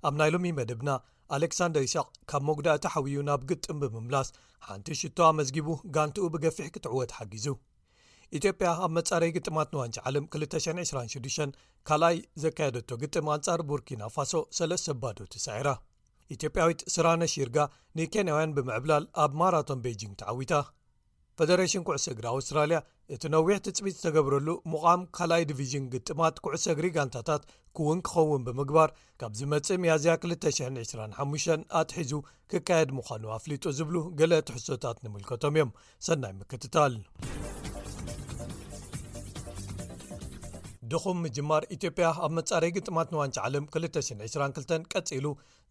ኣብ 0.10 0.14
ናይ 0.22 0.32
ሎሚ 0.36 0.54
መደብና 0.60 0.90
ኣሌክሳንደር 1.38 1.84
ይስቅ 1.88 2.08
ካብ 2.32 2.44
መጉዳእቲ 2.52 2.86
ሓብዩ 2.94 3.18
ናብ 3.32 3.42
ግጥም 3.52 3.80
ብምምላስ 3.84 4.30
ሓንቲ 4.68 4.88
ሽቶ 5.02 5.20
መዝጊቡ 5.40 5.70
ጋንቲኡ 5.98 6.28
ብገፊሕ 6.36 6.70
ክትዕወ 6.76 7.02
ተሓጊዙ 7.14 7.48
ኢትዮጵያ 8.38 8.70
ኣብ 8.86 8.92
መጻረይ 9.00 9.30
ግጥማት 9.36 9.70
ንዋንጭ 9.76 9.96
ዓለም 10.08 10.24
226 10.38 11.60
ካልኣይ 11.90 12.18
ዘካየደቶ 12.44 12.90
ግጥም 13.04 13.28
ኣንጻር 13.36 13.62
ቡርኪና 13.70 14.02
ፋሶ 14.16 14.34
ሰለስሰባዶ 14.58 15.18
ትሳዒራ 15.36 15.70
ኢትዮጵያዊት 16.36 16.82
ስራነሺርጋ 16.96 17.58
ንኬንያውያን 17.98 18.56
ብምዕብላል 18.58 19.06
ኣብ 19.24 19.34
ማራቶን 19.42 19.84
ቤጂንግ 19.86 20.16
ተዓዊታ 20.22 20.54
ፌደሬሽን 21.40 21.84
ኩዕሰእግሪ 21.88 22.26
ኣውስትራልያ 22.36 22.78
እቲ 23.16 23.24
ነዊሕ 23.34 23.58
ትፅሚት 23.66 23.96
ዝተገብረሉ 24.00 24.48
ሙቓም 24.74 25.02
ካልኣይ 25.18 25.44
ዲቪዥን 25.52 25.86
ግጥማት 25.94 26.42
ኩዕሰግሪ 26.46 26.88
ጋንታታት 26.96 27.44
ክውን 27.80 28.00
ክኸውን 28.08 28.46
ብምግባር 28.48 28.90
ካብ 29.22 29.36
ዝመፅእ 29.42 29.86
ያዝያ 29.92 30.16
225 30.32 31.78
ኣትሒዙ 31.82 32.14
ክካየድ 32.54 32.92
ምዃኑ 33.00 33.24
ኣፍሊጡ 33.38 33.64
ዝብሉ 33.80 33.96
ገለ 34.22 34.34
ትሕሶታት 34.50 35.00
ንምልከቶም 35.06 35.56
እዮም 35.60 35.72
ሰናይ 36.10 36.34
መከትታል 36.42 36.96
ድኹም 40.92 41.18
ምጅማር 41.26 41.64
ኢትዮጵያ 41.76 42.06
ኣብ 42.26 42.32
መጻረይ 42.40 42.72
ግጥማት 42.76 43.08
ንዋንጭ 43.14 43.38
ዓለም 43.46 43.64
222 43.76 44.86
ቀፂሉ 44.94 45.26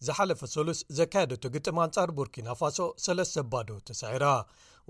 ዝሓለፈ 0.06 0.40
ሰሉስ 0.54 0.78
ዘካየደቶ 0.98 1.44
ግጥም 1.54 1.76
አንጻር 1.84 2.08
ቡርኪናፋሶ 2.16 2.78
ሰለስ 3.04 3.30
ዘባዶ 3.36 3.68
ተሳዒራ 3.88 4.26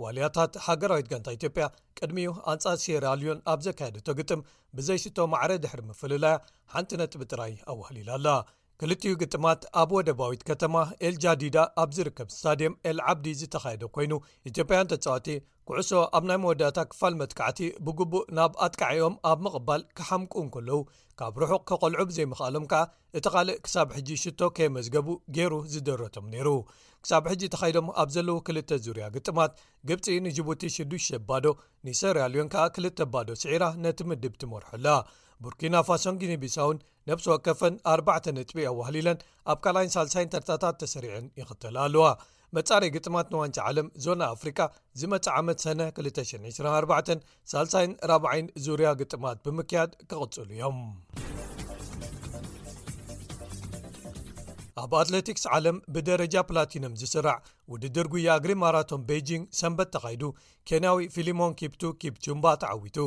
ዋልያታት 0.03 0.55
ሃገራዊት 0.67 1.07
ጋንታ 1.13 1.29
ኢትዮጵያ 1.39 1.67
ቅድሚኡ 1.99 2.31
ኣንጻር 2.53 2.77
ሴራልዮን 2.85 3.39
ኣብ 3.53 3.61
ዘካየደቶ 3.67 4.09
ግጥም 4.21 4.41
ብዘይስቶ 4.79 5.19
ማዕረ 5.35 5.53
ድሕሪ 5.65 5.83
ምፍለላያ 5.91 6.39
ሓንቲ 6.75 6.91
ነጥቢ 7.03 7.23
ጥራይ 7.33 7.53
ኣዋህሊላ 7.75 8.11
ኣላ 8.19 8.29
ክልትኡ 8.81 9.13
ግጥማት 9.23 9.61
ኣብ 9.83 9.91
ወደባዊት 9.99 10.43
ከተማ 10.49 10.75
ኤልጃዲዳ 11.09 11.59
ኣብ 11.83 11.93
ዝርከብ 11.99 12.31
ስታድየም 12.37 12.75
ኤልዓብዲ 12.93 13.29
ዝተኻየደ 13.43 13.85
ኮይኑ 13.97 14.13
ኢትዮጵያን 14.53 14.91
ተፃዋት 14.95 15.29
ኩዕሶ 15.69 15.93
ኣብ 16.17 16.25
ናይ 16.29 16.37
መወዳእታ 16.43 16.79
ክፋል 16.91 17.15
መጥካዕቲ 17.21 17.61
ብግቡእ 17.87 18.27
ናብ 18.37 18.53
ኣጥቃዐኦም 18.65 19.15
ኣብ 19.31 19.39
ምቕባል 19.45 19.83
ክሓምቁ 19.99 20.33
ን 20.43 20.49
ከለዉ 20.55 20.77
ካብ 21.21 21.35
ርሑቕ 21.43 21.63
ኬቐልዑብ 21.71 22.09
ዘይምኽኣሎም 22.17 22.67
ከኣ 22.73 22.83
እቲ 23.19 23.27
ኻልእ 23.35 23.57
ክሳብ 23.65 23.89
ሕጂ 23.97 24.09
ሽቶ 24.25 24.41
ከየመዝገቡ 24.57 25.09
ገይሩ 25.39 25.55
ዝደረቶም 25.73 26.27
ነይሩ 26.35 26.49
ክሳብ 27.05 27.25
ሕጂ 27.31 27.43
ተኻይዶም 27.55 27.89
ኣብ 28.03 28.09
ዘለዉ 28.17 28.37
ክልተ 28.49 28.71
ዙርያ 28.85 29.07
ግጥማት 29.17 29.53
ግብፂ 29.89 30.07
ንጅቡቲ 30.27 30.63
ሽዱሽባዶ 30.77 31.45
ንሰርያልዮን 31.89 32.51
ከዓ 32.55 32.65
ክልተ 32.77 32.99
ባዶ 33.17 33.29
ስዒራ 33.43 33.65
ነቲ 33.87 33.99
ምድብ 34.13 34.37
ትመርሐላ 34.43 34.87
ቡርኪናፋሶን 35.45 36.19
ግኒቢሳውን 36.23 36.79
ነብሲወ 37.09 37.37
ከፈን 37.47 37.75
4ተ 37.97 38.25
ንጥቢ 38.39 38.59
ኣዋህሊለን 38.73 39.19
ኣብ 39.53 39.59
ካልይን 39.67 39.93
ሳልሳይን 39.97 40.33
ተርታታት 40.35 40.79
ተሰሪዕን 40.85 41.27
ይኽተል 41.43 41.77
ኣለዋ 41.87 42.05
መጻሪ 42.57 42.85
ግጥማት 42.95 43.29
ንዋንጫ 43.35 43.57
ዓለም 43.69 43.87
ዞና 44.05 44.21
ኣፍሪካ 44.35 44.59
ዝመፅ 45.01 45.27
ዓመት 45.39 45.59
ሰነ 45.65 45.81
2924 46.01 47.25
ሳልሳይን 47.53 47.93
40ይን 48.17 48.47
ዙርያ 48.67 48.91
ግጥማት 49.01 49.39
ብምክያድ 49.47 49.93
ክቕጽሉ 50.11 50.49
እዮም 50.57 50.79
ኣብ 54.83 54.93
ኣትለቲክስ 55.01 55.45
ዓለም 55.57 55.77
ብደረጃ 55.95 56.35
ፕላቲኖም 56.49 56.95
ዝስራዕ 57.01 57.37
ውድድር 57.73 58.07
ጉያ 58.15 58.33
ግሪ 58.45 58.53
ማራቶን 58.63 59.07
ቤጂንግ 59.11 59.45
ሰንበት 59.61 59.91
ተኻይዱ 59.95 60.23
ኬንያዊ 60.71 60.99
ፊሊሞን 61.15 61.55
ኪብቱ 61.61 61.83
ኪፕ 62.03 62.17
ቹምባ 62.27 62.45
ተዓዊቱ 62.65 62.99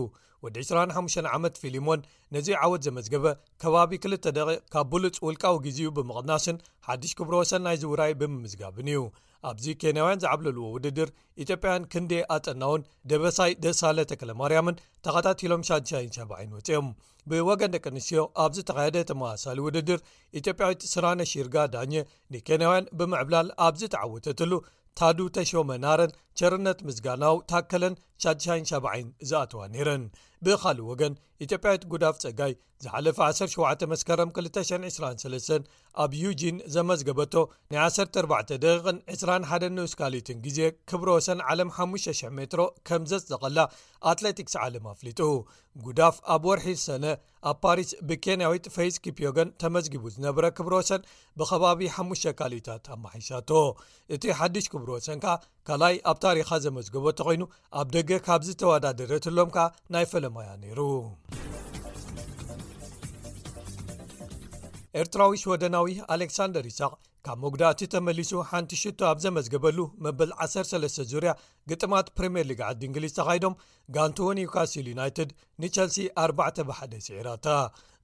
ወዲ 0.44 0.58
25 0.68 1.26
ዓመት 1.38 1.56
ፊሊሞን 1.62 2.02
ነዚ 2.34 2.48
ዓወት 2.66 2.82
ዘመዝገበ 2.88 3.26
ከባቢ 3.62 3.92
ክልተ 4.04 4.26
ደቂ 4.38 4.48
ካብ 4.74 4.88
ብሉፅ 4.94 5.16
ውልቃዊ 5.28 5.56
ግዜኡ 5.66 5.88
ብምቕድናስን 5.98 6.58
ሓድሽ 6.88 7.12
ክብሮ 7.20 7.36
ሰናይ 7.52 7.78
ዝውራይ 7.82 8.14
ብምምዝጋብን 8.22 8.90
እዩ 8.94 9.02
ኣብዚ 9.50 9.66
ኬንያውያን 9.82 10.22
ዝዓብለልዎ 10.24 10.66
ውድድር 10.76 11.10
ኢትዮጵያውያን 11.44 11.88
ክንዴ 11.92 12.12
ኣጠናውን 12.36 12.82
ደበሳይ 13.10 13.52
ደሳለተክለ 13.66 14.32
ማርያምን 14.42 14.80
ተኸታትሎም197ን 15.08 16.50
ውፅኦም 16.56 16.88
ብወገን 17.32 17.74
ደቂ 17.76 17.86
ኣንስትዮ 17.94 18.22
ኣብዚ 18.46 18.60
ተካየደ 18.70 19.00
ተመሳሳሊ 19.12 19.58
ውድድር 19.68 20.00
ኢትዮጵያዊት 20.42 20.82
ስራነ 20.94 21.22
ሺርጋ 21.34 21.56
ዳኘ 21.76 21.94
ንኬንያውያን 22.36 22.90
ብምዕብላል 23.02 23.50
ኣብዚ 23.68 23.84
ተዓውተትሉ 23.96 24.52
ታዱ 24.98 25.20
ተሾመ 25.36 25.70
ናረን 25.86 26.12
ቸርነት 26.40 26.80
ምዝጋናው 26.88 27.36
ታከለን 27.52 27.96
ሸ 28.24 28.34
7 28.72 28.94
ዝኣተዋ 29.30 29.62
ነረን 29.76 30.04
ብካሊእ 30.48 30.88
ወገን 30.92 31.14
ኢትዮጵያዊት 31.46 31.84
ጉዳፍ 31.94 32.16
ፀጋይ 32.24 32.54
ዝሓለፈ 32.84 33.18
17 33.38 33.82
መስከረም 33.92 34.30
223 34.36 35.70
ኣብ 36.02 36.12
ዩጂን 36.24 36.58
ዘመዝገበቶ 36.76 37.34
ናይ 37.72 37.80
14ደቂ 37.96 38.66
21 39.14 39.74
ንስካሊት 39.78 40.28
ግዜ 40.46 40.60
ክብሮሰን 40.90 41.40
ም 41.68 41.70
5,00 41.86 42.32
ሜሮ 42.38 42.60
ምዘዘቐላ 43.04 43.58
ኣትሌቲክስ 44.12 44.56
ዓለም 44.66 44.86
ኣፍሊጡ 44.94 45.20
ጉዳፍ 45.86 46.16
ኣብ 46.36 46.44
ወርሒ 46.50 46.68
ሰነ 46.86 47.06
ኣብ 47.52 47.58
ፓሪስ 47.66 47.90
ብኬንያዊት 48.12 48.66
ፈይዝ 48.76 48.96
ፕዮገን 49.18 49.50
ተመዝጊቡ 49.64 50.04
ዝነብረ 50.16 50.46
ክብሮሰን 50.60 51.06
ብከባቢ 51.42 51.82
ሓ 51.98 52.08
ካሊታት 52.42 52.88
ኣማሓሻቶ 52.98 53.52
እቲ 54.16 54.24
ሓዱሽ 54.40 54.66
ክብሮ 54.74 54.90
ሰን 55.08 55.20
ከ 55.26 55.38
ካኣይ 55.70 55.98
ኣብ 56.12 56.18
ታሪኻ 56.28 56.50
ዘመዝገቦ 56.68 57.06
ተኮይኑ 57.20 57.44
ኣብ 57.82 57.88
ደገ 57.98 58.12
ካብ 58.28 58.42
ዝተወዳደረ 58.50 59.12
ትሎም 59.28 59.52
ናይ 59.96 60.08
ፈ 60.14 60.29
ሩኤርትራዊስ 64.96 65.44
ወደናዊ 65.52 65.88
ኣሌክሳንደር 66.16 66.66
ይስቅ 66.72 66.92
ካብ 67.28 67.40
መጉዳእቲ 67.46 67.82
ተመሊሱ 67.94 68.32
ሓንቲ 68.50 68.76
ሽቶ 68.82 69.02
ኣብ 69.12 69.18
ዘመዝገበሉ 69.26 69.80
መበል 70.06 70.32
13 70.46 71.00
ዙርያ 71.12 71.32
ግጥማት 71.72 72.08
ፕሪምየር 72.18 72.48
ሊግ 72.52 72.62
ዓዲ 72.70 72.82
እንግሊዝ 72.90 73.14
ተኻይዶም 73.20 73.58
ጋንቶወኒካስል 73.98 74.88
ዩናይትድ 74.94 75.32
ኒቸልሲ 75.64 75.98
4 76.28 76.66
ብሓደ 76.70 76.94
ሲዒራእታ 77.08 77.48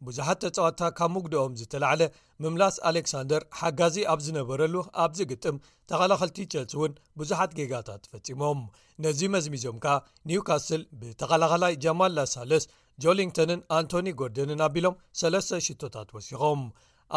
ብዙሓት 0.08 0.39
ተጽዋትታ 0.43 0.82
ካብ 0.98 1.12
ምግድኦም 1.16 1.54
ዝተላዕለ 1.60 2.02
ምምላስ 2.43 2.76
ኣሌክሳንደር 2.89 3.41
ሓጋዚ 3.60 3.96
ኣብ 4.14 4.20
ዝነበረሉ 4.26 4.76
ኣብዚ 5.04 5.20
ግጥም 5.32 5.56
ተኸላኸል 5.89 6.32
ቲቸልስ 6.38 6.74
እውን 6.78 6.93
ብዙሓት 7.20 7.52
ጌጋታት 7.60 8.04
ፈጺሞም 8.12 8.60
ነዚ 9.06 9.22
መዝሚዞም 9.36 9.78
ከኣ 9.86 9.96
ኒውካስል 10.32 10.82
ብተኸላኸላይ 11.02 11.74
ጀማል 11.86 12.14
ላሳለስ 12.18 12.66
ጆሊንግቶንን 13.04 13.62
ኣንቶኒ 13.78 14.08
ጎርደንን 14.20 14.62
ኣቢሎም 14.68 14.98
ሰለስተ 15.22 15.62
ሽቶታት 15.70 16.12
ወሲኾም 16.18 16.62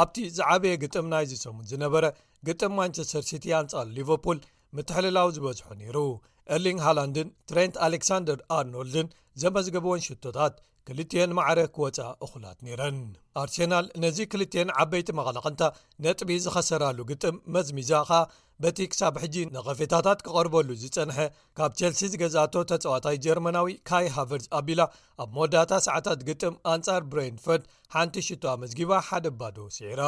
ኣብቲ 0.00 0.16
ዝዓበየ 0.36 0.72
ግጥም 0.84 1.06
ናይ 1.12 1.26
ዝሰሙን 1.32 1.68
ዝነበረ 1.72 2.04
ግጥም 2.48 2.72
ማንቸስተር 2.78 3.22
ሲቲ 3.28 3.44
አንፃር 3.60 3.86
ሊቨርፑል 3.98 4.40
ምትሕልላዊ 4.78 5.28
ዝበዝሖ 5.36 5.68
ነይሩ 5.82 5.98
እርሊንግ 6.54 6.80
ሃላንድን 6.86 7.28
ትረንት 7.50 7.76
ኣሌክሳንደር 7.86 8.38
ኣርኖልድን 8.58 9.08
ዘመዝገብዎን 9.42 10.04
ሽቶታት 10.06 10.54
ክልትየን 10.90 11.32
መዕረ 11.38 11.58
ወፃእ 11.84 12.14
እኹላት 12.24 12.58
ነይረን 12.66 12.98
ኣርሴናል 13.40 13.86
ነዚ 14.02 14.18
ክልትን 14.32 14.68
ዓበይቲ 14.82 15.08
መቐላቕንታ 15.18 15.62
ነጥቢ 16.04 16.30
ዝኸሰራሉ 16.44 16.98
ግጥም 17.10 17.36
መዝሚዛ 17.54 17.90
ኸኣ 18.10 18.20
በቲ 18.64 18.78
ክሳብ 18.92 19.14
ሕጂ 19.22 19.34
ንቐፊታታት 19.56 20.20
ክቐርበሉ 20.26 20.68
ዝፀንሐ 20.82 21.18
ካብ 21.58 21.72
ቸልሲዝ 21.80 22.12
ገዛእቶ 22.22 22.54
ተፀዋታይ 22.72 23.18
ጀርመናዊ 23.26 23.74
ካይ 23.90 24.08
ሃቨርስ 24.16 24.46
ኣቢላ 24.60 24.80
ኣብ 25.22 25.30
መወዳታ 25.36 25.70
ሰዓታት 25.86 26.20
ግጥም 26.30 26.56
ኣንጻር 26.72 27.02
ብሬንፎርድ 27.12 27.64
ሓንቲ,ሽመዝጊባ 27.96 28.92
ሓደ 29.08 29.26
ባዶ 29.40 29.58
ሲዒራ 29.78 30.02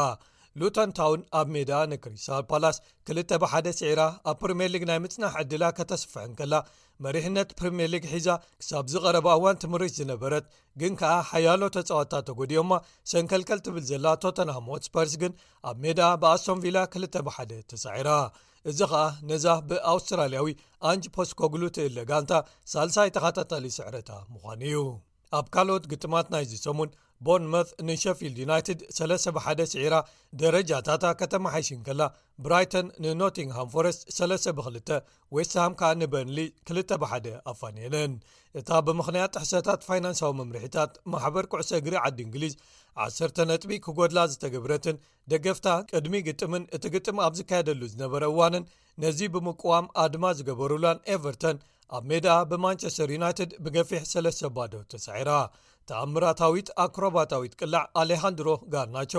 ሉተን 0.60 0.90
ታውን 0.98 1.20
ኣብ 1.40 1.46
ሜዳ 1.54 1.72
ንክሪስል 1.90 2.44
ፓላስ 2.50 2.76
2ል 3.10 3.18
ብ1ደ 3.42 3.68
ሲዒራ 3.80 4.00
ኣብ 4.30 4.36
ፕሪምየር 4.40 4.70
ሊግ 4.74 4.84
ናይ 4.90 4.98
ምፅናሕ 5.04 5.34
ዕድላ 5.42 5.64
ከተስፍሐን 5.78 6.32
ከላ 6.38 6.54
መሪሕነት 7.04 7.50
ፕሪምየር 7.58 7.88
ሊግ 7.94 8.04
ሒዛ 8.12 8.28
ክሳብ 8.60 8.84
ዝቐረባ 8.92 9.26
እዋን 9.38 9.58
ትምህርሽ 9.62 9.92
ዝነበረት 9.98 10.44
ግን 10.80 10.92
ከዓ 11.00 11.12
ሓያሎ 11.30 11.62
ተፃወታ 11.76 12.12
ተጎዲኦማ 12.28 12.72
ሰንከልከል 13.10 13.60
ትብል 13.66 13.84
ዘላ 13.90 14.06
ቶተናሞት 14.24 14.84
ስፐርስ 14.88 15.14
ግን 15.22 15.32
ኣብ 15.70 15.76
ሜዳ 15.84 16.00
ብኣሶቶምቪላ 16.22 16.76
2ል 16.96 17.04
ብሓደ 17.28 17.52
ተሳዒራ 17.72 18.10
እዚ 18.70 18.78
ከዓ 18.92 19.02
ነዛ 19.28 19.46
ብኣውስትራልያዊ 19.68 20.48
ኣንጅ 20.88 21.04
ፖስኮግሉ 21.16 21.62
ትእለ 21.76 21.98
ጋንታ 22.10 22.32
ሳልሳይ 22.72 23.12
ተኸታታሊ 23.16 23.64
ስዕረታ 23.78 24.10
ምዃኑ 24.32 24.62
እዩ 24.72 24.82
ኣብ 25.38 25.46
ካልኦት 25.54 25.84
ግጥማት 25.92 26.26
ናይ 26.34 26.44
ዝሰሙን 26.50 26.90
ቦንመት 27.26 27.68
ንሸፊልድ 27.86 28.36
ዩናይትድ 28.42 28.80
3ለብ1 28.98 29.58
ስዒራ 29.72 29.94
ደረጃ 30.42 30.70
ታታ 30.86 31.04
ከተማ 31.20 31.44
ሓይሽን 31.54 31.80
ከላ 31.86 32.02
ብራይተን 32.44 32.86
ንኖቲንግሃም 33.04 33.72
ፎረስት 33.74 34.02
3ብ2 34.18 34.88
ወስትሃም 35.36 35.74
ካ 35.80 35.90
ንበንሊ 36.00 36.38
2 36.72 36.94
1 37.08 37.28
ኣፋንንን 37.52 38.14
እታ 38.60 38.68
ብምኽንያት 38.86 39.34
ተሕሰታት 39.36 39.82
ፋይናንሳዊ 39.88 40.32
መምርሒታት 40.40 40.92
ማሕበር 41.14 41.44
ኩዕሶ 41.54 41.70
እግሪ 41.80 41.96
ዓዲ 42.04 42.18
እንግሊዝ 42.26 42.54
1 43.10 43.42
ነጥቢ 43.50 43.72
ክጐድላ 43.86 44.20
ዝተገብረትን 44.32 44.96
ደገፍታ 45.32 45.68
ቅድሚ 45.92 46.14
ግጥምን 46.28 46.64
እቲ 46.78 46.84
ግጥም 46.94 47.20
ኣብ 47.26 47.34
ዝካየደሉ 47.40 47.82
ዝነበረ 47.92 48.22
እዋንን 48.32 48.64
ነዚ 49.04 49.20
ብምቋዋም 49.34 49.86
ኣድማ 50.04 50.24
ዝገበሩላን 50.38 51.02
ኤቨርተን 51.16 51.58
ኣብ 51.98 52.04
ሜዳኣ 52.12 52.40
ብማንቸስተር 52.52 53.10
ዩናይትድ 53.16 53.52
ብገፊሕ 53.66 54.02
ሰለሰባዶ 54.14 54.74
ተሳዒራ 54.94 55.30
ኣብ 56.00 56.08
ምራታዊት 56.14 56.68
ኣክሮባታዊት 56.84 57.52
ቅላዕ 57.60 57.84
ኣሌሃንድሮ 58.02 58.48
ጋርናቸ 58.74 59.12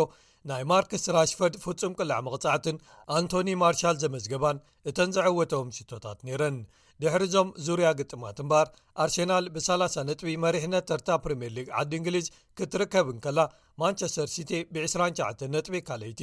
ናይ 0.50 0.64
ማርክስ 0.72 1.04
ራሽፈርድ 1.18 1.56
ፍጹም 1.64 1.94
ቅላዕ 2.00 2.20
መቕጻዕትን 2.28 2.78
ኣንቶኒ 3.18 3.50
ማርሻል 3.64 3.98
ዘመዝገባን 4.04 4.62
እተን 4.90 5.10
ዘዕወቶም 5.18 5.70
ሲቶታት 5.78 6.20
ነይረን 6.28 6.56
ድሕርዞም 7.04 7.50
ዙርያ 7.66 7.88
ግጥማትእምባር 8.00 8.68
ኣርሴናል 9.04 9.46
ብ30 9.54 9.96
ነጥቢ 10.10 10.28
መሪሕነት 10.44 10.86
ተርታ 10.90 11.10
ፕሪምር 11.24 11.52
ሊግ 11.58 11.68
ዓዲ 11.80 11.92
እንግሊዝ 12.00 12.28
ክትርከብን 12.58 13.18
ከላ 13.26 13.40
ማንቸስተር 13.82 14.28
ሲቲ 14.36 14.52
ብ29 14.74 15.46
ነጥቢ 15.56 15.76
ካለይቲ 15.88 16.22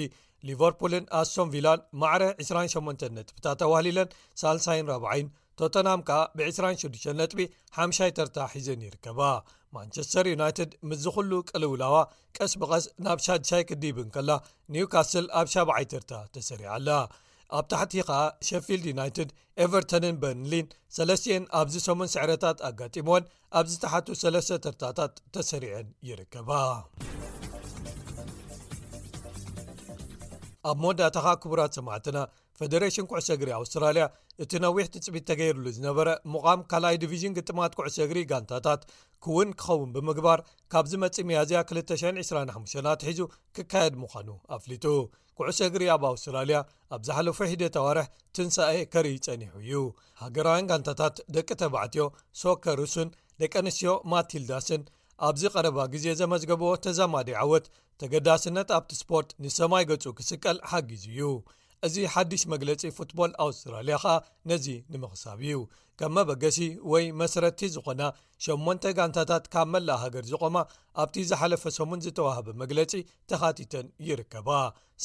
ሊቨርፑልን 0.48 1.04
ኣስሶም 1.20 1.48
ቪላን 1.54 1.80
ማዕረ 2.00 2.22
28 2.44 3.04
ነጥብታ 3.18 3.46
ተዋህሊለን 3.62 4.10
ሳ0ይ4 4.42 5.30
ቶተናም 5.60 6.00
ከኣ 6.08 6.20
ብ 6.38 6.48
26 6.50 7.22
ጥቢ 7.32 7.40
5ይ 7.90 8.10
ተርታ 8.18 8.36
ሒዘን 8.56 8.82
ይርከባ 8.86 9.20
ማንቸስተር 9.76 10.26
ዩናይትድ 10.34 10.70
ምስዝ 10.88 11.06
ዅሉ 11.16 11.32
ቀልውላዋ 11.50 11.96
ቀስ 12.36 12.52
ብቐስ 12.60 12.84
ናብ 13.06 13.18
ሻድሻይ 13.26 13.64
ክዲብን 13.70 14.08
ከላ 14.16 14.30
ኒውካስል 14.76 15.26
ኣብ 15.40 15.48
7ብዓይ 15.56 15.86
ተርታ 15.94 16.12
ተሰሪዓኣላ 16.36 16.88
ኣብ 17.56 17.66
ታሕቲ 17.72 17.92
ከዓ 18.08 18.22
ሸፊልድ 18.46 18.84
ዩናይትድ 18.92 19.30
ኤቨርተንን 19.64 20.16
በንሊን 20.22 20.66
ሰለስን 20.96 21.44
ኣብዚ 21.60 21.74
ሰሙን 21.86 22.10
ስዕረታት 22.14 22.58
ኣጋጢሞዎን 22.68 23.24
ኣብዝተሓቱ 23.60 24.06
ሰለስተ 24.22 24.52
ተርታታት 24.64 25.14
ተሰሪዐን 25.34 25.86
ይርከባ 26.08 26.50
ኣብ 30.68 30.76
ሞዳእታኻ 30.84 31.26
ክቡራት 31.42 31.72
ሰማዕትና 31.78 32.16
ፈደሬሽን 32.58 33.06
ኩዕሰ 33.10 33.28
እግሪ 33.36 33.50
ኣውስትራልያ 33.58 34.04
እቲ 34.42 34.52
ነዊሕ 34.64 34.86
ትፅቢት 34.94 35.24
ተገይርሉ 35.30 35.66
ዝነበረ 35.76 36.08
ምቓም 36.32 36.60
ካልኣይ 36.70 36.96
ዲቪዥን 37.02 37.34
ግጥማት 37.38 37.72
ኩዕሰ 37.78 37.96
እግሪ 38.06 38.18
ጋንታታት 38.30 38.82
ክውን 39.24 39.50
ክኸውን 39.60 39.90
ብምግባር 39.96 40.40
ካብዚ 40.74 40.92
መጺእ 41.04 41.26
መያዝያ 41.30 41.60
225 41.72 42.78
ናትሒዙ 42.86 43.20
ክካየድ 43.56 43.94
ምዃኑ 44.02 44.28
ኣፍሊጡ 44.56 44.84
ኩዕሰ 45.40 45.58
እግሪ 45.70 45.84
ኣብ 45.94 46.04
ኣውስትራልያ 46.10 46.60
ኣብ 46.94 47.02
ዝሓለፎ 47.08 47.38
ሂደ 47.52 47.62
ኣዋርሕ 47.82 48.06
ትንሳኤ 48.36 48.78
ከርኢ 48.92 49.12
ይጸኒሑ 49.18 49.52
እዩ 49.64 49.82
ሃገራውያን 50.22 50.68
ጋንታታት 50.70 51.18
ደቂ 51.36 51.48
ተባዕትዮ 51.62 52.06
ሶከሩስን 52.42 53.10
ደቂ 53.42 53.52
ኣንስትዮ 53.64 53.92
ማትልዳስን 54.12 54.82
ኣብዚ 55.28 55.44
ቀረባ 55.54 55.78
ግዜ 55.94 56.06
ዘመዝገብዎ 56.22 56.68
ተዛማደይ 56.86 57.36
ዓወት 57.44 57.64
ተገዳስነት 58.00 58.68
ኣብቲ 58.78 58.90
ስፖርት 59.02 59.30
ንሰማይ 59.44 59.84
ገጹ 59.92 60.04
ክስቀል 60.18 60.58
ሓጊዙ 60.72 61.04
እዩ 61.12 61.22
እዚ 61.86 61.96
ሓድሽ 62.12 62.42
መግለፂ 62.52 62.80
ፉትቦል 62.96 63.32
ኣውስትራልያ 63.44 63.96
ከኣ 64.04 64.12
ነዚ 64.50 64.66
ንምኽሳብ 64.92 65.38
እዩ 65.48 65.58
ከም 66.00 66.12
መበገሲ 66.16 66.58
ወይ 66.92 67.04
መስረቲ 67.20 67.60
ዝኾና 67.74 68.02
8 68.46 68.88
ጋንታታት 68.98 69.44
ካብ 69.52 69.68
መላእ 69.74 69.98
ሃገር 70.04 70.24
ዝቆማ 70.32 70.56
ኣብቲ 71.02 71.16
ዝሓለፈ 71.30 71.62
ሰሙን 71.78 72.02
ዝተዋህበ 72.06 72.48
መግለጺ 72.62 72.92
ተኻቲተን 73.32 73.86
ይርከባ 74.08 74.48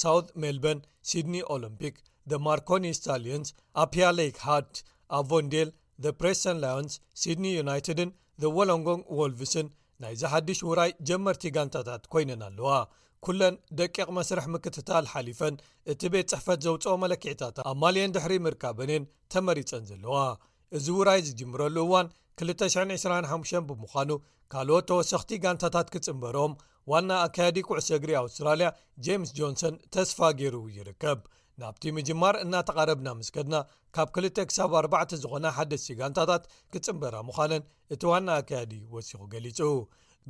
ሳውት 0.02 0.28
ሜልበርን 0.44 0.82
ሲድኒ 1.12 1.36
ኦሎምፒክ 1.56 1.96
ደ 2.32 2.40
ማርኮኒ 2.48 2.86
ስታሊንስ 3.00 3.50
ኣፕያ 3.84 4.06
ሌክ 4.20 4.36
ሃርድ 4.48 4.76
ኣቮንዴል 5.22 5.72
ፕሬስን 6.20 6.58
ላዮንስ 6.64 6.94
ሲድኒ 7.22 7.46
ዩናይትድን 7.60 8.10
ዘ 8.44 8.50
ወሎንጎን 8.58 9.02
ዎልቪስን 9.24 9.68
ናይ 10.04 10.14
ዚ 10.20 10.32
ሓድሽ 10.32 10.60
ውራይ 10.70 10.92
ጀመርቲ 11.10 11.44
ጋንታታት 11.56 12.04
ኮይነን 12.14 12.42
ኣለዋ 12.48 12.70
ኵለን 13.28 13.54
ደቂቕ 13.80 14.08
መስርሕ 14.18 14.46
ምክትታል 14.54 15.06
ሓሊፈን 15.12 15.56
እቲ 15.92 16.02
ቤት 16.14 16.28
ፅሕፈት 16.34 16.60
ዘውፅኦ 16.66 16.94
መለክዕታት 17.04 17.58
ኣብ 17.70 17.76
ማልየን 17.84 18.14
ድሕሪ 18.16 18.34
ምርካበንን 18.46 19.04
ተመሪፀን 19.34 19.84
ዘለዋ 19.90 20.18
እዚ 20.78 20.86
ውራይ 20.98 21.22
ዝጅምረሉ 21.28 21.76
እዋን 21.88 22.08
225 22.50 23.60
ብምዃኑ 23.70 24.12
ካልኦት 24.54 24.86
ተወሰኽቲ 24.90 25.32
ጋንታታት 25.44 25.88
ክጽምበሮም 25.94 26.54
ዋና 26.92 27.10
ኣከያዲ 27.26 27.58
ኩዕሶ 27.68 27.90
እግሪ 27.98 28.12
ኣውስትራልያ 28.22 28.68
ጄምስ 29.06 29.30
ጆንሰን 29.38 29.76
ተስፋ 29.94 30.20
ገይሩ 30.42 30.58
ይርከብ 30.78 31.20
ናብቲ 31.62 31.84
ምጅማር 31.98 32.36
እናተቓረብና 32.44 33.10
ምስከድና 33.20 33.56
ካብ 33.96 34.08
2 34.26 34.44
ክሳብ 34.50 34.72
4 34.82 35.16
ዝኾነ 35.24 35.46
ሓደቲ 35.58 35.86
ጋንታታት 36.00 36.46
ክጽምበራ 36.76 37.16
ምዃነን 37.30 37.64
እቲ 37.96 38.04
ዋና 38.12 38.28
ኣከያዲ 38.42 38.74
ወሲኹ 38.96 39.22
ገሊጹ 39.34 39.60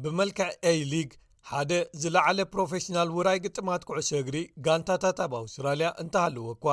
ብመልክዕ 0.04 0.50
a 0.70 0.74
ሊግ 0.94 1.12
ሓደ 1.52 1.72
ዝለዓለ 2.02 2.40
ፕሮፌሽናል 2.52 3.10
ውራይ 3.16 3.40
ግጥማት 3.46 3.82
ኩዕሰ 3.90 4.10
ግሪ 4.28 4.38
ጋንታታት 4.66 5.18
ኣብ 5.26 5.34
ኣውስትራልያ 5.40 5.88
እንተሃለዎ 6.04 6.46
እኳ 6.56 6.66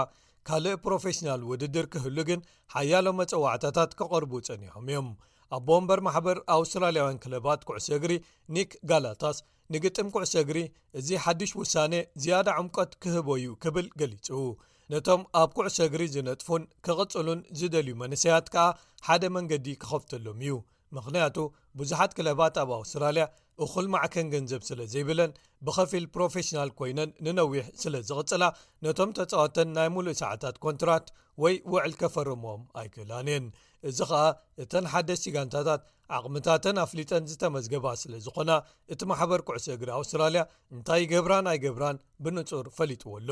ካልእ 0.48 0.76
ፕሮፌሽናል 0.84 1.40
ውድድር 1.50 1.86
ክህሉ 1.92 2.16
ግን 2.28 2.40
ሓያሎ 2.74 3.06
መጽዋዕታታት 3.20 3.90
ኬቐርቡ 4.00 4.32
ጸኒሖም 4.48 4.86
እዮም 4.92 5.08
ኣብ 5.56 5.62
ቦምበር 5.68 6.00
ማሕበር 6.06 6.38
ኣውስትራልያውያን 6.58 7.20
ክለባት 7.24 7.62
ኩዕሶ 7.70 7.88
ግሪ 8.04 8.12
ኒክ 8.56 8.70
ጋላታስ 8.90 9.38
ንግጥም 9.74 10.08
ኩዕሶ 10.14 10.34
ግሪ 10.50 10.58
እዚ 11.00 11.08
ሓድሽ 11.24 11.50
ውሳነ 11.60 11.92
ዝያዳ 12.22 12.48
ዕምቆት 12.62 12.92
ክህበዩ 13.04 13.46
ክብል 13.64 13.86
ገሊጹ 14.02 14.28
ነቶም 14.92 15.20
ኣብ 15.42 15.50
ኩዕሶ 15.56 15.78
ግሪ 15.94 16.02
ዝነጥፉን 16.16 16.62
ክቕጽሉን 16.86 17.40
ዝደልዩ 17.58 17.94
መንሰያት 18.04 18.46
ከኣ 18.54 18.66
ሓደ 19.08 19.24
መንገዲ 19.36 19.66
ክኸፍተሎም 19.82 20.38
እዩ 20.44 20.54
ምኽንያቱ 20.96 21.36
ብዙሓት 21.80 22.12
ክለባት 22.18 22.56
ኣብ 22.62 22.70
ኣውስትራልያ 22.78 23.24
እኹል 23.64 23.86
ማዕከን 23.94 24.26
ገንዘብ 24.34 24.62
ስለ 24.68 24.80
ዘይብለን 24.92 25.30
ብከፊል 25.66 26.04
ፕሮፌሽናል 26.14 26.70
ኮይነን 26.78 27.10
ንነዊሕ 27.24 27.64
ስለ 27.82 27.94
ዝቕጽላ 28.08 28.44
ነቶም 28.84 29.10
ተፃወተን 29.18 29.68
ናይ 29.76 29.88
ምሉእ 29.96 30.16
ሰዓታት 30.22 30.56
ኮንትራክት 30.66 31.08
ወይ 31.42 31.54
ውዕል 31.72 31.94
ከፈርሞዎም 32.00 32.62
ኣይክህላን 32.80 33.28
እየን 33.32 33.46
እዚ 33.88 33.98
ኸኣ 34.10 34.22
እተን 34.62 34.86
ሓደስ 34.92 35.20
ሲጋንታታት 35.24 35.82
ዓቕምታተን 36.16 36.76
ኣፍሊጠን 36.84 37.28
ዝተመዝገባ 37.30 37.86
ስለ 38.02 38.12
ዝኾና 38.24 38.50
እቲ 38.94 39.00
ማሕበር 39.10 39.40
ኩዕሶ 39.48 39.66
እግሪ 39.76 39.90
ኣውስትራልያ 39.98 40.42
እንታይ 40.76 41.02
ገብራ 41.12 41.34
ናይ 41.48 41.58
ገብራን 41.64 42.00
ብንጹር 42.24 42.66
ፈሊጥዎ 42.78 43.10
ኣሎ 43.20 43.30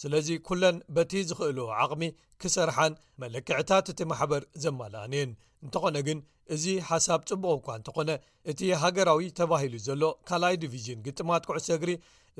ስለዚ 0.00 0.28
ኵለን 0.48 0.76
በቲ 0.96 1.12
ዝኽእሉ 1.28 1.58
ዓቕሚ 1.82 2.02
ክሰርሓን 2.42 2.92
መለክዕታት 3.22 3.86
እቲ 3.92 4.00
ማሕበር 4.10 4.42
ዘማልኣንየን 4.64 5.30
እንተኾነ 5.64 5.96
ግን 6.08 6.18
እዚ 6.54 6.64
ሓሳብ 6.88 7.20
ጽቡቅ 7.28 7.56
እኳ 7.60 7.68
እንተኾነ 7.78 8.10
እቲ 8.50 8.60
ሃገራዊ 8.82 9.22
ተባሂሉ 9.40 9.74
ዘሎ 9.86 10.02
ካልኣይ 10.28 10.56
ዲቪዥን 10.64 11.00
ግጥማት 11.06 11.46
ኩዕሶግሪ 11.48 11.90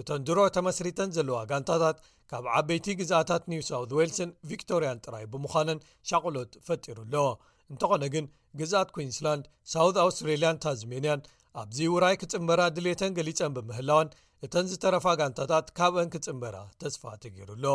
እቶን 0.00 0.22
ድሮ 0.28 0.38
ተመስሪተን 0.56 1.10
ዘለዋ 1.16 1.38
ጋንታታት 1.50 1.96
ካብ 2.30 2.44
ዓበይቲ 2.58 2.86
ግዛኣታት 3.00 3.42
ኒውሳውት 3.52 3.90
ዌልስን 3.98 4.30
ቪክቶርያን 4.50 5.02
ጥራይ 5.04 5.24
ብምዃነን 5.32 5.78
ሻቅሎት 6.10 6.52
ፈጢሩ 6.66 6.96
ኣለዎ 7.06 7.26
እንተኾነ 7.72 8.02
ግን 8.14 8.26
ግዝኣት 8.60 8.90
ኩንስላንድ 8.96 9.44
ሳውት 9.72 9.96
ኣውስትሬልያን 10.04 10.60
ታዝሜንያን 10.64 11.24
ኣብዚ 11.62 11.78
ውራይ 11.94 12.16
ክጥመረ 12.22 12.60
ድሌተን 12.76 13.14
ገሊፀን 13.18 13.54
ብምህላወን 13.56 14.08
እተን 14.46 14.66
ዝተረፋ 14.70 15.04
ጋንታታት 15.20 15.66
ካብ 15.78 15.94
ኣንኪ 16.02 16.14
ፅምበራ 16.26 16.56
ተስፋቲ 16.82 17.22
ገይሩ 17.36 17.50
ኣሎ 17.56 17.66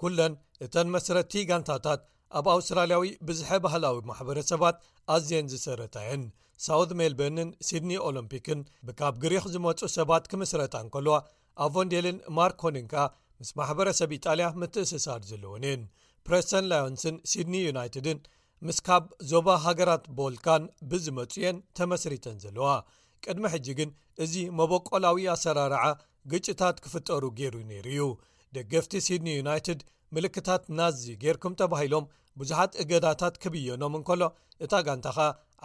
ኩለን 0.00 0.34
እተን 0.64 0.88
መስረቲ 0.94 1.32
ጋንታታት 1.50 2.02
ኣብ 2.38 2.46
ኣውስትራልያዊ 2.54 3.04
ብዝሐ 3.28 3.48
ባህላዊ 3.64 3.96
ማሕበረሰባት 4.10 4.76
ኣዝየን 5.14 5.50
ዝሰረታየን 5.52 6.22
ሳውት 6.66 6.90
ሜልበርንን 6.98 7.50
ሲድኒ 7.68 7.92
ኦሎምፒክን 8.08 8.60
ብካብ 8.86 9.14
ግሪኽ 9.22 9.44
ዝመፁ 9.54 9.80
ሰባት 9.98 10.24
ክምስረታ 10.32 10.74
እንከልዋ 10.84 11.16
ኣብወንዴልን 11.64 12.18
ማርኮንን 12.38 12.86
ከኣ 12.92 13.04
ምስ 13.40 13.50
ማሕበረሰብ 13.58 14.10
ኢጣልያ 14.16 14.46
ምትእስሳድ 14.60 15.22
ዘለወን 15.30 15.64
የን 15.68 15.82
ፕሬሰን 16.26 16.68
ላዮንስን 16.70 17.16
ሲድኒ 17.30 17.54
ዩናይትድን 17.68 18.20
ምስ 18.66 18.78
ካብ 18.86 19.04
ዞባ 19.30 19.48
ሃገራት 19.66 20.04
ቦልካን 20.18 20.62
ብዝመፁ 20.90 21.28
እየን 21.40 21.56
ተመስሪተን 21.78 22.38
ዘለዋ 22.44 22.68
ቅድሚ 23.24 23.46
ሕጂ 23.54 23.66
ግን 23.78 23.90
እዚ 24.24 24.34
መበቆላዊ 24.58 25.24
ኣሰራርዓ 25.34 25.82
ግጭታት 26.32 26.76
ክፍጠሩ 26.84 27.22
ገይሩ 27.38 27.54
ነይሩ 27.70 27.86
እዩ 27.94 28.04
ደገፍቲ 28.56 28.92
ሲድኒ 29.06 29.28
ዩናይትድ 29.40 29.80
ምልክታት 30.16 30.62
ናዝ 30.78 31.00
ጌርኩም 31.22 31.54
ተባሂሎም 31.60 32.04
ብዙሓት 32.40 32.72
እገዳታት 32.82 33.34
ክብየኖም 33.42 33.94
እንከሎ 33.98 34.22
እታ 34.64 34.72
ጋንታኻ 34.86 35.18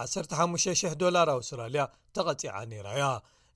15,00 0.03 0.95
ዶላር 1.01 1.27
ኣውስትራልያ 1.37 1.83
ተቐጢዓ 2.15 2.53
ነይራያ 2.71 3.05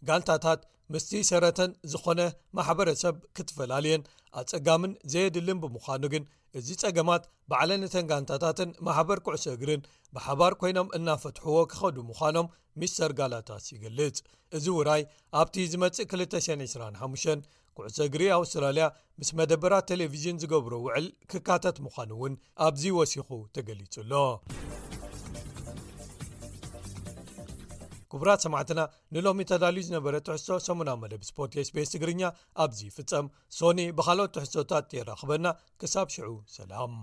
ጋንታታት 0.08 0.62
ምስቲ 0.94 1.12
ሰረተን 1.30 1.72
ዝኾነ 1.92 2.22
ማሕበረሰብ 2.58 3.16
ክትፈላልየን 3.36 4.02
ኣፀጋምን 4.40 4.92
ዘየድልን 5.12 5.62
ብምዃኑ 5.64 6.04
ግን 6.14 6.24
እዚ 6.60 6.68
ጸገማት 6.82 7.24
ባዕለነተን 7.52 8.10
ጋንታታትን 8.12 8.70
ማሕበር 8.88 9.20
ኩዕሶ 9.28 9.46
እግርን 9.56 9.82
ብሓባር 10.18 10.54
ኮይኖም 10.62 10.92
እናፈትሕዎ 10.98 11.56
ክኸዱ 11.72 11.96
ምዃኖም 12.10 12.48
ሚስተር 12.82 13.12
ጋላታስ 13.20 13.66
ይገልጽ 13.76 14.18
እዚ 14.58 14.66
ውራይ 14.78 15.04
ኣብቲ 15.42 15.56
ዝመጽእ 15.74 16.08
225 16.24 17.62
ጉዕሶ 17.78 17.98
እግሪ 18.08 18.24
ኣውስትራልያ 18.40 18.86
ምስ 19.20 19.30
መደበራት 19.38 19.86
ቴሌቭዥን 19.92 20.40
ዝገብሮ 20.42 20.74
ውዕል 20.86 21.06
ክካተት 21.32 21.78
ምዃኑ 21.86 22.12
እውን 22.18 22.34
ኣብዚ 22.68 22.84
ወሲኹ 23.00 23.30
ተገሊጹሎ 23.56 24.12
ክቡራት 28.12 28.42
8ዕትና 28.48 28.82
ንሎሚ 29.16 29.40
ተዳልዩ 29.52 29.84
ዝነበረ 29.88 30.16
ትሕሶ 30.28 30.48
ሰሙናዊ 30.68 30.98
መደብ 31.04 31.22
ስፖርት 31.30 31.56
ኤስቤስ 31.64 31.92
ትግርኛ 31.96 32.24
ኣብዝ 32.66 32.82
ፍጸም 32.98 33.28
ሶኒ 33.60 33.82
ብኻልኦት 34.00 34.34
ተሕሶታት 34.38 34.90
እየየራኽበና 34.96 35.46
ክሳብ 35.84 36.10
ሽዑ 36.16 36.30
ሰላም 36.58 36.96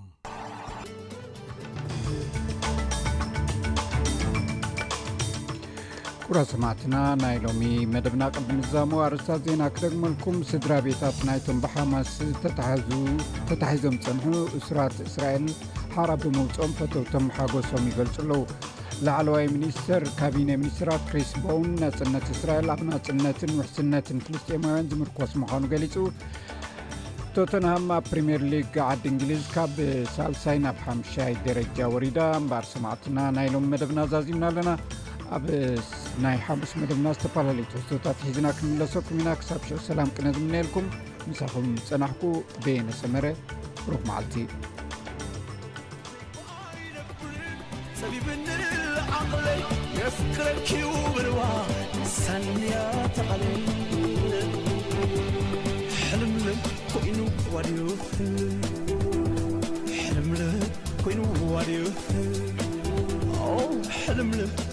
እጉራ 6.33 6.45
ሰማዕትና 6.53 6.99
ናይ 7.23 7.35
ሎሚ 7.45 7.63
መደብና 7.95 8.23
ቅድም 8.35 8.61
ዛሞ 8.75 8.93
ኣርስታት 9.07 9.41
ዜና 9.49 9.63
ክደግመልኩም 9.77 10.37
ስድራ 10.51 10.73
ቤታት 10.87 11.17
ናይቶም 11.29 11.59
ብሓማስ 11.65 12.13
ተታሒዞም 13.51 13.97
ፀንሑ 14.05 14.33
እስራት 14.59 14.95
እስራኤል 15.09 15.45
ሓር 15.95 16.11
ብምውፅኦም 16.23 16.73
ፈተውቶም 16.79 17.27
ሓጎሶም 17.39 17.85
ይገልፁ 17.91 18.15
ኣለዉ 18.23 18.39
ላዕለዋይ 19.09 19.47
ሚኒስተር 19.57 20.05
ካቢነ 20.21 20.49
ሚኒስትራ 20.63 20.91
ክሪስ 21.11 21.33
ቦውን 21.45 21.69
ናፅነት 21.83 22.27
እስራኤል 22.37 22.71
ኣብ 22.77 22.81
ናፅነትን 22.93 23.53
ውሕስነትን 23.59 24.25
ፍልስጠማውያን 24.29 24.89
ዝምርኮስ 24.95 25.35
ምኳኑ 25.43 25.63
ገሊፁ 25.75 25.97
ቶተንሃም 27.37 27.87
ኣብ 27.99 28.07
ፕሪምየር 28.13 28.43
ሊግ 28.55 28.73
ዓዲ 28.89 29.05
እንግሊዝ 29.15 29.45
ካብ 29.57 29.77
ሳሳይ 30.17 30.57
ናብ 30.65 30.79
ሓሻይ 30.89 31.35
ደረጃ 31.49 31.79
ወሪዳ 31.97 32.19
እምባር 32.41 32.65
ሰማዕትና 32.75 33.19
ናይ 33.39 33.51
ሎሚ 33.57 33.69
መደብና 33.77 34.01
ዛዚምና 34.15 34.47
ኣለና 34.53 34.73
ኣብ 35.37 35.47
ናይ 36.25 36.35
ሓሙስ 36.47 36.73
መደብና 36.81 37.07
ዝተፈላለዩቲ 37.17 37.71
ህዝቶታት 37.79 38.17
ሒዝና 38.27 38.47
ክምለሰኩም 38.59 39.19
ኢና 39.23 39.29
ክሳብ 39.41 39.61
ሽዕ 39.69 39.79
ሰላም 39.89 40.09
ቅነዝምነኤልኩም 40.17 40.87
ንሳኹን 41.31 41.67
ዝፀናሕኩ 41.87 42.23
ቤየነሰመረ 42.65 43.25
ሩኽ 43.91 44.01
መዓልቲ 44.09 44.35
ፍረ 47.99 48.07
በልዋንዩዩ 57.55 57.85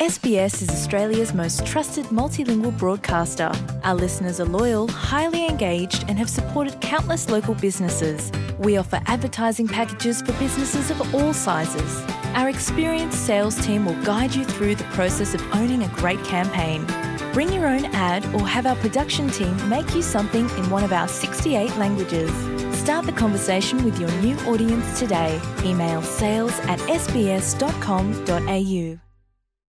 sbs 0.00 0.62
is 0.62 0.70
australia's 0.70 1.34
most 1.34 1.66
trusted 1.66 2.06
multilingual 2.06 2.76
broadcaster 2.78 3.52
our 3.84 3.94
listeners 3.94 4.40
are 4.40 4.46
loyal 4.46 4.88
highly 4.88 5.46
engaged 5.46 6.06
and 6.08 6.18
have 6.18 6.30
supported 6.30 6.80
countless 6.80 7.28
local 7.28 7.54
businesses 7.56 8.32
we 8.58 8.78
offer 8.78 9.00
advertising 9.06 9.68
packages 9.68 10.22
for 10.22 10.32
businesses 10.40 10.90
of 10.90 11.14
all 11.14 11.34
sizes 11.34 12.02
our 12.36 12.50
experienced 12.50 13.26
sales 13.26 13.58
team 13.64 13.86
will 13.86 14.00
guide 14.04 14.34
you 14.34 14.44
through 14.44 14.74
the 14.74 14.84
process 14.94 15.34
of 15.34 15.40
owning 15.54 15.82
a 15.82 15.88
great 15.88 16.22
campaign 16.24 16.84
bring 17.32 17.50
your 17.52 17.66
own 17.66 17.84
add 17.86 18.22
or 18.34 18.46
have 18.46 18.66
our 18.66 18.76
production 18.76 19.28
team 19.30 19.56
make 19.68 19.94
you 19.94 20.02
something 20.02 20.48
in 20.50 20.70
one 20.70 20.84
of 20.84 20.92
our 20.92 21.08
68 21.08 21.74
languages 21.78 22.30
start 22.78 23.06
the 23.06 23.12
conversation 23.12 23.82
with 23.84 23.98
your 23.98 24.10
new 24.20 24.36
audience 24.52 24.98
today 24.98 25.40
email 25.64 26.00
sales 26.02 26.52
at 26.64 26.78
sbscom 26.80 28.12
au 28.28 29.05